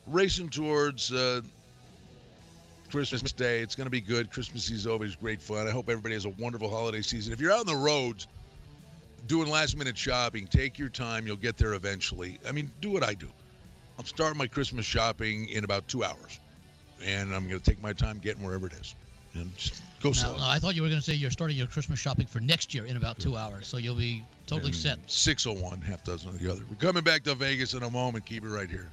racing 0.06 0.48
towards 0.48 1.12
uh, 1.12 1.40
Christmas 2.90 3.32
Day. 3.32 3.60
It's 3.60 3.74
going 3.74 3.86
to 3.86 3.90
be 3.90 4.00
good. 4.00 4.30
Christmas 4.30 4.70
is 4.70 4.86
always 4.86 5.14
great 5.16 5.40
fun. 5.40 5.66
I 5.66 5.70
hope 5.70 5.88
everybody 5.88 6.14
has 6.14 6.24
a 6.24 6.30
wonderful 6.30 6.68
holiday 6.68 7.02
season. 7.02 7.32
If 7.32 7.40
you're 7.40 7.52
out 7.52 7.60
on 7.60 7.66
the 7.66 7.76
roads 7.76 8.26
doing 9.26 9.48
last 9.48 9.76
minute 9.76 9.96
shopping, 9.96 10.46
take 10.46 10.78
your 10.78 10.88
time. 10.88 11.26
You'll 11.26 11.36
get 11.36 11.56
there 11.56 11.74
eventually. 11.74 12.38
I 12.46 12.52
mean, 12.52 12.70
do 12.80 12.90
what 12.90 13.02
I 13.02 13.14
do. 13.14 13.28
I'll 13.98 14.04
start 14.04 14.36
my 14.36 14.46
Christmas 14.46 14.86
shopping 14.86 15.48
in 15.48 15.64
about 15.64 15.86
two 15.86 16.04
hours, 16.04 16.40
and 17.04 17.34
I'm 17.34 17.46
going 17.48 17.60
to 17.60 17.70
take 17.70 17.82
my 17.82 17.92
time 17.92 18.18
getting 18.18 18.42
wherever 18.42 18.66
it 18.66 18.72
is. 18.72 18.94
And 19.34 19.54
just 19.56 19.82
go 20.02 20.12
slow. 20.12 20.36
no, 20.36 20.42
I 20.42 20.58
thought 20.58 20.74
you 20.74 20.82
were 20.82 20.88
going 20.88 21.00
to 21.00 21.04
say 21.04 21.14
you're 21.14 21.30
starting 21.30 21.56
your 21.56 21.66
Christmas 21.66 21.98
shopping 21.98 22.26
for 22.26 22.40
next 22.40 22.74
year 22.74 22.86
in 22.86 22.96
about 22.96 23.18
two 23.18 23.36
hours, 23.36 23.66
so 23.66 23.76
you'll 23.76 23.94
be 23.94 24.24
totally 24.46 24.72
set. 24.72 24.98
601, 25.06 25.80
half 25.82 26.02
dozen 26.02 26.30
of 26.30 26.40
the 26.40 26.50
other. 26.50 26.62
We're 26.68 26.76
coming 26.76 27.04
back 27.04 27.22
to 27.24 27.34
Vegas 27.34 27.74
in 27.74 27.82
a 27.82 27.90
moment. 27.90 28.26
Keep 28.26 28.44
it 28.44 28.48
right 28.48 28.68
here. 28.68 28.88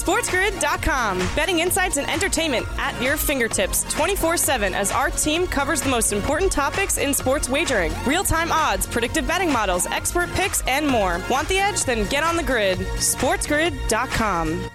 SportsGrid.com. 0.00 1.18
Betting 1.36 1.58
insights 1.58 1.98
and 1.98 2.08
entertainment 2.10 2.66
at 2.78 3.00
your 3.02 3.16
fingertips 3.16 3.84
24 3.92 4.36
7 4.38 4.74
as 4.74 4.90
our 4.92 5.10
team 5.10 5.46
covers 5.46 5.82
the 5.82 5.90
most 5.90 6.12
important 6.12 6.50
topics 6.50 6.96
in 6.96 7.12
sports 7.12 7.48
wagering 7.48 7.92
real 8.06 8.24
time 8.24 8.50
odds, 8.50 8.86
predictive 8.86 9.26
betting 9.26 9.52
models, 9.52 9.86
expert 9.86 10.30
picks, 10.30 10.62
and 10.66 10.86
more. 10.86 11.20
Want 11.30 11.48
the 11.48 11.58
edge? 11.58 11.84
Then 11.84 12.08
get 12.08 12.24
on 12.24 12.36
the 12.36 12.42
grid. 12.42 12.78
SportsGrid.com. 12.78 14.70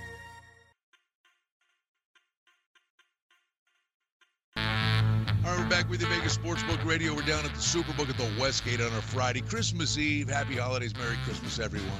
All 4.57 5.51
right, 5.51 5.59
we're 5.59 5.69
back 5.69 5.89
with 5.89 6.01
you, 6.01 6.07
Vegas 6.07 6.37
Sportsbook 6.37 6.83
Radio. 6.85 7.13
We're 7.15 7.21
down 7.23 7.45
at 7.45 7.53
the 7.53 7.59
Superbook 7.59 8.09
at 8.09 8.17
the 8.17 8.29
Westgate 8.39 8.81
on 8.81 8.87
a 8.87 9.01
Friday, 9.01 9.41
Christmas 9.41 9.97
Eve. 9.97 10.29
Happy 10.29 10.55
holidays, 10.55 10.95
Merry 10.95 11.17
Christmas, 11.23 11.59
everyone. 11.59 11.91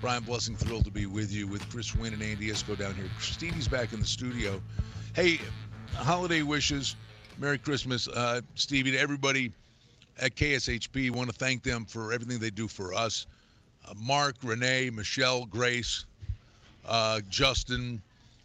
Brian 0.00 0.22
Blessing, 0.22 0.56
thrilled 0.56 0.84
to 0.84 0.90
be 0.90 1.06
with 1.06 1.32
you 1.32 1.46
with 1.46 1.68
Chris 1.70 1.94
Wynn 1.94 2.12
and 2.12 2.22
Andy 2.22 2.50
Iskoe 2.50 2.78
down 2.78 2.94
here. 2.94 3.08
Stevie's 3.18 3.66
back 3.66 3.92
in 3.92 4.00
the 4.00 4.06
studio. 4.06 4.60
Hey, 5.14 5.40
holiday 5.94 6.42
wishes, 6.42 6.96
Merry 7.38 7.58
Christmas, 7.58 8.06
uh, 8.08 8.42
Stevie, 8.54 8.92
to 8.92 8.98
everybody 8.98 9.52
at 10.20 10.36
KSHP. 10.36 11.10
Want 11.10 11.30
to 11.30 11.34
thank 11.34 11.62
them 11.62 11.86
for 11.86 12.12
everything 12.12 12.38
they 12.38 12.50
do 12.50 12.68
for 12.68 12.92
us. 12.92 13.26
Uh, 13.88 13.94
Mark, 13.96 14.36
Renee, 14.42 14.90
Michelle, 14.90 15.46
Grace, 15.46 16.04
uh, 16.86 17.20
Justin, 17.30 18.02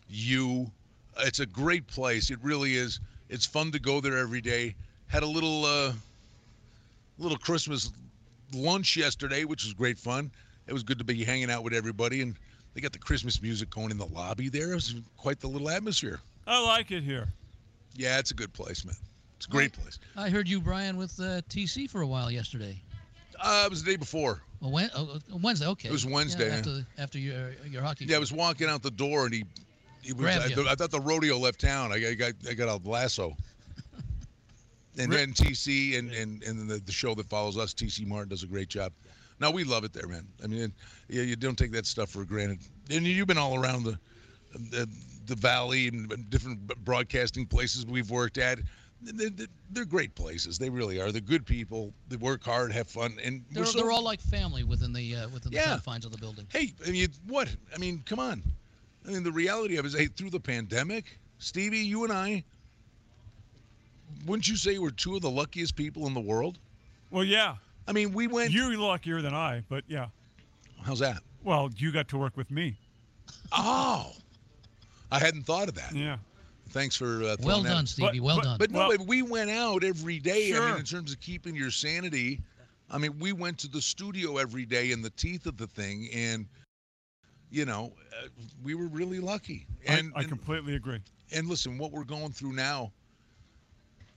you. 0.10 0.72
It's 1.20 1.40
a 1.40 1.46
great 1.46 1.86
place. 1.86 2.32
It 2.32 2.40
really 2.42 2.76
is. 2.76 3.02
It's 3.30 3.46
fun 3.46 3.72
to 3.74 3.80
go 3.80 4.00
there 4.00 4.18
every 4.18 4.42
day. 4.42 4.74
Had 5.08 5.24
a 5.24 5.28
little 5.28 5.66
uh, 5.66 5.92
little 7.20 7.38
Christmas 7.38 7.92
lunch 8.54 8.96
yesterday, 8.96 9.44
which 9.44 9.66
was 9.66 9.74
great 9.74 10.00
fun. 10.00 10.32
It 10.72 10.74
was 10.74 10.84
good 10.84 11.00
to 11.00 11.04
be 11.04 11.22
hanging 11.26 11.52
out 11.52 11.66
with 11.66 11.74
everybody, 11.74 12.22
and 12.22 12.34
they 12.74 12.80
got 12.80 12.94
the 12.94 12.98
Christmas 12.98 13.42
music 13.42 13.70
going 13.70 13.92
in 13.92 13.98
the 13.98 14.06
lobby 14.06 14.48
there. 14.48 14.72
It 14.72 14.76
was 14.76 14.96
quite 15.18 15.42
the 15.42 15.50
little 15.50 15.70
atmosphere. 15.70 16.22
I 16.48 16.64
like 16.66 16.92
it 16.92 17.04
here. 17.04 17.28
Yeah, 17.94 18.20
it's 18.20 18.32
a 18.32 18.34
good 18.34 18.54
place, 18.54 18.86
man. 18.86 18.96
It's 19.36 19.48
a 19.48 19.50
great 19.50 19.74
place. 19.74 20.00
I 20.16 20.30
heard 20.30 20.48
you, 20.48 20.62
Brian, 20.62 20.96
with 20.96 21.20
uh, 21.20 21.42
TC 21.50 21.90
for 21.90 22.04
a 22.04 22.08
while 22.08 22.32
yesterday. 22.32 22.82
Uh, 23.38 23.64
it 23.66 23.70
was 23.70 23.84
the 23.84 23.92
day 23.92 23.98
before. 23.98 24.44
Well, 24.62 24.72
when, 24.72 24.90
oh, 24.96 25.20
Wednesday, 25.42 25.68
okay. 25.68 25.90
It 25.90 25.92
was 25.92 26.06
Wednesday, 26.06 26.46
Yeah, 26.46 26.52
yeah. 26.52 26.58
after, 26.60 26.70
the, 26.72 26.86
after 27.00 27.20
your 27.20 27.52
your 27.70 27.82
hockey. 27.82 28.06
Yeah, 28.06 28.16
I 28.16 28.20
was 28.20 28.32
walking 28.32 28.70
out 28.70 28.82
the 28.82 28.92
door, 28.92 29.26
and 29.26 29.34
he 29.34 29.44
It 30.06 30.16
was, 30.16 30.26
I, 30.26 30.48
th- 30.48 30.68
I 30.68 30.76
thought 30.76 30.92
the 30.92 31.02
rodeo 31.02 31.38
left 31.38 31.60
town. 31.60 31.92
I, 31.92 32.00
got- 32.00 32.08
I 32.12 32.14
got 32.14 32.34
I 32.50 32.54
got 32.54 32.70
a 32.70 32.90
lasso. 32.90 33.36
And 34.98 35.12
then 35.12 35.34
TC 35.34 36.00
and 36.00 36.14
and, 36.14 36.42
and 36.44 36.70
the, 36.70 36.78
the 36.80 36.92
show 36.94 37.14
that 37.16 37.28
follows 37.28 37.58
us, 37.58 37.74
TC 37.74 38.08
Martin 38.08 38.30
does 38.30 38.44
a 38.44 38.48
great 38.48 38.70
job. 38.70 38.94
No, 39.42 39.50
we 39.52 39.64
love 39.64 39.84
it 39.84 39.92
there, 39.92 40.08
man. 40.08 40.26
I 40.44 40.48
mean, 40.48 40.72
yeah, 41.10 41.24
you 41.24 41.36
don't 41.36 41.58
take 41.58 41.72
that 41.72 41.88
stuff 41.88 42.12
for 42.12 42.24
granted. 42.24 42.60
And 42.92 43.06
you've 43.08 43.28
been 43.28 43.38
all 43.40 43.62
around 43.62 43.84
the 43.84 44.00
the, 44.54 44.88
the 45.26 45.36
valley 45.36 45.88
and 45.88 46.30
different 46.30 46.60
broadcasting 46.86 47.46
places 47.48 47.86
we've 47.86 48.10
worked 48.12 48.38
at. 48.38 48.60
They're, 49.02 49.30
they're- 49.30 49.48
they're 49.72 49.86
great 49.86 50.14
places. 50.14 50.58
They 50.60 50.70
really 50.70 51.00
are. 51.02 51.12
They're 51.14 51.22
good 51.22 51.46
people. 51.46 51.94
They 52.10 52.18
work 52.18 52.44
hard, 52.44 52.74
have 52.74 52.90
fun, 52.90 53.18
and 53.24 53.42
They're, 53.52 53.64
we're 53.64 53.66
so- 53.68 53.80
they're 53.80 53.92
all 53.92 54.04
like 54.04 54.20
family 54.22 54.64
within 54.64 54.92
the 54.94 55.16
uh, 55.16 55.30
within 55.30 55.52
the 55.52 55.58
Yeah. 55.58 55.70
confines 55.72 56.06
of 56.06 56.12
the 56.12 56.18
building. 56.18 56.46
Hey, 56.50 56.74
I 56.86 56.92
mean, 56.92 57.08
what? 57.28 57.48
I 57.74 57.78
mean, 57.80 58.04
come 58.06 58.20
on. 58.20 58.44
I 59.08 59.12
mean, 59.12 59.24
the 59.24 59.32
reality 59.32 59.78
of 59.78 59.86
it 59.86 59.88
is, 59.88 59.96
hey, 59.98 60.06
through 60.08 60.30
the 60.30 60.40
pandemic, 60.40 61.18
Stevie, 61.40 61.78
you 61.80 62.04
and 62.04 62.12
I, 62.14 62.44
wouldn't 64.26 64.48
you 64.48 64.56
say 64.58 64.78
we're 64.78 64.92
two 64.92 65.16
of 65.16 65.22
the 65.22 65.32
luckiest 65.32 65.76
people 65.76 66.06
in 66.06 66.14
the 66.14 66.20
world? 66.20 66.60
Well, 67.10 67.24
yeah. 67.24 67.56
I 67.88 67.92
mean, 67.94 68.14
we 68.14 68.28
went. 68.28 68.52
You're 68.52 68.78
luckier 68.78 69.22
than 69.22 69.34
I, 69.34 69.64
but 69.70 69.84
yeah. 69.88 70.08
How's 70.84 71.00
that? 71.00 71.22
Well, 71.44 71.70
you 71.78 71.92
got 71.92 72.08
to 72.10 72.18
work 72.18 72.38
with 72.38 72.50
me. 72.52 72.76
Oh, 73.52 74.12
I 75.12 75.20
hadn't 75.20 75.44
thought 75.44 75.68
of 75.68 75.76
that. 75.76 75.94
Yeah. 75.94 76.18
Thanks 76.70 76.96
for 76.96 77.24
uh, 77.24 77.36
throwing 77.36 77.46
Well 77.46 77.62
that- 77.64 77.70
done, 77.70 77.86
Stevie. 77.88 78.20
But- 78.20 78.26
well 78.26 78.36
but- 78.38 78.44
done. 78.44 78.58
But 78.58 78.72
no, 78.72 78.80
Well- 78.80 78.98
but 78.98 79.08
we 79.08 79.22
went 79.22 79.50
out 79.50 79.84
every 79.84 80.20
day. 80.20 80.48
I 80.54 80.56
Sure. 80.56 80.68
mean, 80.70 80.78
in 80.80 80.86
terms 80.86 81.12
of 81.12 81.20
keeping 81.20 81.56
your 81.56 81.72
sanity, 81.72 82.42
I 82.90 82.98
mean, 82.98 83.18
we 83.20 83.34
went 83.34 83.58
to 83.60 83.68
the 83.68 83.82
studio 83.82 84.38
every 84.38 84.66
day 84.66 84.92
in 84.92 85.02
the 85.02 85.10
teeth 85.12 85.46
of 85.48 85.58
the 85.58 85.68
thing, 85.68 86.10
and 86.14 86.48
you 87.50 87.66
know, 87.66 87.92
uh, 88.24 88.28
we 88.64 88.76
were 88.76 88.88
really 88.88 89.20
lucky. 89.20 89.66
And 89.86 90.14
I, 90.16 90.20
I 90.20 90.22
and- 90.22 90.30
completely 90.30 90.76
agree. 90.76 91.00
and 91.34 91.48
listen, 91.50 91.78
what 91.78 91.92
we're 91.92 92.06
going 92.06 92.32
through 92.32 92.54
now, 92.54 92.94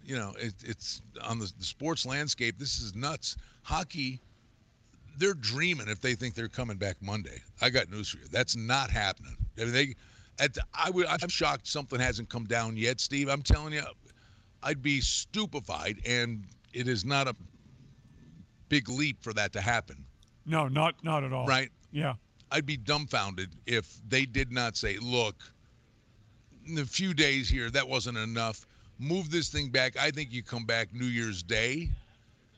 you 0.05 0.17
know, 0.17 0.33
it, 0.38 0.55
it's 0.64 1.03
on 1.23 1.38
the, 1.38 1.51
the 1.59 1.64
sports 1.64 2.05
landscape. 2.07 2.59
This 2.59 2.81
is 2.81 2.95
nuts. 2.95 3.37
Hockey, 3.62 4.21
they're 5.19 5.35
dreaming 5.35 5.88
if 5.88 6.01
they 6.01 6.14
think 6.14 6.35
they're 6.35 6.49
coming 6.49 6.77
back 6.77 6.97
Monday. 7.01 7.40
I 7.62 7.71
got 7.71 7.90
news 7.90 8.09
for 8.11 8.19
you. 8.19 8.25
That's 8.31 8.57
not 8.57 8.90
happening. 8.90 9.37
I 9.59 9.64
mean, 9.64 9.73
they, 9.73 9.95
at, 10.38 10.57
I 10.75 10.90
would, 10.90 11.07
I'm 11.07 11.29
shocked 11.29 11.67
something 11.67 11.99
hasn't 12.01 12.29
come 12.29 12.45
down 12.45 12.77
yet, 12.77 13.01
Steve. 13.01 13.29
I'm 13.29 13.43
telling 13.43 13.73
you, 13.73 13.83
I'd 14.62 14.83
be 14.83 15.01
stupefied, 15.01 15.99
and 16.07 16.45
it 16.73 16.88
is 16.88 17.05
not 17.05 17.29
a 17.29 17.37
big 18.69 18.88
leap 18.88 19.23
for 19.23 19.33
that 19.35 19.53
to 19.53 19.61
happen, 19.61 20.05
No, 20.47 20.69
not 20.69 20.95
not 21.05 21.23
at 21.23 21.33
all. 21.33 21.47
right? 21.47 21.71
Yeah. 21.93 22.14
I'd 22.51 22.67
be 22.67 22.77
dumbfounded 22.77 23.51
if 23.67 24.01
they 24.09 24.25
did 24.27 24.51
not 24.53 24.77
say, 24.77 24.99
look, 25.01 25.37
in 26.67 26.79
a 26.79 26.85
few 26.85 27.14
days 27.14 27.49
here, 27.49 27.71
that 27.71 27.87
wasn't 27.88 28.17
enough. 28.19 28.67
Move 28.98 29.30
this 29.30 29.48
thing 29.48 29.68
back. 29.68 29.96
I 29.96 30.11
think 30.11 30.33
you 30.33 30.42
come 30.42 30.64
back 30.64 30.88
New 30.92 31.07
Year's 31.07 31.42
Day. 31.42 31.88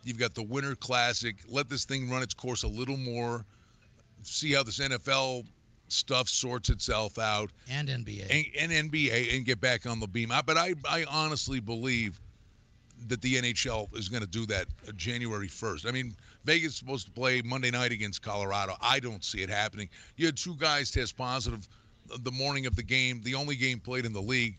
You've 0.05 0.18
got 0.18 0.35
the 0.35 0.42
Winter 0.42 0.77
Classic. 0.77 1.37
Let 1.49 1.68
this 1.68 1.85
thing 1.85 2.09
run 2.11 2.22
its 2.22 2.35
course 2.35 2.62
a 2.62 2.68
little 2.68 2.96
more. 2.96 3.44
See 4.22 4.53
how 4.53 4.62
this 4.62 4.79
NFL 4.79 5.44
stuff 5.88 6.29
sorts 6.29 6.68
itself 6.68 7.18
out 7.18 7.51
and 7.70 7.88
NBA. 7.88 8.27
and, 8.59 8.72
and 8.72 8.90
NBA 8.90 9.37
and 9.37 9.44
get 9.44 9.61
back 9.61 9.87
on 9.87 10.01
the 10.01 10.07
beam. 10.07 10.33
I, 10.33 10.42
but 10.42 10.57
I, 10.57 10.75
I 10.88 11.05
honestly 11.09 11.61
believe 11.61 12.20
that 13.09 13.20
the 13.22 13.37
NHL 13.37 13.96
is 13.96 14.09
going 14.09 14.22
to 14.22 14.29
do 14.29 14.46
that 14.46 14.66
uh, 14.88 14.92
January 14.96 15.49
1st. 15.49 15.87
I 15.87 15.92
mean, 15.92 16.14
Vegas 16.44 16.72
is 16.72 16.77
supposed 16.77 17.07
to 17.07 17.12
play 17.12 17.42
Monday 17.42 17.70
night 17.70 17.92
against 17.92 18.22
Colorado. 18.22 18.77
I 18.81 19.01
don't 19.01 19.22
see 19.25 19.42
it 19.42 19.51
happening. 19.51 19.88
You 20.16 20.27
had 20.27 20.37
two 20.37 20.57
guys 20.57 20.90
test 20.90 21.16
positive 21.16 21.68
the 22.20 22.31
morning 22.31 22.66
of 22.66 22.77
the 22.77 22.83
game, 22.83 23.20
the 23.25 23.35
only 23.35 23.57
game 23.57 23.81
played 23.81 24.07
in 24.07 24.12
the 24.12 24.22
league. 24.22 24.57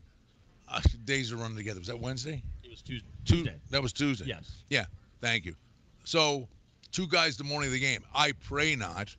Uh, 0.69 0.81
days 1.05 1.31
are 1.31 1.37
running 1.37 1.57
together. 1.57 1.79
Was 1.79 1.87
that 1.87 1.99
Wednesday? 1.99 2.43
It 2.63 2.69
was 2.69 2.81
Tuesday. 2.81 3.07
Tuesday. 3.25 3.55
That 3.69 3.81
was 3.81 3.93
Tuesday. 3.93 4.25
Yes. 4.27 4.63
Yeah. 4.69 4.85
Thank 5.21 5.45
you. 5.45 5.55
So, 6.03 6.47
two 6.91 7.07
guys 7.07 7.37
the 7.37 7.43
morning 7.43 7.67
of 7.67 7.73
the 7.73 7.79
game. 7.79 8.03
I 8.13 8.33
pray 8.33 8.75
not. 8.75 9.15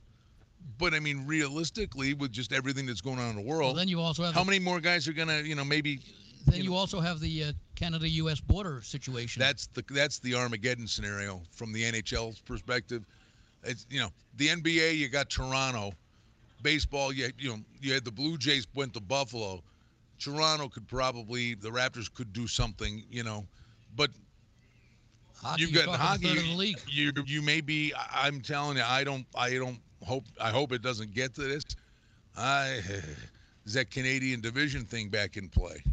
But 0.77 0.93
I 0.93 0.99
mean, 0.99 1.25
realistically, 1.25 2.13
with 2.13 2.31
just 2.31 2.53
everything 2.53 2.85
that's 2.85 3.01
going 3.01 3.19
on 3.19 3.31
in 3.31 3.35
the 3.35 3.41
well, 3.41 3.59
world, 3.59 3.77
then 3.77 3.87
you 3.87 3.99
also 3.99 4.23
have 4.23 4.33
how 4.33 4.41
the, 4.41 4.45
many 4.45 4.59
more 4.59 4.79
guys 4.79 5.07
are 5.07 5.13
gonna, 5.13 5.39
you 5.39 5.55
know, 5.55 5.65
maybe 5.65 5.99
then 6.45 6.57
you 6.57 6.63
you 6.63 6.69
know- 6.69 6.75
also 6.75 6.99
have 6.99 7.19
the 7.19 7.45
uh, 7.45 7.51
Canada-U.S. 7.75 8.39
border 8.39 8.81
situation. 8.81 9.39
That's 9.39 9.67
the 9.67 9.83
that's 9.89 10.19
the 10.19 10.35
Armageddon 10.35 10.87
scenario 10.87 11.41
from 11.51 11.73
the 11.73 11.83
NHL's 11.83 12.39
perspective. 12.39 13.05
It's 13.63 13.85
you 13.89 13.99
know 13.99 14.09
the 14.37 14.47
NBA. 14.47 14.97
You 14.97 15.09
got 15.09 15.29
Toronto, 15.29 15.93
baseball. 16.61 17.11
You 17.13 17.29
you 17.37 17.49
know 17.49 17.59
you 17.81 17.93
had 17.93 18.05
the 18.05 18.11
Blue 18.11 18.37
Jays 18.37 18.67
went 18.73 18.93
to 18.93 19.01
Buffalo. 19.01 19.61
Toronto 20.19 20.67
could 20.67 20.87
probably 20.87 21.55
the 21.55 21.69
Raptors 21.69 22.13
could 22.13 22.33
do 22.33 22.47
something. 22.47 23.03
You 23.09 23.23
know, 23.23 23.45
but 23.95 24.11
hockey, 25.41 25.61
you've 25.61 25.73
got 25.73 25.95
hockey. 25.95 26.27
third 26.27 26.37
of 26.37 26.43
the 26.43 26.55
league. 26.55 26.79
You 26.87 27.11
you 27.25 27.41
may 27.41 27.61
be. 27.61 27.93
I- 27.93 28.27
I'm 28.27 28.41
telling 28.41 28.77
you, 28.77 28.83
I 28.85 29.03
don't 29.03 29.25
I 29.35 29.51
don't 29.55 29.79
hope 30.03 30.25
I 30.39 30.49
hope 30.51 30.71
it 30.71 30.81
doesn't 30.81 31.13
get 31.13 31.33
to 31.35 31.41
this. 31.41 31.63
I 32.37 32.81
is 33.65 33.73
that 33.73 33.89
Canadian 33.91 34.41
division 34.41 34.85
thing 34.85 35.09
back 35.09 35.37
in 35.37 35.49
play. 35.49 35.83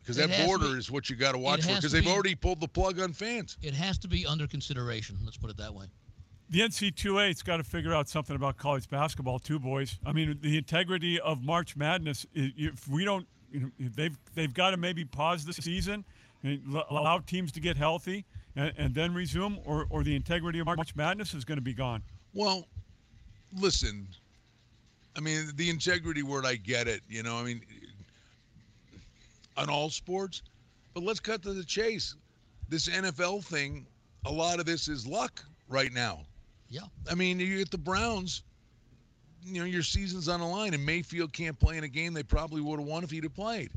Because 0.00 0.16
that 0.16 0.46
border 0.46 0.72
be- 0.72 0.78
is 0.78 0.90
what 0.90 1.08
you 1.08 1.14
got 1.14 1.32
to 1.32 1.38
watch 1.38 1.62
for. 1.62 1.76
Because 1.76 1.92
they've 1.92 2.02
be- 2.04 2.10
already 2.10 2.34
pulled 2.34 2.60
the 2.60 2.66
plug 2.66 2.98
on 2.98 3.12
fans. 3.12 3.56
It 3.62 3.74
has 3.74 3.98
to 3.98 4.08
be 4.08 4.26
under 4.26 4.48
consideration. 4.48 5.16
Let's 5.24 5.36
put 5.36 5.48
it 5.50 5.56
that 5.58 5.72
way. 5.72 5.86
The 6.50 6.60
NC2A's 6.60 7.42
got 7.42 7.58
to 7.58 7.64
figure 7.64 7.94
out 7.94 8.08
something 8.08 8.34
about 8.36 8.56
college 8.56 8.88
basketball 8.88 9.38
too, 9.38 9.58
boys. 9.58 9.98
I 10.04 10.12
mean, 10.12 10.38
the 10.42 10.58
integrity 10.58 11.20
of 11.20 11.42
March 11.42 11.76
Madness. 11.76 12.26
If 12.34 12.86
we 12.88 13.04
don't, 13.04 13.26
you 13.52 13.60
know, 13.60 13.88
they've 13.94 14.16
they've 14.34 14.52
got 14.52 14.70
to 14.70 14.76
maybe 14.76 15.04
pause 15.04 15.44
the 15.44 15.52
season, 15.52 16.04
and 16.42 16.60
allow 16.90 17.18
teams 17.18 17.52
to 17.52 17.60
get 17.60 17.76
healthy, 17.76 18.24
and, 18.56 18.72
and 18.76 18.94
then 18.94 19.14
resume, 19.14 19.60
or 19.64 19.86
or 19.90 20.02
the 20.02 20.14
integrity 20.14 20.58
of 20.58 20.66
March 20.66 20.94
Madness 20.96 21.34
is 21.34 21.44
going 21.44 21.58
to 21.58 21.62
be 21.62 21.74
gone. 21.74 22.02
Well, 22.34 22.66
listen. 23.58 24.08
I 25.14 25.20
mean, 25.20 25.50
the 25.56 25.68
integrity 25.68 26.22
word, 26.22 26.46
I 26.46 26.56
get 26.56 26.88
it. 26.88 27.02
You 27.06 27.22
know, 27.22 27.36
I 27.36 27.42
mean, 27.42 27.60
on 29.56 29.68
all 29.68 29.90
sports. 29.90 30.42
But 30.94 31.04
let's 31.04 31.20
cut 31.20 31.42
to 31.42 31.52
the 31.52 31.64
chase. 31.64 32.16
This 32.68 32.88
NFL 32.88 33.44
thing, 33.44 33.86
a 34.26 34.32
lot 34.32 34.60
of 34.60 34.66
this 34.66 34.88
is 34.88 35.06
luck 35.06 35.44
right 35.68 35.92
now. 35.92 36.20
Yeah. 36.68 36.82
I 37.10 37.14
mean, 37.14 37.40
you 37.40 37.58
get 37.58 37.70
the 37.70 37.78
Browns. 37.78 38.42
You 39.44 39.60
know, 39.60 39.64
your 39.64 39.82
season's 39.82 40.28
on 40.28 40.40
the 40.40 40.46
line, 40.46 40.74
and 40.74 40.84
Mayfield 40.84 41.32
can't 41.32 41.58
play 41.58 41.76
in 41.76 41.84
a 41.84 41.88
game 41.88 42.12
they 42.14 42.22
probably 42.22 42.60
would 42.60 42.78
have 42.78 42.88
won 42.88 43.02
if 43.04 43.10
he'd 43.10 43.24
have 43.24 43.34
played. 43.34 43.70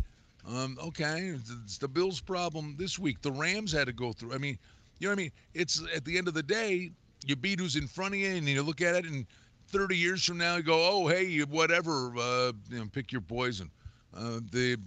Um, 0.47 0.77
okay, 0.81 1.29
it's- 1.29 1.77
the 1.77 1.87
Bills' 1.87 2.21
problem 2.21 2.75
this 2.77 2.99
week. 2.99 3.21
The 3.21 3.31
Rams 3.31 3.71
had 3.71 3.87
to 3.87 3.93
go 3.93 4.13
through. 4.13 4.33
I 4.33 4.37
mean, 4.37 4.59
you 4.99 5.07
know 5.07 5.11
what 5.13 5.19
I 5.19 5.23
mean? 5.23 5.31
It's 5.53 5.81
at 5.95 6.05
the 6.05 6.17
end 6.17 6.27
of 6.27 6.33
the 6.35 6.43
day, 6.43 6.91
you 7.25 7.35
beat 7.35 7.59
who's 7.59 7.75
in 7.75 7.87
front 7.87 8.13
of 8.13 8.19
you, 8.19 8.29
and 8.29 8.47
you 8.47 8.61
look 8.61 8.81
at 8.81 8.95
it, 8.95 9.05
and 9.05 9.25
30 9.67 9.97
years 9.97 10.23
from 10.23 10.37
now, 10.37 10.57
you 10.57 10.63
go, 10.63 10.87
oh, 10.87 11.07
hey, 11.07 11.39
whatever, 11.41 12.15
uh, 12.17 12.51
you 12.69 12.77
know, 12.77 12.85
pick 12.91 13.11
your 13.11 13.21
poison. 13.21 13.71
Uh, 14.13 14.39
the 14.51 14.77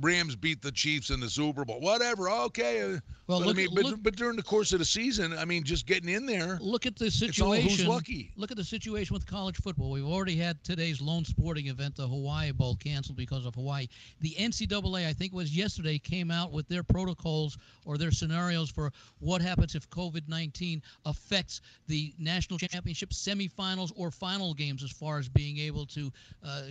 Rams 0.00 0.36
beat 0.36 0.62
the 0.62 0.72
Chiefs 0.72 1.10
in 1.10 1.20
the 1.20 1.28
Super 1.28 1.64
Bowl. 1.64 1.80
Whatever, 1.80 2.30
okay. 2.30 2.98
Well, 3.26 3.40
but, 3.40 3.46
look 3.46 3.56
I 3.56 3.58
mean, 3.58 3.68
but, 3.74 3.84
look- 3.84 4.02
but 4.02 4.16
during 4.16 4.36
the 4.36 4.42
course 4.42 4.72
of 4.72 4.78
the 4.78 4.84
season, 4.84 5.32
I 5.36 5.44
mean, 5.44 5.64
just 5.64 5.86
getting 5.86 6.08
in 6.08 6.26
there. 6.26 6.58
Look 6.60 6.86
at 6.86 6.96
the 6.96 7.06
all 7.06 7.10
who's 7.10 7.18
situation. 7.18 7.88
lucky. 7.88 8.32
Look 8.36 8.50
at 8.50 8.56
the 8.56 8.64
situation 8.64 9.14
with 9.14 9.26
college 9.26 9.56
football. 9.56 9.90
We've 9.90 10.06
already 10.06 10.36
had 10.36 10.62
today's 10.62 11.00
lone 11.00 11.24
sporting 11.24 11.66
event, 11.66 11.96
the 11.96 12.06
Hawaii 12.06 12.52
Bowl, 12.52 12.76
canceled 12.76 13.16
because 13.16 13.44
of 13.44 13.54
Hawaii. 13.54 13.88
The 14.20 14.34
NCAA, 14.38 15.06
I 15.08 15.12
think 15.12 15.32
it 15.32 15.36
was 15.36 15.56
yesterday, 15.56 15.98
came 15.98 16.30
out 16.30 16.52
with 16.52 16.68
their 16.68 16.82
protocols 16.82 17.58
or 17.84 17.98
their 17.98 18.12
scenarios 18.12 18.70
for 18.70 18.92
what 19.18 19.42
happens 19.42 19.74
if 19.74 19.88
COVID 19.90 20.28
19 20.28 20.82
affects 21.04 21.60
the 21.88 22.14
national 22.18 22.58
championship 22.58 23.10
semifinals 23.10 23.92
or 23.96 24.10
final 24.10 24.54
games 24.54 24.84
as 24.84 24.90
far 24.90 25.18
as 25.18 25.28
being 25.28 25.58
able 25.58 25.86
to. 25.86 26.12
Uh, 26.44 26.62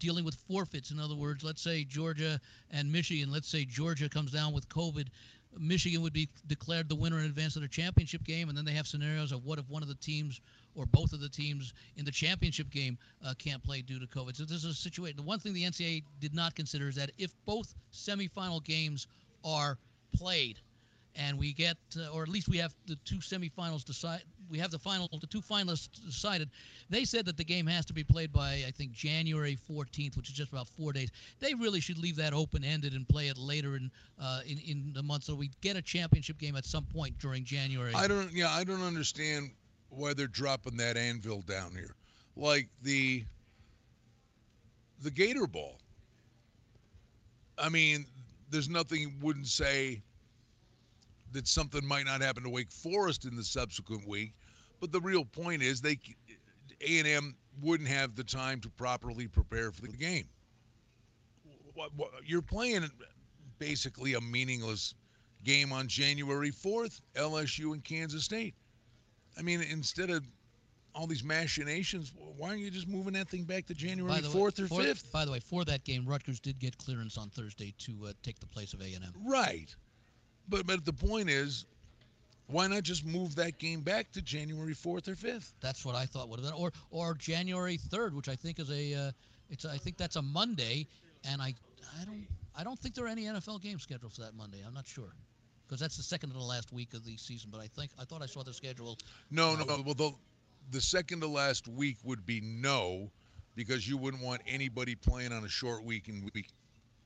Dealing 0.00 0.24
with 0.24 0.34
forfeits. 0.48 0.90
In 0.90 0.98
other 0.98 1.14
words, 1.14 1.44
let's 1.44 1.62
say 1.62 1.84
Georgia 1.84 2.40
and 2.70 2.90
Michigan, 2.90 3.30
let's 3.30 3.48
say 3.48 3.64
Georgia 3.64 4.08
comes 4.08 4.32
down 4.32 4.52
with 4.52 4.68
COVID. 4.68 5.06
Michigan 5.58 6.00
would 6.02 6.12
be 6.12 6.28
declared 6.46 6.88
the 6.88 6.94
winner 6.94 7.18
in 7.18 7.26
advance 7.26 7.56
of 7.56 7.62
the 7.62 7.68
championship 7.68 8.24
game, 8.24 8.48
and 8.48 8.56
then 8.56 8.64
they 8.64 8.72
have 8.72 8.86
scenarios 8.86 9.30
of 9.30 9.44
what 9.44 9.58
if 9.58 9.68
one 9.68 9.82
of 9.82 9.88
the 9.88 9.94
teams 9.96 10.40
or 10.74 10.86
both 10.86 11.12
of 11.12 11.20
the 11.20 11.28
teams 11.28 11.74
in 11.96 12.04
the 12.04 12.10
championship 12.10 12.70
game 12.70 12.96
uh, 13.24 13.34
can't 13.38 13.62
play 13.62 13.82
due 13.82 13.98
to 13.98 14.06
COVID. 14.06 14.36
So 14.36 14.44
this 14.44 14.58
is 14.58 14.64
a 14.64 14.74
situation. 14.74 15.16
The 15.16 15.22
one 15.22 15.38
thing 15.38 15.52
the 15.52 15.64
NCAA 15.64 16.04
did 16.20 16.34
not 16.34 16.54
consider 16.54 16.88
is 16.88 16.94
that 16.96 17.10
if 17.18 17.32
both 17.44 17.74
semifinal 17.92 18.64
games 18.64 19.06
are 19.44 19.78
played, 20.16 20.58
and 21.16 21.38
we 21.38 21.52
get, 21.52 21.76
uh, 21.98 22.08
or 22.08 22.22
at 22.22 22.28
least 22.28 22.48
we 22.48 22.58
have 22.58 22.74
the 22.86 22.96
two 23.04 23.16
semifinals 23.16 23.84
decide. 23.84 24.22
We 24.50 24.58
have 24.58 24.70
the 24.70 24.78
final, 24.78 25.08
the 25.20 25.26
two 25.26 25.40
finalists 25.40 26.04
decided. 26.04 26.50
They 26.88 27.04
said 27.04 27.24
that 27.26 27.36
the 27.36 27.44
game 27.44 27.66
has 27.66 27.86
to 27.86 27.92
be 27.92 28.02
played 28.02 28.32
by, 28.32 28.64
I 28.66 28.72
think, 28.76 28.92
January 28.92 29.56
14th, 29.70 30.16
which 30.16 30.28
is 30.28 30.34
just 30.34 30.50
about 30.50 30.68
four 30.68 30.92
days. 30.92 31.10
They 31.38 31.54
really 31.54 31.80
should 31.80 31.98
leave 31.98 32.16
that 32.16 32.32
open-ended 32.32 32.94
and 32.94 33.08
play 33.08 33.28
it 33.28 33.38
later 33.38 33.76
in 33.76 33.90
uh, 34.20 34.40
in, 34.46 34.58
in 34.58 34.92
the 34.92 35.02
month, 35.02 35.24
so 35.24 35.34
we 35.34 35.50
get 35.60 35.76
a 35.76 35.82
championship 35.82 36.38
game 36.38 36.56
at 36.56 36.64
some 36.64 36.84
point 36.84 37.16
during 37.18 37.44
January. 37.44 37.94
I 37.94 38.06
don't. 38.06 38.30
Yeah, 38.32 38.50
I 38.50 38.64
don't 38.64 38.82
understand 38.82 39.50
why 39.88 40.14
they're 40.14 40.26
dropping 40.26 40.76
that 40.78 40.96
anvil 40.96 41.42
down 41.42 41.72
here, 41.72 41.94
like 42.36 42.68
the 42.82 43.24
the 45.02 45.10
Gator 45.10 45.46
Bowl. 45.46 45.76
I 47.56 47.68
mean, 47.68 48.04
there's 48.50 48.68
nothing 48.68 49.14
wouldn't 49.20 49.46
say 49.46 50.02
that 51.32 51.46
something 51.46 51.84
might 51.86 52.06
not 52.06 52.20
happen 52.20 52.42
to 52.42 52.50
Wake 52.50 52.70
Forest 52.70 53.24
in 53.24 53.36
the 53.36 53.44
subsequent 53.44 54.06
week. 54.06 54.32
But 54.80 54.92
the 54.92 55.00
real 55.00 55.24
point 55.24 55.62
is 55.62 55.80
they 55.80 55.98
A&M 56.80 57.36
wouldn't 57.60 57.88
have 57.88 58.14
the 58.16 58.24
time 58.24 58.60
to 58.60 58.70
properly 58.70 59.28
prepare 59.28 59.70
for 59.70 59.82
the 59.82 59.96
game. 59.96 60.24
You're 62.24 62.42
playing 62.42 62.90
basically 63.58 64.14
a 64.14 64.20
meaningless 64.20 64.94
game 65.44 65.72
on 65.72 65.86
January 65.86 66.50
4th, 66.50 67.00
LSU 67.14 67.72
and 67.72 67.84
Kansas 67.84 68.24
State. 68.24 68.54
I 69.38 69.42
mean, 69.42 69.62
instead 69.62 70.10
of 70.10 70.26
all 70.94 71.06
these 71.06 71.22
machinations, 71.22 72.12
why 72.36 72.48
aren't 72.48 72.60
you 72.60 72.70
just 72.70 72.88
moving 72.88 73.12
that 73.14 73.28
thing 73.28 73.44
back 73.44 73.66
to 73.66 73.74
January 73.74 74.20
4th 74.20 74.60
or 74.60 74.66
for, 74.66 74.80
5th? 74.80 75.10
By 75.12 75.24
the 75.24 75.32
way, 75.32 75.40
for 75.40 75.64
that 75.64 75.84
game, 75.84 76.04
Rutgers 76.06 76.40
did 76.40 76.58
get 76.58 76.76
clearance 76.78 77.16
on 77.16 77.30
Thursday 77.30 77.74
to 77.78 78.08
uh, 78.08 78.12
take 78.22 78.40
the 78.40 78.46
place 78.46 78.74
of 78.74 78.80
A&M. 78.80 79.00
Right. 79.24 79.74
But 80.48 80.66
but 80.66 80.84
the 80.84 80.92
point 80.92 81.30
is, 81.30 81.64
why 82.50 82.66
not 82.66 82.82
just 82.82 83.04
move 83.04 83.36
that 83.36 83.58
game 83.58 83.80
back 83.80 84.10
to 84.12 84.22
January 84.22 84.74
4th 84.74 85.08
or 85.08 85.14
5th? 85.14 85.52
That's 85.60 85.84
what 85.84 85.94
I 85.94 86.06
thought 86.06 86.28
would 86.28 86.40
have 86.40 86.48
been, 86.48 86.58
or 86.58 86.72
or 86.90 87.14
January 87.14 87.78
3rd, 87.78 88.14
which 88.14 88.28
I 88.28 88.36
think 88.36 88.58
is 88.58 88.70
a, 88.70 88.94
uh, 88.94 89.12
it's 89.48 89.64
I 89.64 89.76
think 89.76 89.96
that's 89.96 90.16
a 90.16 90.22
Monday, 90.22 90.86
and 91.24 91.40
I 91.40 91.54
I 92.00 92.04
don't 92.04 92.26
I 92.56 92.64
don't 92.64 92.78
think 92.78 92.94
there 92.94 93.04
are 93.04 93.08
any 93.08 93.24
NFL 93.24 93.62
games 93.62 93.82
scheduled 93.82 94.12
for 94.12 94.22
that 94.22 94.34
Monday. 94.34 94.58
I'm 94.66 94.74
not 94.74 94.86
sure, 94.86 95.14
because 95.66 95.80
that's 95.80 95.96
the 95.96 96.02
second 96.02 96.30
to 96.30 96.36
the 96.36 96.44
last 96.44 96.72
week 96.72 96.94
of 96.94 97.04
the 97.04 97.16
season. 97.16 97.50
But 97.52 97.60
I 97.60 97.66
think 97.66 97.90
I 97.98 98.04
thought 98.04 98.22
I 98.22 98.26
saw 98.26 98.42
the 98.42 98.54
schedule. 98.54 98.98
No, 99.30 99.54
no. 99.54 99.64
Well, 99.66 99.94
the 99.94 100.12
the 100.70 100.80
second 100.80 101.20
to 101.20 101.28
last 101.28 101.68
week 101.68 101.98
would 102.04 102.26
be 102.26 102.40
no, 102.40 103.10
because 103.54 103.88
you 103.88 103.96
wouldn't 103.96 104.22
want 104.22 104.42
anybody 104.46 104.94
playing 104.94 105.32
on 105.32 105.44
a 105.44 105.48
short 105.48 105.84
week 105.84 106.08
in 106.08 106.28
week 106.34 106.48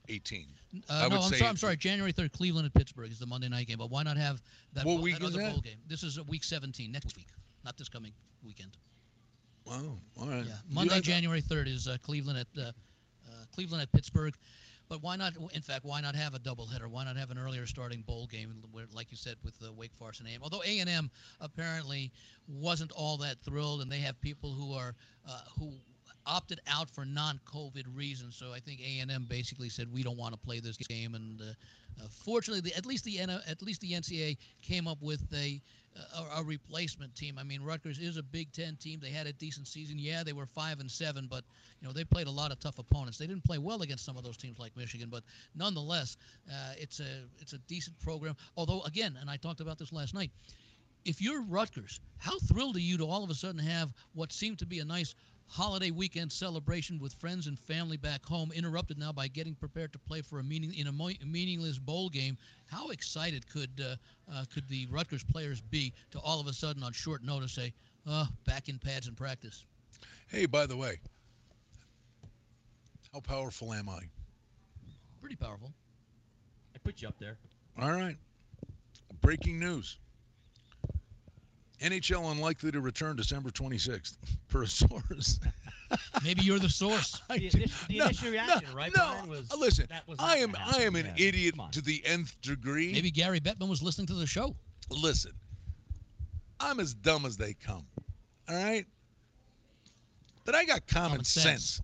18. 0.09 0.47
Uh, 0.75 0.79
I 0.93 1.09
no, 1.09 1.17
I'm 1.17 1.23
sorry, 1.23 1.47
I'm 1.49 1.57
sorry. 1.57 1.77
January 1.77 2.13
3rd, 2.13 2.33
Cleveland 2.33 2.67
at 2.67 2.75
Pittsburgh 2.75 3.11
is 3.11 3.19
the 3.19 3.27
Monday 3.27 3.49
night 3.49 3.67
game. 3.67 3.79
But 3.79 3.91
why 3.91 4.03
not 4.03 4.17
have 4.17 4.43
that, 4.73 4.85
What 4.85 4.95
bowl- 4.97 5.03
week 5.03 5.19
that 5.19 5.25
is 5.25 5.35
other 5.35 5.43
that? 5.45 5.53
bowl 5.53 5.61
game? 5.61 5.79
This 5.87 6.03
is 6.03 6.19
uh, 6.19 6.25
week 6.25 6.45
17, 6.45 6.91
next 6.91 7.17
week, 7.17 7.29
not 7.65 7.77
this 7.77 7.89
coming 7.89 8.13
weekend. 8.45 8.77
Wow. 9.67 9.97
All 10.21 10.29
right. 10.29 10.45
Yeah, 10.47 10.55
Monday, 10.69 11.01
January 11.01 11.41
3rd 11.41 11.69
is 11.69 11.89
uh, 11.89 11.97
Cleveland 12.03 12.39
at 12.39 12.47
uh, 12.63 12.67
uh, 12.69 12.73
Cleveland 13.55 13.83
at 13.83 13.93
Pittsburgh. 13.93 14.35
But 14.91 15.03
why 15.03 15.17
not? 15.17 15.33
In 15.55 15.63
fact, 15.63 15.87
why 15.87 16.03
not 16.03 16.15
have 16.15 16.35
a 16.35 16.39
doubleheader? 16.39 16.87
Why 16.89 17.05
not 17.05 17.17
have 17.17 17.31
an 17.31 17.39
earlier 17.39 17.65
starting 17.65 18.03
bowl 18.03 18.27
game, 18.27 18.53
where, 18.71 18.85
like 18.93 19.11
you 19.11 19.17
said, 19.17 19.37
with 19.43 19.59
the 19.59 19.73
Wake 19.73 19.95
Forest 19.99 20.21
and 20.21 20.29
A&M? 20.29 20.41
Although 20.43 20.63
A&M 20.63 21.11
apparently 21.41 22.13
wasn't 22.47 22.93
all 22.93 23.17
that 23.17 23.39
thrilled, 23.43 23.81
and 23.81 23.91
they 23.91 24.01
have 24.01 24.21
people 24.21 24.53
who 24.53 24.75
are 24.75 24.95
uh, 25.27 25.41
who 25.59 25.73
opted 26.27 26.61
out 26.67 26.91
for 26.91 27.05
non-COVID 27.05 27.85
reasons. 27.95 28.37
So 28.37 28.53
I 28.53 28.61
think 28.61 28.81
A&M 28.81 29.27
basically 29.29 29.69
said 29.69 29.93
we 29.93 30.03
don't 30.03 30.17
want 30.17 30.33
to 30.35 30.39
play 30.39 30.61
this 30.61 30.77
game. 30.77 31.15
And 31.15 31.41
uh, 31.41 31.45
uh, 32.03 32.09
fortunately, 32.09 32.61
the, 32.61 32.77
at 32.77 32.87
least 32.87 33.05
the 33.05 33.21
at 33.21 33.63
least 33.63 33.81
the 33.81 33.93
NCAA 33.93 34.37
came 34.63 34.89
up 34.89 34.99
with 35.01 35.23
a 35.35 35.61
a, 35.97 36.41
a 36.41 36.43
replacement 36.43 37.15
team. 37.15 37.39
I 37.39 37.43
mean, 37.43 37.63
Rutgers 37.63 37.99
is 37.99 38.17
a 38.17 38.23
Big 38.23 38.53
Ten 38.53 38.77
team. 38.77 39.01
They 39.01 39.11
had 39.11 39.27
a 39.27 39.33
decent 39.33 39.69
season. 39.69 39.99
Yeah, 39.99 40.23
they 40.23 40.33
were 40.33 40.47
five 40.47 40.81
and 40.81 40.91
seven, 40.91 41.29
but 41.31 41.45
you 41.81 41.87
know 41.87 41.93
they 41.93 42.05
played 42.05 42.27
a 42.27 42.31
lot 42.31 42.51
of 42.51 42.61
tough 42.61 42.79
opponents. 42.79 43.19
They 43.19 43.27
didn't 43.27 43.45
play 43.45 43.59
well 43.59 43.83
against 43.83 44.05
some 44.05 44.17
of 44.17 44.25
those 44.25 44.37
teams 44.37 44.59
like 44.59 44.77
Michigan, 44.77 45.09
but 45.11 45.23
nonetheless, 45.55 46.17
uh, 46.51 46.73
it's 46.77 47.01
a 47.01 47.25
it's 47.41 47.53
a 47.53 47.59
decent 47.59 47.99
program. 48.01 48.37
Although 48.57 48.83
again, 48.83 49.17
and 49.21 49.31
I 49.31 49.37
talked 49.37 49.61
about 49.61 49.79
this 49.79 49.93
last 49.93 50.15
night. 50.15 50.31
If 51.05 51.21
you're 51.21 51.43
Rutgers, 51.43 52.01
how 52.17 52.39
thrilled 52.39 52.77
are 52.77 52.81
you 52.81 52.97
to 52.97 53.05
all 53.05 53.23
of 53.23 53.29
a 53.29 53.35
sudden 53.35 53.61
have 53.61 53.93
what 54.15 54.33
seemed 54.33 54.59
to 54.61 54.67
be 54.67 54.79
a 54.79 54.85
nice 54.87 55.15
holiday 55.55 55.93
weekend 55.93 56.33
celebration 56.33 56.99
with 56.99 57.15
friends 57.15 57.47
and 57.47 57.57
family 57.57 57.97
back 57.97 58.27
home, 58.27 58.51
interrupted 58.51 58.99
now 58.99 59.13
by 59.13 59.29
getting 59.29 59.55
prepared 59.55 59.93
to 59.93 59.99
play 60.01 60.21
for 60.21 60.41
a 60.41 60.43
meaning 60.43 60.75
in 60.75 60.89
a 60.89 60.93
mo- 60.93 61.11
meaningless 61.25 61.79
bowl 61.79 62.09
game. 62.09 62.37
How 62.67 62.89
excited 62.89 63.49
could 63.49 63.71
uh, 63.81 63.95
uh, 64.33 64.45
could 64.53 64.69
the 64.69 64.87
Rutgers 64.87 65.23
players 65.23 65.61
be 65.61 65.93
to 66.11 66.19
all 66.19 66.41
of 66.41 66.49
a 66.49 66.53
sudden 66.53 66.83
on 66.83 66.93
short 66.93 67.23
notice 67.23 67.53
say, 67.53 67.73
"Uh, 68.05 68.27
back 68.45 68.69
in 68.69 68.81
pads 68.81 69.07
and 69.07 69.17
practice"? 69.17 69.65
Hey, 70.27 70.47
by 70.47 70.67
the 70.67 70.77
way, 70.77 70.99
how 73.13 73.21
powerful 73.21 73.73
am 73.73 73.89
I? 73.89 74.01
Pretty 75.21 75.37
powerful. 75.37 75.73
I 76.75 76.79
put 76.79 77.01
you 77.01 77.07
up 77.07 77.19
there. 77.21 77.37
All 77.81 77.93
right. 77.93 78.17
Breaking 79.21 79.61
news. 79.61 79.99
NHL 81.85 82.31
unlikely 82.33 82.73
to 82.73 82.81
return 82.81 83.17
December 83.17 83.51
26th, 83.51 84.17
per 84.49 84.63
a 84.65 84.67
source. 84.67 85.39
Maybe 86.25 86.43
you're 86.43 86.59
the 86.59 86.69
source. 86.69 87.21
I 87.31 87.39
The 87.39 87.49
do- 87.51 87.59
initial- 87.59 87.87
the 87.89 87.99
no, 87.99 88.05
initial 88.07 88.31
reaction, 88.31 88.69
no, 88.71 88.77
right, 88.77 88.93
No, 88.97 89.05
Brian, 89.13 89.29
was 89.29 89.51
uh, 89.53 89.57
listen. 89.57 89.87
that 89.91 90.07
was 90.09 90.17
I 90.19 90.41
not 90.41 90.49
am 90.51 90.57
I 90.75 90.83
am 90.83 90.97
an. 90.97 91.07
Yeah, 91.17 91.27
idiot 91.29 91.55
to 91.73 91.81
the 91.83 92.03
nth 92.07 92.41
degree. 92.41 92.93
Maybe 92.93 93.11
Gary 93.11 93.41
Bettman 93.41 93.69
was 93.69 93.83
listening 93.83 94.07
to 94.09 94.15
the 94.15 94.27
show. 94.27 94.55
Listen, 94.91 95.33
I'm 96.61 96.81
as 96.81 96.95
dumb 96.95 97.27
as 97.27 97.37
they 97.37 97.55
come. 97.55 97.85
All 98.49 98.57
right, 98.57 98.87
but 100.45 100.55
I 100.55 100.65
got 100.65 100.87
common, 100.87 101.11
Common 101.11 101.25
sense. 101.25 101.81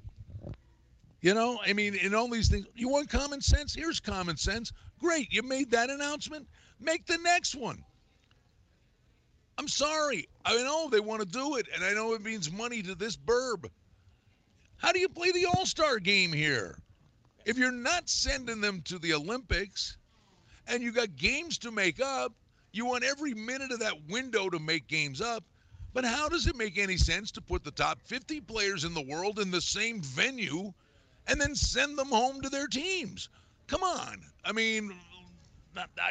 You 1.22 1.34
know, 1.34 1.60
I 1.66 1.74
mean, 1.74 1.94
in 1.96 2.14
all 2.14 2.28
these 2.30 2.48
things, 2.48 2.64
you 2.74 2.88
want 2.88 3.10
common 3.10 3.42
sense? 3.42 3.74
Here's 3.74 4.00
common 4.00 4.38
sense. 4.38 4.72
Great, 4.98 5.30
you 5.32 5.42
made 5.42 5.70
that 5.70 5.90
announcement. 5.90 6.46
Make 6.80 7.04
the 7.06 7.18
next 7.18 7.54
one. 7.54 7.84
I'm 9.60 9.68
sorry. 9.68 10.26
I 10.46 10.56
know 10.56 10.88
they 10.88 11.00
want 11.00 11.20
to 11.20 11.28
do 11.28 11.56
it, 11.56 11.68
and 11.74 11.84
I 11.84 11.92
know 11.92 12.14
it 12.14 12.24
means 12.24 12.50
money 12.50 12.80
to 12.80 12.94
this 12.94 13.14
burb. 13.14 13.68
How 14.78 14.90
do 14.90 14.98
you 14.98 15.06
play 15.06 15.32
the 15.32 15.44
All 15.44 15.66
Star 15.66 15.98
game 15.98 16.32
here? 16.32 16.78
If 17.44 17.58
you're 17.58 17.70
not 17.70 18.08
sending 18.08 18.62
them 18.62 18.80
to 18.86 18.98
the 18.98 19.12
Olympics 19.12 19.98
and 20.66 20.82
you 20.82 20.92
got 20.92 21.14
games 21.14 21.58
to 21.58 21.70
make 21.70 22.00
up, 22.00 22.32
you 22.72 22.86
want 22.86 23.04
every 23.04 23.34
minute 23.34 23.70
of 23.70 23.80
that 23.80 24.08
window 24.08 24.48
to 24.48 24.58
make 24.58 24.88
games 24.88 25.20
up. 25.20 25.44
But 25.92 26.06
how 26.06 26.26
does 26.26 26.46
it 26.46 26.56
make 26.56 26.78
any 26.78 26.96
sense 26.96 27.30
to 27.32 27.42
put 27.42 27.62
the 27.62 27.70
top 27.70 28.00
50 28.06 28.40
players 28.40 28.84
in 28.84 28.94
the 28.94 29.02
world 29.02 29.38
in 29.40 29.50
the 29.50 29.60
same 29.60 30.00
venue 30.00 30.72
and 31.26 31.38
then 31.38 31.54
send 31.54 31.98
them 31.98 32.08
home 32.08 32.40
to 32.40 32.48
their 32.48 32.66
teams? 32.66 33.28
Come 33.66 33.82
on. 33.82 34.22
I 34.42 34.52
mean, 34.52 34.94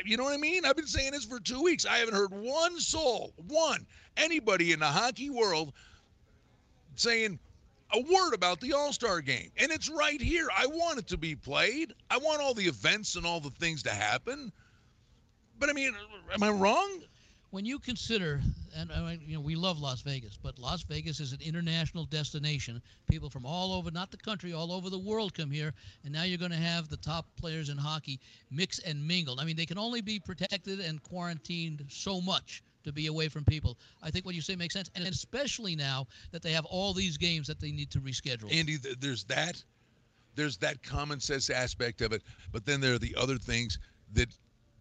you 0.05 0.18
know 0.18 0.24
what 0.24 0.34
I 0.34 0.38
mean? 0.38 0.66
I've 0.66 0.76
been 0.76 0.88
saying 0.88 1.12
this 1.12 1.26
for 1.26 1.39
two 1.39 1.62
weeks. 1.62 1.86
I 1.86 1.97
haven't 1.97 2.16
heard 2.16 2.32
one 2.32 2.80
soul, 2.80 3.34
one, 3.47 3.86
anybody 4.18 4.72
in 4.72 4.80
the 4.80 4.86
hockey 4.86 5.30
world 5.30 5.74
saying 6.95 7.39
a 7.93 7.99
word 7.99 8.34
about 8.34 8.60
the 8.62 8.74
All 8.74 8.93
Star 8.93 9.22
game. 9.22 9.51
And 9.57 9.72
it's 9.72 9.89
right 9.89 10.22
here. 10.22 10.47
I 10.55 10.68
want 10.68 10.99
it 10.99 11.07
to 11.07 11.18
be 11.18 11.36
played. 11.36 11.93
I 12.10 12.18
want 12.18 12.41
all 12.41 12.53
the 12.53 12.68
events 12.68 13.16
and 13.16 13.26
all 13.26 13.39
the 13.39 13.49
things 13.51 13.84
to 13.84 13.89
happen. 13.89 14.51
But 15.57 15.70
I 15.70 15.74
mean, 15.74 15.93
am 16.32 16.43
I 16.43 16.49
wrong? 16.49 17.01
When 17.52 17.66
you 17.66 17.80
consider, 17.80 18.41
and 18.76 18.91
you 19.26 19.36
know, 19.36 19.41
we 19.41 19.56
love 19.56 19.80
Las 19.80 20.02
Vegas, 20.02 20.38
but 20.41 20.60
Las 20.60 20.84
Vegas 20.84 21.20
is 21.20 21.34
an 21.34 21.39
international 21.41 22.06
destination. 22.06 22.82
People 23.10 23.30
from 23.30 23.45
all 23.45 23.74
over, 23.74 23.89
not 23.91 24.12
the 24.12 24.18
country, 24.18 24.54
all 24.54 24.72
over 24.72 24.89
the 24.89 25.00
world 25.00 25.34
come 25.34 25.50
here, 25.50 25.74
and 26.04 26.14
now 26.14 26.24
you're 26.24 26.38
going 26.38 26.52
to 26.52 26.58
have 26.58 26.89
the 26.89 26.97
top 26.97 27.26
players 27.39 27.70
in 27.70 27.78
hockey 27.78 28.20
mix 28.52 28.80
and 28.80 29.06
mingle. 29.06 29.39
I 29.39 29.45
mean, 29.45 29.56
they 29.56 29.66
can 29.66 29.80
only 29.80 30.02
be 30.02 30.20
protected 30.20 30.80
and 30.80 31.02
quarantined 31.02 31.86
so 31.89 32.22
much 32.22 32.62
to 32.84 32.93
be 32.93 33.08
away 33.08 33.28
from 33.28 33.43
people. 33.43 33.78
I 34.02 34.12
think 34.12 34.26
what 34.26 34.36
you 34.36 34.41
say 34.41 34.56
makes 34.56 34.74
sense, 34.74 34.89
and 34.95 35.06
especially 35.06 35.76
now 35.76 36.08
that 36.32 36.41
they 36.41 36.52
have 36.52 36.66
all 36.66 36.93
these 36.93 37.18
games 37.18 37.47
that 37.47 37.60
they 37.60 37.72
need 37.72 37.89
to 37.91 38.00
reschedule. 38.00 38.54
Andy, 38.54 38.78
there's 39.00 39.24
that. 39.26 39.62
There's 40.36 40.58
that 40.58 40.82
common 40.84 41.20
sense 41.20 41.50
aspect 41.50 42.02
of 42.02 42.14
it. 42.14 42.22
But 42.52 42.66
then 42.66 42.80
there 42.80 42.93
are 42.93 43.00
the 43.00 43.16
other 43.18 43.38
things 43.38 43.80
that 44.14 44.30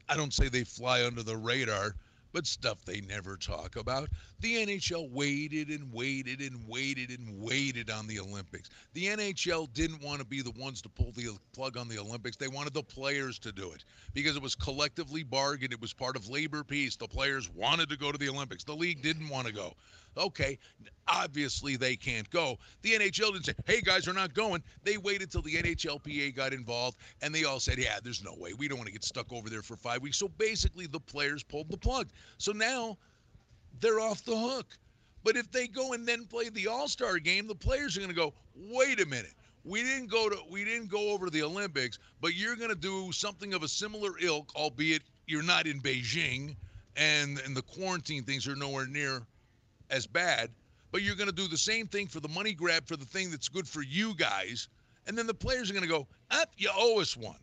I 0.08 0.16
don't 0.16 0.32
say 0.32 0.48
they 0.48 0.64
fly 0.64 1.04
under 1.04 1.22
the 1.22 1.36
radar, 1.36 1.94
but 2.38 2.46
stuff 2.46 2.84
they 2.84 3.00
never 3.00 3.36
talk 3.36 3.74
about. 3.74 4.08
The 4.38 4.64
NHL 4.64 5.10
waited 5.10 5.70
and 5.70 5.92
waited 5.92 6.40
and 6.40 6.62
waited 6.68 7.10
and 7.10 7.42
waited 7.42 7.90
on 7.90 8.06
the 8.06 8.20
Olympics. 8.20 8.70
The 8.94 9.06
NHL 9.06 9.72
didn't 9.74 10.04
want 10.04 10.20
to 10.20 10.24
be 10.24 10.40
the 10.40 10.52
ones 10.52 10.80
to 10.82 10.88
pull 10.88 11.10
the 11.16 11.36
plug 11.52 11.76
on 11.76 11.88
the 11.88 11.98
Olympics. 11.98 12.36
They 12.36 12.46
wanted 12.46 12.74
the 12.74 12.84
players 12.84 13.40
to 13.40 13.50
do 13.50 13.72
it 13.72 13.84
because 14.14 14.36
it 14.36 14.42
was 14.42 14.54
collectively 14.54 15.24
bargained. 15.24 15.72
It 15.72 15.80
was 15.80 15.92
part 15.92 16.14
of 16.14 16.28
labor 16.28 16.62
peace. 16.62 16.94
The 16.94 17.08
players 17.08 17.50
wanted 17.50 17.88
to 17.88 17.96
go 17.96 18.12
to 18.12 18.18
the 18.18 18.28
Olympics. 18.28 18.62
The 18.62 18.76
league 18.76 19.02
didn't 19.02 19.28
want 19.28 19.48
to 19.48 19.52
go. 19.52 19.74
Okay, 20.16 20.58
obviously 21.06 21.76
they 21.76 21.94
can't 21.94 22.28
go. 22.30 22.58
The 22.82 22.92
NHL 22.92 23.32
didn't 23.32 23.44
say, 23.44 23.52
hey 23.66 23.80
guys, 23.80 24.06
we're 24.06 24.14
not 24.14 24.34
going. 24.34 24.62
They 24.82 24.96
waited 24.96 25.30
till 25.30 25.42
the 25.42 25.54
NHLPA 25.54 26.34
got 26.34 26.52
involved 26.52 26.98
and 27.22 27.32
they 27.34 27.44
all 27.44 27.60
said, 27.60 27.78
yeah, 27.78 27.98
there's 28.02 28.24
no 28.24 28.34
way. 28.36 28.52
We 28.52 28.68
don't 28.68 28.78
want 28.78 28.86
to 28.86 28.92
get 28.92 29.04
stuck 29.04 29.32
over 29.32 29.48
there 29.48 29.62
for 29.62 29.76
five 29.76 30.02
weeks. 30.02 30.18
So 30.18 30.28
basically 30.28 30.86
the 30.86 31.00
players 31.00 31.44
pulled 31.44 31.70
the 31.70 31.76
plug. 31.76 32.08
So 32.36 32.52
now 32.52 32.98
they're 33.80 34.00
off 34.00 34.24
the 34.24 34.36
hook. 34.36 34.76
But 35.24 35.36
if 35.36 35.50
they 35.50 35.66
go 35.66 35.92
and 35.92 36.06
then 36.06 36.26
play 36.26 36.48
the 36.48 36.68
All-Star 36.68 37.18
game, 37.18 37.46
the 37.46 37.54
players 37.54 37.96
are 37.96 38.00
going 38.00 38.10
to 38.10 38.16
go, 38.16 38.34
"Wait 38.54 39.00
a 39.00 39.06
minute. 39.06 39.34
We 39.64 39.82
didn't 39.82 40.06
go 40.08 40.28
to 40.28 40.38
we 40.48 40.64
didn't 40.64 40.88
go 40.88 41.10
over 41.10 41.26
to 41.26 41.30
the 41.30 41.42
Olympics, 41.42 41.98
but 42.20 42.34
you're 42.34 42.56
going 42.56 42.70
to 42.70 42.76
do 42.76 43.10
something 43.12 43.52
of 43.52 43.62
a 43.62 43.68
similar 43.68 44.12
ilk, 44.20 44.52
albeit 44.54 45.02
you're 45.26 45.42
not 45.42 45.66
in 45.66 45.80
Beijing 45.80 46.56
and 46.96 47.38
and 47.40 47.56
the 47.56 47.62
quarantine 47.62 48.24
things 48.24 48.46
are 48.46 48.56
nowhere 48.56 48.86
near 48.86 49.22
as 49.90 50.06
bad, 50.06 50.50
but 50.92 51.02
you're 51.02 51.16
going 51.16 51.28
to 51.28 51.34
do 51.34 51.48
the 51.48 51.58
same 51.58 51.86
thing 51.86 52.06
for 52.06 52.20
the 52.20 52.28
money 52.28 52.52
grab 52.52 52.86
for 52.86 52.96
the 52.96 53.06
thing 53.06 53.30
that's 53.30 53.48
good 53.48 53.68
for 53.68 53.82
you 53.82 54.14
guys." 54.14 54.68
And 55.06 55.16
then 55.16 55.26
the 55.26 55.34
players 55.34 55.70
are 55.70 55.72
going 55.72 55.82
to 55.82 55.88
go, 55.88 56.06
"Up, 56.30 56.50
you 56.56 56.70
owe 56.74 57.00
us 57.00 57.16
one." 57.16 57.38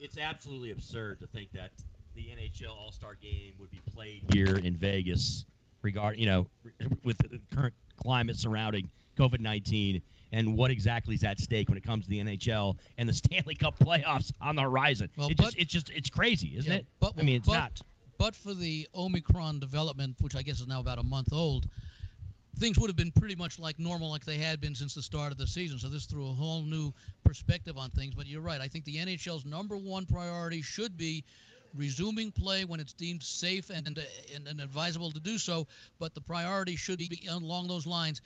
it's 0.00 0.18
absolutely 0.18 0.70
absurd 0.70 1.20
to 1.20 1.26
think 1.26 1.52
that 1.52 1.70
the 2.14 2.22
NHL 2.22 2.70
All 2.70 2.92
Star 2.92 3.14
Game 3.20 3.52
would 3.58 3.70
be 3.70 3.80
played 3.94 4.22
here 4.32 4.56
in 4.56 4.76
Vegas, 4.76 5.44
regard 5.82 6.18
you 6.18 6.26
know, 6.26 6.46
with 7.04 7.18
the 7.18 7.40
current 7.54 7.74
climate 7.96 8.36
surrounding 8.36 8.88
COVID 9.18 9.40
nineteen 9.40 10.02
and 10.32 10.56
what 10.56 10.70
exactly 10.70 11.14
is 11.16 11.24
at 11.24 11.40
stake 11.40 11.68
when 11.68 11.76
it 11.76 11.84
comes 11.84 12.04
to 12.04 12.10
the 12.10 12.20
NHL 12.20 12.76
and 12.98 13.08
the 13.08 13.12
Stanley 13.24 13.54
Cup 13.54 13.78
playoffs 13.78 14.32
on 14.40 14.54
the 14.56 14.62
horizon. 14.62 15.10
Well, 15.16 15.28
it 15.28 15.36
but- 15.36 15.44
just, 15.46 15.58
it's 15.58 15.72
just 15.72 15.90
it's 15.90 16.10
crazy, 16.10 16.56
isn't 16.56 16.70
Yeah, 16.70 16.78
it? 16.78 16.86
but- 17.00 17.14
I 17.18 17.22
mean, 17.22 17.36
it's 17.36 17.46
but- 17.48 17.54
not. 17.54 17.80
But 18.18 18.36
for 18.36 18.52
the 18.52 18.86
Omicron 18.94 19.60
development, 19.60 20.16
which 20.20 20.36
I 20.36 20.42
guess 20.42 20.60
is 20.60 20.66
now 20.66 20.80
about 20.80 20.98
a 20.98 21.02
month 21.02 21.32
old, 21.32 21.66
things 22.58 22.78
would 22.78 22.90
have 22.90 22.96
been 22.96 23.10
pretty 23.12 23.34
much 23.34 23.58
like 23.58 23.78
normal, 23.78 24.10
like 24.10 24.26
they 24.26 24.36
had 24.36 24.60
been 24.60 24.74
since 24.74 24.92
the 24.94 25.00
start 25.00 25.32
of 25.32 25.38
the 25.38 25.46
season. 25.46 25.78
So 25.78 25.88
this 25.88 26.04
threw 26.04 26.26
a 26.28 26.32
whole 26.32 26.60
new 26.60 26.92
perspective 27.24 27.78
on 27.78 27.88
things. 27.88 28.14
But 28.14 28.26
you're 28.26 28.42
right. 28.42 28.60
I 28.60 28.68
think 28.68 28.84
the 28.84 28.96
NHL's 28.98 29.46
number 29.46 29.74
one 29.78 30.04
priority 30.04 30.60
should 30.60 30.98
be 30.98 31.24
resuming 31.74 32.32
play 32.32 32.64
when 32.64 32.80
it's 32.80 32.92
deemed 32.92 33.22
safe 33.22 33.70
and, 33.70 33.86
and, 33.86 34.48
and, 34.48 34.60
advisable 34.60 35.10
to 35.12 35.20
do 35.20 35.38
so. 35.38 35.66
But 35.98 36.14
the 36.14 36.20
priority 36.20 36.76
should 36.76 36.98
be 36.98 37.28
along 37.28 37.68
those 37.68 37.86
lines 37.86 38.20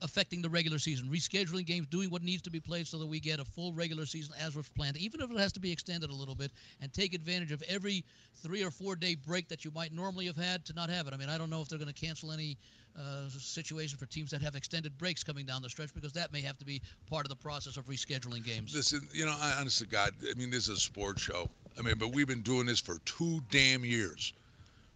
affecting 0.00 0.40
the 0.42 0.48
regular 0.48 0.78
season, 0.78 1.08
rescheduling 1.08 1.66
games, 1.66 1.86
doing 1.88 2.10
what 2.10 2.22
needs 2.22 2.42
to 2.42 2.50
be 2.50 2.60
played 2.60 2.86
so 2.86 2.98
that 2.98 3.06
we 3.06 3.18
get 3.18 3.40
a 3.40 3.44
full 3.44 3.72
regular 3.72 4.06
season 4.06 4.34
as 4.40 4.54
was 4.54 4.68
planned, 4.68 4.96
even 4.96 5.20
if 5.20 5.30
it 5.30 5.38
has 5.38 5.52
to 5.52 5.60
be 5.60 5.72
extended 5.72 6.10
a 6.10 6.14
little 6.14 6.34
bit, 6.34 6.52
and 6.80 6.92
take 6.92 7.14
advantage 7.14 7.52
of 7.52 7.62
every 7.62 8.04
three 8.42 8.62
or 8.62 8.70
four 8.70 8.94
day 8.94 9.14
break 9.14 9.48
that 9.48 9.64
you 9.64 9.70
might 9.72 9.92
normally 9.92 10.26
have 10.26 10.36
had 10.36 10.64
to 10.66 10.72
not 10.72 10.88
have 10.88 11.06
it. 11.08 11.14
I 11.14 11.16
mean, 11.16 11.28
I 11.28 11.38
don't 11.38 11.50
know 11.50 11.60
if 11.60 11.68
they're 11.68 11.78
going 11.78 11.92
to 11.92 12.00
cancel 12.00 12.30
any 12.30 12.56
uh, 12.98 13.28
situation 13.28 13.98
for 13.98 14.06
teams 14.06 14.30
that 14.30 14.42
have 14.42 14.54
extended 14.54 14.96
breaks 14.98 15.22
coming 15.24 15.46
down 15.46 15.62
the 15.62 15.68
stretch 15.68 15.94
because 15.94 16.12
that 16.12 16.32
may 16.32 16.40
have 16.40 16.58
to 16.58 16.64
be 16.64 16.80
part 17.08 17.24
of 17.24 17.30
the 17.30 17.36
process 17.36 17.76
of 17.76 17.86
rescheduling 17.86 18.44
games. 18.44 18.74
Listen, 18.74 19.08
you 19.12 19.24
know, 19.26 19.36
I, 19.40 19.54
honest 19.58 19.78
to 19.80 19.86
God, 19.86 20.12
I 20.28 20.36
mean, 20.38 20.50
this 20.50 20.68
is 20.68 20.78
a 20.78 20.80
sports 20.80 21.22
show. 21.22 21.48
I 21.78 21.82
mean, 21.82 21.94
but 21.98 22.12
we've 22.12 22.26
been 22.26 22.42
doing 22.42 22.66
this 22.66 22.80
for 22.80 22.98
two 23.04 23.40
damn 23.50 23.84
years. 23.84 24.32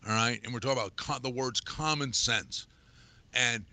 All 0.06 0.14
right, 0.14 0.40
and 0.42 0.52
we're 0.52 0.58
talking 0.58 0.82
about 0.82 1.22
the 1.22 1.30
words 1.30 1.60
common 1.60 2.12
sense, 2.12 2.66
and 3.34 3.64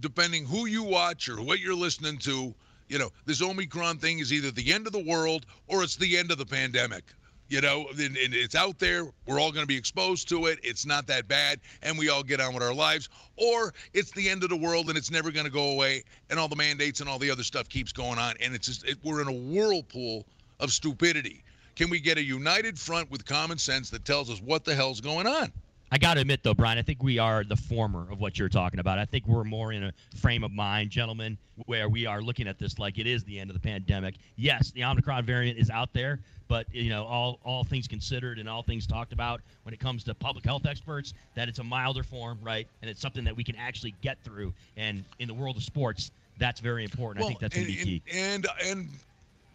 depending 0.00 0.46
who 0.46 0.64
you 0.66 0.82
watch 0.82 1.28
or 1.28 1.42
what 1.42 1.60
you're 1.60 1.74
listening 1.74 2.16
to, 2.18 2.54
you 2.88 2.98
know, 2.98 3.10
this 3.26 3.42
Omicron 3.42 3.98
thing 3.98 4.18
is 4.18 4.32
either 4.32 4.50
the 4.50 4.72
end 4.72 4.86
of 4.86 4.94
the 4.94 5.04
world 5.04 5.44
or 5.66 5.82
it's 5.82 5.96
the 5.96 6.16
end 6.16 6.30
of 6.30 6.38
the 6.38 6.46
pandemic. 6.46 7.04
You 7.48 7.60
know, 7.60 7.86
and, 7.90 8.16
and 8.16 8.34
it's 8.34 8.54
out 8.54 8.78
there. 8.78 9.06
We're 9.26 9.38
all 9.38 9.52
going 9.52 9.62
to 9.62 9.68
be 9.68 9.76
exposed 9.76 10.28
to 10.30 10.46
it. 10.46 10.58
It's 10.62 10.86
not 10.86 11.06
that 11.08 11.28
bad, 11.28 11.60
and 11.82 11.98
we 11.98 12.08
all 12.08 12.22
get 12.22 12.40
on 12.40 12.54
with 12.54 12.62
our 12.62 12.74
lives. 12.74 13.10
Or 13.36 13.74
it's 13.92 14.10
the 14.12 14.28
end 14.28 14.42
of 14.42 14.48
the 14.48 14.56
world, 14.56 14.88
and 14.88 14.96
it's 14.96 15.10
never 15.10 15.30
going 15.30 15.44
to 15.44 15.52
go 15.52 15.72
away, 15.72 16.04
and 16.30 16.38
all 16.38 16.48
the 16.48 16.56
mandates 16.56 17.00
and 17.00 17.08
all 17.08 17.18
the 17.18 17.30
other 17.30 17.42
stuff 17.42 17.68
keeps 17.68 17.92
going 17.92 18.18
on, 18.18 18.34
and 18.40 18.54
it's 18.54 18.66
just 18.66 18.84
it, 18.86 18.98
we're 19.04 19.20
in 19.20 19.28
a 19.28 19.32
whirlpool 19.32 20.26
of 20.60 20.72
stupidity. 20.72 21.44
Can 21.76 21.90
we 21.90 22.00
get 22.00 22.18
a 22.18 22.22
united 22.22 22.78
front 22.78 23.10
with 23.10 23.26
common 23.26 23.58
sense 23.58 23.90
that 23.90 24.04
tells 24.04 24.30
us 24.30 24.40
what 24.40 24.64
the 24.64 24.74
hell's 24.74 25.00
going 25.00 25.26
on? 25.26 25.52
I 25.94 25.98
got 25.98 26.14
to 26.14 26.20
admit, 26.20 26.42
though, 26.42 26.54
Brian, 26.54 26.76
I 26.76 26.82
think 26.82 27.04
we 27.04 27.20
are 27.20 27.44
the 27.44 27.54
former 27.54 28.10
of 28.10 28.20
what 28.20 28.36
you're 28.36 28.48
talking 28.48 28.80
about. 28.80 28.98
I 28.98 29.04
think 29.04 29.28
we're 29.28 29.44
more 29.44 29.72
in 29.72 29.84
a 29.84 29.92
frame 30.16 30.42
of 30.42 30.50
mind, 30.50 30.90
gentlemen, 30.90 31.38
where 31.66 31.88
we 31.88 32.04
are 32.04 32.20
looking 32.20 32.48
at 32.48 32.58
this 32.58 32.80
like 32.80 32.98
it 32.98 33.06
is 33.06 33.22
the 33.22 33.38
end 33.38 33.48
of 33.48 33.54
the 33.54 33.60
pandemic. 33.60 34.16
Yes, 34.34 34.72
the 34.72 34.82
Omicron 34.82 35.24
variant 35.24 35.56
is 35.56 35.70
out 35.70 35.92
there, 35.92 36.18
but 36.48 36.66
you 36.74 36.90
know, 36.90 37.04
all 37.04 37.38
all 37.44 37.62
things 37.62 37.86
considered 37.86 38.40
and 38.40 38.48
all 38.48 38.64
things 38.64 38.88
talked 38.88 39.12
about 39.12 39.40
when 39.62 39.72
it 39.72 39.78
comes 39.78 40.02
to 40.02 40.14
public 40.16 40.44
health 40.44 40.66
experts, 40.66 41.14
that 41.36 41.48
it's 41.48 41.60
a 41.60 41.64
milder 41.64 42.02
form, 42.02 42.40
right? 42.42 42.66
And 42.82 42.90
it's 42.90 43.00
something 43.00 43.22
that 43.22 43.36
we 43.36 43.44
can 43.44 43.54
actually 43.54 43.94
get 44.00 44.18
through. 44.24 44.52
And 44.76 45.04
in 45.20 45.28
the 45.28 45.34
world 45.34 45.56
of 45.56 45.62
sports, 45.62 46.10
that's 46.38 46.58
very 46.58 46.82
important. 46.82 47.24
I 47.24 47.28
think 47.28 47.38
that's 47.38 47.54
going 47.54 47.68
to 47.68 47.72
be 47.72 47.78
key. 47.78 48.02
And 48.12 48.48
and 48.64 48.88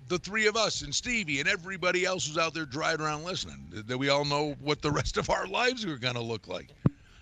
the 0.10 0.20
three 0.20 0.48
of 0.48 0.58
us 0.58 0.82
and 0.82 0.94
Stevie 0.94 1.40
and 1.40 1.48
everybody 1.48 2.04
else 2.04 2.28
who's 2.28 2.38
out 2.38 2.54
there 2.54 2.66
driving 2.66 3.06
around 3.06 3.24
listening, 3.24 3.64
that 3.72 3.98
we 3.98 4.10
all 4.10 4.26
know 4.26 4.56
what 4.60 4.82
the 4.82 4.92
rest 5.00 5.18
of 5.18 5.30
our 5.30 5.48
lives 5.48 5.86
are 5.86 5.98
going 5.98 6.16
to 6.16 6.22
look 6.22 6.48
like. 6.48 6.70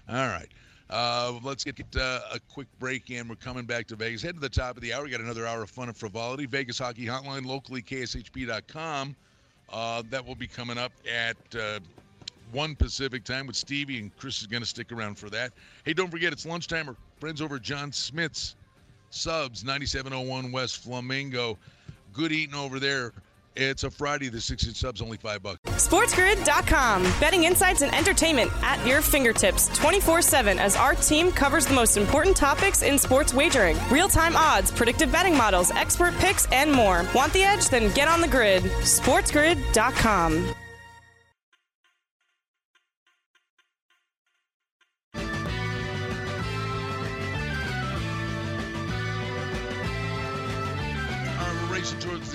All 0.10 0.28
right. 0.28 0.50
Uh, 0.90 1.38
let's 1.44 1.66
get 1.66 1.76
uh, 1.98 2.22
a 2.34 2.40
quick 2.52 2.68
break 2.80 3.12
in. 3.12 3.28
We're 3.28 3.36
coming 3.36 3.66
back 3.66 3.88
to 3.88 3.98
Vegas. 3.98 4.22
Head 4.22 4.36
to 4.36 4.40
the 4.40 4.48
top 4.48 4.78
of 4.78 4.82
the 4.82 4.94
hour. 4.94 5.04
We 5.04 5.10
got 5.10 5.20
another 5.20 5.46
hour 5.46 5.62
of 5.62 5.70
fun 5.70 5.90
and 5.90 5.98
frivolity. 5.98 6.46
Vegas 6.46 6.80
Hockey 6.80 7.06
Hotline, 7.06 7.46
locally, 7.46 7.82
KSHP.com. 7.82 9.16
Uh, 9.70 10.04
that 10.10 10.26
will 10.26 10.36
be 10.36 10.48
coming 10.48 10.78
up 10.78 10.94
at 11.14 11.36
uh, 11.60 11.80
1 12.54 12.76
Pacific 12.78 13.26
time 13.26 13.48
with 13.48 13.58
Stevie, 13.58 14.00
and 14.00 14.16
Chris 14.16 14.40
is 14.40 14.48
going 14.48 14.64
to 14.64 14.68
stick 14.68 14.94
around 14.94 15.20
for 15.20 15.30
that. 15.30 15.52
Hey, 15.84 15.92
don't 15.94 16.10
forget, 16.10 16.32
it's 16.32 16.46
lunchtime. 16.46 16.88
Our 16.88 16.96
friends 17.20 17.42
over 17.42 17.60
John 17.60 17.92
Smith's 17.92 18.56
Subs, 19.10 19.66
9701 19.66 20.54
West 20.54 20.78
Flamingo. 20.78 21.58
Good 22.18 22.32
eating 22.32 22.56
over 22.56 22.80
there. 22.80 23.14
It's 23.56 23.84
a 23.84 23.92
Friday. 23.92 24.30
The 24.30 24.42
six 24.42 24.66
inch 24.66 24.78
subs 24.78 25.04
only 25.04 25.18
five 25.18 25.44
bucks. 25.44 25.60
SportsGrid.com. 25.66 27.04
Betting 27.20 27.44
insights 27.44 27.84
and 27.84 27.94
entertainment 27.94 28.52
at 28.64 28.84
your 28.88 29.04
fingertips 29.04 29.68
24 29.78 30.24
7 30.24 30.58
as 30.58 30.76
our 30.76 30.96
team 30.96 31.32
covers 31.32 31.68
the 31.68 31.76
most 31.76 31.96
important 31.96 32.36
topics 32.36 32.82
in 32.82 32.98
sports 32.98 33.36
wagering 33.36 33.78
real 33.92 34.08
time 34.10 34.36
odds, 34.36 34.72
predictive 34.72 35.12
betting 35.12 35.38
models, 35.38 35.70
expert 35.72 36.16
picks, 36.16 36.48
and 36.48 36.72
more. 36.72 37.06
Want 37.14 37.34
the 37.34 37.44
edge? 37.44 37.70
Then 37.70 37.94
get 37.94 38.08
on 38.08 38.20
the 38.20 38.28
grid. 38.28 38.64
SportsGrid.com. 38.64 40.56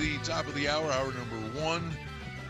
the 0.03 0.17
top 0.17 0.45
of 0.47 0.53
the 0.53 0.67
hour, 0.67 0.91
hour 0.91 1.13
number 1.13 1.61
one. 1.61 1.89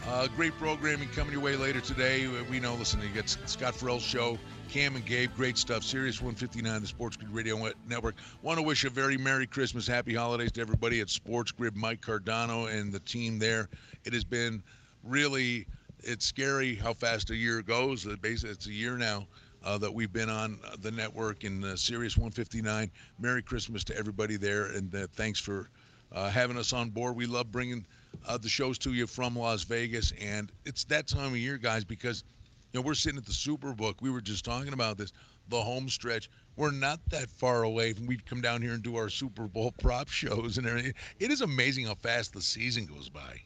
Uh, 0.08 0.28
great 0.36 0.54
programming 0.58 1.08
coming 1.10 1.32
your 1.34 1.41
way 1.41 1.56
later 1.56 1.80
today. 1.80 2.28
We 2.49 2.60
know, 2.60 2.74
listen, 2.74 2.99
you 2.99 3.10
get 3.10 3.30
Scott 3.30 3.76
Ferrall's 3.76 4.01
show, 4.01 4.39
Cam 4.70 4.95
and 4.95 5.06
Gabe, 5.06 5.30
great 5.36 5.60
stuff. 5.60 5.84
Sirius 5.84 6.20
159, 6.20 6.82
the 6.82 6.88
Sports 6.88 7.16
Grid 7.16 7.30
Radio 7.30 7.72
Network. 7.88 8.16
Want 8.41 8.58
to 8.58 8.64
wish 8.64 8.86
a 8.86 8.89
very 8.89 9.18
Merry 9.18 9.45
Christmas, 9.45 9.86
Happy 9.86 10.16
Holidays 10.16 10.51
to 10.54 10.62
everybody 10.62 10.99
at 10.99 11.12
Sports 11.12 11.51
Grid, 11.51 11.76
Mike 11.76 12.01
Cardano 12.01 12.74
and 12.74 12.91
the 12.91 12.99
team 13.01 13.38
there. 13.38 13.70
It 14.04 14.14
has 14.14 14.24
been 14.24 14.64
really, 15.04 15.68
it's 15.99 16.26
scary 16.26 16.74
how 16.74 16.95
fast 16.95 17.30
a 17.30 17.36
year 17.36 17.62
goes. 17.62 18.04
Basically, 18.20 18.49
it's 18.49 18.66
a 18.66 18.74
year 18.74 18.97
now. 18.97 19.28
Uh, 19.64 19.78
that 19.78 19.93
we've 19.93 20.12
been 20.12 20.30
on 20.30 20.60
the 20.82 20.91
network 20.91 21.45
in 21.45 21.64
uh, 21.64 21.74
Sirius 21.78 22.18
159. 22.18 22.91
Merry 23.18 23.41
Christmas 23.41 23.86
to 23.86 23.95
everybody 23.95 24.36
there, 24.36 24.66
and 24.66 24.93
uh, 24.93 25.08
thanks 25.16 25.39
for 25.39 25.70
having 26.14 26.57
us 26.57 26.74
on 26.74 26.89
board. 26.89 27.16
We 27.16 27.26
love 27.26 27.51
bringing 27.51 27.86
uh, 28.28 28.38
the 28.38 28.49
shows 28.49 28.78
to 28.80 28.93
you 28.93 29.07
from 29.07 29.36
Las 29.36 29.64
Vegas, 29.64 30.14
and 30.20 30.51
it's 30.66 30.84
that 30.86 31.07
time 31.07 31.32
of 31.32 31.38
year, 31.38 31.57
guys, 31.57 31.84
because 31.84 32.24
you 32.72 32.80
know 32.80 32.86
we're 32.86 32.93
sitting 32.93 33.18
at 33.18 33.26
the 33.26 33.32
Superbook. 33.32 33.95
We 34.01 34.09
were 34.09 34.22
just 34.22 34.45
talking 34.45 34.74
about 34.74 34.97
this, 34.97 35.11
the 35.49 35.61
home 35.61 35.89
stretch. 35.89 36.30
We're 36.55 36.72
not 36.72 36.99
that 37.09 37.30
far 37.30 37.64
away 37.64 37.93
we'd 38.05 38.26
come 38.26 38.41
down 38.41 38.61
here 38.61 38.74
and 38.74 38.84
do 38.84 38.95
our 38.95 39.09
Super 39.09 39.47
Bowl 39.47 39.72
prop 39.82 40.09
shows 40.09 40.57
and 40.57 40.68
everything. 40.68 40.93
It 41.20 41.32
is 41.32 41.41
amazing 41.41 41.86
how 41.86 41.95
fast 41.95 42.34
the 42.34 42.41
season 42.41 42.86
goes 42.86 43.09
by. 43.09 43.41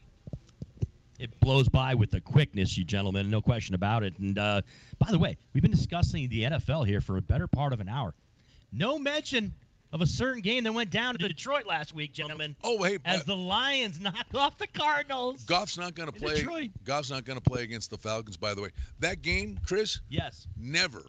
It 1.20 1.40
blows 1.40 1.68
by 1.68 1.96
with 1.96 2.12
the 2.12 2.22
quickness, 2.22 2.78
you 2.78 2.84
gentlemen, 2.84 3.30
no 3.32 3.42
question 3.42 3.74
about 3.74 4.04
it. 4.04 4.18
And 4.20 4.38
uh, 4.38 4.62
by 5.00 5.10
the 5.10 5.18
way, 5.18 5.36
we've 5.54 5.64
been 5.64 5.72
discussing 5.72 6.30
the 6.30 6.44
NFL 6.44 6.86
here 6.86 7.02
for 7.02 7.18
a 7.18 7.22
better 7.22 7.48
part 7.48 7.74
of 7.74 7.80
an 7.80 7.90
hour. 7.90 8.14
No 8.72 9.00
mention 9.00 9.54
of 9.94 10.02
a 10.02 10.06
certain 10.06 10.42
game 10.42 10.64
that 10.66 10.74
went 10.74 10.90
down 10.90 11.16
to 11.18 11.28
Detroit 11.28 11.66
last 11.66 11.94
week, 11.94 12.14
gentlemen. 12.14 12.56
Oh, 12.64 12.84
hey, 12.84 13.00
as 13.06 13.22
uh, 13.22 13.24
the 13.26 13.36
Lions 13.36 14.00
knock 14.00 14.26
off 14.36 14.58
the 14.58 14.68
Cardinals. 14.68 15.44
Goff's 15.44 15.78
not 15.78 15.96
going 15.96 16.12
to 16.12 16.18
play. 16.20 16.36
Detroit. 16.36 16.70
Goff's 16.84 17.10
not 17.10 17.26
going 17.26 17.40
to 17.40 17.50
play 17.50 17.64
against 17.64 17.90
the 17.90 17.98
Falcons. 17.98 18.38
By 18.38 18.54
the 18.54 18.62
way, 18.62 18.70
that 19.00 19.22
game, 19.22 19.60
Chris, 19.66 20.00
Yes. 20.10 20.48
never, 20.58 21.04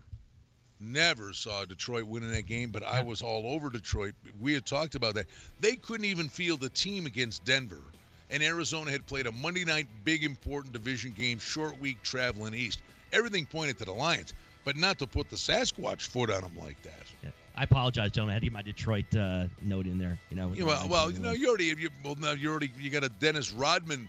never 0.80 1.32
saw 1.32 1.64
Detroit 1.64 2.04
winning 2.04 2.30
that 2.30 2.46
game, 2.46 2.70
but 2.70 2.82
I 2.84 3.02
was 3.02 3.20
all 3.22 3.52
over 3.52 3.68
Detroit. 3.70 4.14
We 4.40 4.54
had 4.54 4.64
talked 4.64 4.94
about 4.94 5.14
that. 5.14 5.26
They 5.60 5.76
couldn't 5.76 6.06
even 6.06 6.28
field 6.28 6.62
a 6.62 6.68
team 6.68 7.06
against 7.06 7.44
Denver. 7.44 7.82
And 8.30 8.42
Arizona 8.42 8.90
had 8.90 9.06
played 9.06 9.26
a 9.26 9.32
Monday 9.32 9.64
night 9.64 9.86
big 10.04 10.22
important 10.22 10.72
division 10.72 11.12
game, 11.12 11.38
short 11.38 11.78
week 11.80 12.02
traveling 12.02 12.54
east. 12.54 12.80
Everything 13.12 13.46
pointed 13.46 13.78
to 13.78 13.86
the 13.86 13.92
Lions, 13.92 14.34
but 14.64 14.76
not 14.76 14.98
to 14.98 15.06
put 15.06 15.30
the 15.30 15.36
Sasquatch 15.36 16.02
foot 16.02 16.30
on 16.30 16.42
them 16.42 16.52
like 16.58 16.80
that. 16.82 17.06
Yeah. 17.24 17.30
I 17.58 17.64
apologize, 17.64 18.12
gentlemen. 18.12 18.32
I 18.32 18.34
had 18.34 18.42
to 18.42 18.46
get 18.46 18.52
my 18.52 18.62
Detroit 18.62 19.16
uh, 19.16 19.46
note 19.60 19.86
in 19.86 19.98
there. 19.98 20.16
You 20.30 20.36
know. 20.36 20.54
the 20.54 20.62
well, 20.64 21.10
you 21.10 21.18
know, 21.18 21.32
you 21.32 21.48
already, 21.48 21.64
you, 21.64 21.90
well, 22.04 22.14
now 22.14 22.30
you 22.30 22.50
already, 22.50 22.70
you 22.78 22.88
got 22.88 23.02
a 23.02 23.08
Dennis 23.08 23.52
Rodman 23.52 24.08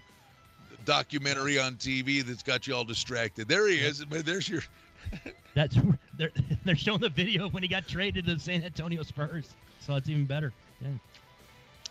documentary 0.85 1.59
on 1.59 1.75
TV 1.75 2.23
that's 2.23 2.43
got 2.43 2.67
you 2.67 2.75
all 2.75 2.83
distracted. 2.83 3.47
There 3.47 3.67
he 3.67 3.77
is. 3.77 4.05
There's 4.07 4.47
your. 4.47 4.61
That's 5.55 5.75
they're 6.15 6.29
they're 6.65 6.75
showing 6.75 6.99
the 6.99 7.09
video 7.09 7.47
of 7.47 7.53
when 7.53 7.63
he 7.63 7.69
got 7.69 7.87
traded 7.87 8.27
to 8.27 8.35
the 8.35 8.39
San 8.39 8.63
Antonio 8.63 9.01
Spurs, 9.01 9.49
so 9.79 9.95
it's 9.95 10.07
even 10.07 10.25
better. 10.25 10.53
Yeah. 10.79 10.89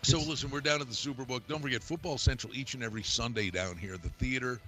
So 0.01 0.19
listen, 0.19 0.49
we're 0.49 0.61
down 0.61 0.79
at 0.79 0.87
the 0.87 0.93
Superbook. 0.93 1.41
Don't 1.49 1.61
forget 1.61 1.83
Football 1.83 2.17
Central 2.17 2.55
each 2.55 2.73
and 2.73 2.83
every 2.83 3.03
Sunday 3.03 3.49
down 3.49 3.75
here. 3.75 3.97
The 3.97 4.09
theater, 4.09 4.61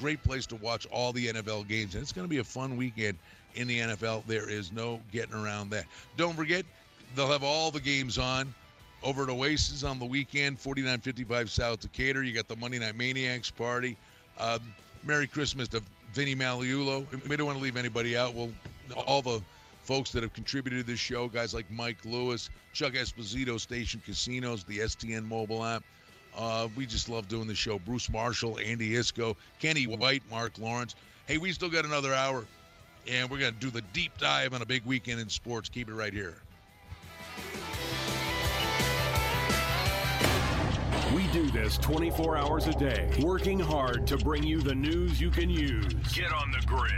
great 0.00 0.22
place 0.24 0.46
to 0.46 0.56
watch 0.56 0.86
all 0.86 1.12
the 1.12 1.28
NFL 1.28 1.68
games, 1.68 1.94
and 1.94 2.02
it's 2.02 2.12
going 2.12 2.26
to 2.26 2.30
be 2.30 2.38
a 2.38 2.44
fun 2.44 2.76
weekend 2.76 3.16
in 3.54 3.68
the 3.68 3.80
NFL. 3.80 4.24
There 4.26 4.48
is 4.48 4.72
no 4.72 5.00
getting 5.12 5.34
around 5.34 5.70
that. 5.70 5.84
Don't 6.16 6.34
forget, 6.34 6.64
they'll 7.14 7.30
have 7.30 7.44
all 7.44 7.70
the 7.70 7.80
games 7.80 8.18
on 8.18 8.54
over 9.02 9.24
at 9.24 9.28
Oasis 9.28 9.84
on 9.84 9.98
the 9.98 10.04
weekend, 10.04 10.58
4955 10.60 11.50
South 11.50 11.80
Decatur. 11.80 12.22
You 12.22 12.32
got 12.32 12.48
the 12.48 12.56
Monday 12.56 12.78
Night 12.78 12.96
Maniacs 12.96 13.50
party. 13.50 13.96
Uh, 14.38 14.58
Merry 15.04 15.26
Christmas 15.26 15.68
to 15.68 15.82
Vinny 16.12 16.34
Maliulo. 16.34 17.06
We 17.28 17.36
don't 17.36 17.46
want 17.46 17.58
to 17.58 17.62
leave 17.62 17.76
anybody 17.76 18.16
out. 18.16 18.34
Well, 18.34 18.50
all 19.06 19.22
the 19.22 19.42
folks 19.82 20.12
that 20.12 20.22
have 20.22 20.32
contributed 20.32 20.86
to 20.86 20.92
this 20.92 21.00
show, 21.00 21.28
guys 21.28 21.52
like 21.54 21.68
Mike 21.70 21.98
Lewis, 22.04 22.50
Chuck 22.72 22.92
Esposito, 22.92 23.58
Station 23.58 24.00
Casinos, 24.04 24.64
the 24.64 24.78
STN 24.78 25.24
mobile 25.24 25.64
app. 25.64 25.82
Uh, 26.36 26.68
we 26.76 26.86
just 26.86 27.08
love 27.08 27.28
doing 27.28 27.46
the 27.46 27.54
show. 27.54 27.78
Bruce 27.78 28.08
Marshall, 28.08 28.58
Andy 28.64 28.92
Iskoe, 28.92 29.36
Kenny 29.58 29.86
White, 29.86 30.22
Mark 30.30 30.52
Lawrence. 30.58 30.94
Hey, 31.26 31.38
we 31.38 31.52
still 31.52 31.68
got 31.68 31.84
another 31.84 32.14
hour, 32.14 32.44
and 33.10 33.30
we're 33.30 33.38
going 33.38 33.54
to 33.54 33.60
do 33.60 33.70
the 33.70 33.82
deep 33.92 34.16
dive 34.18 34.54
on 34.54 34.62
a 34.62 34.66
big 34.66 34.84
weekend 34.84 35.20
in 35.20 35.28
sports. 35.28 35.68
Keep 35.68 35.88
it 35.88 35.94
right 35.94 36.12
here. 36.12 36.36
We 41.14 41.26
do 41.28 41.50
this 41.50 41.76
24 41.78 42.36
hours 42.38 42.66
a 42.68 42.72
day, 42.72 43.10
working 43.20 43.60
hard 43.60 44.06
to 44.06 44.16
bring 44.16 44.42
you 44.42 44.62
the 44.62 44.74
news 44.74 45.20
you 45.20 45.30
can 45.30 45.50
use. 45.50 45.92
Get 46.14 46.32
on 46.32 46.50
the 46.50 46.64
grid. 46.66 46.92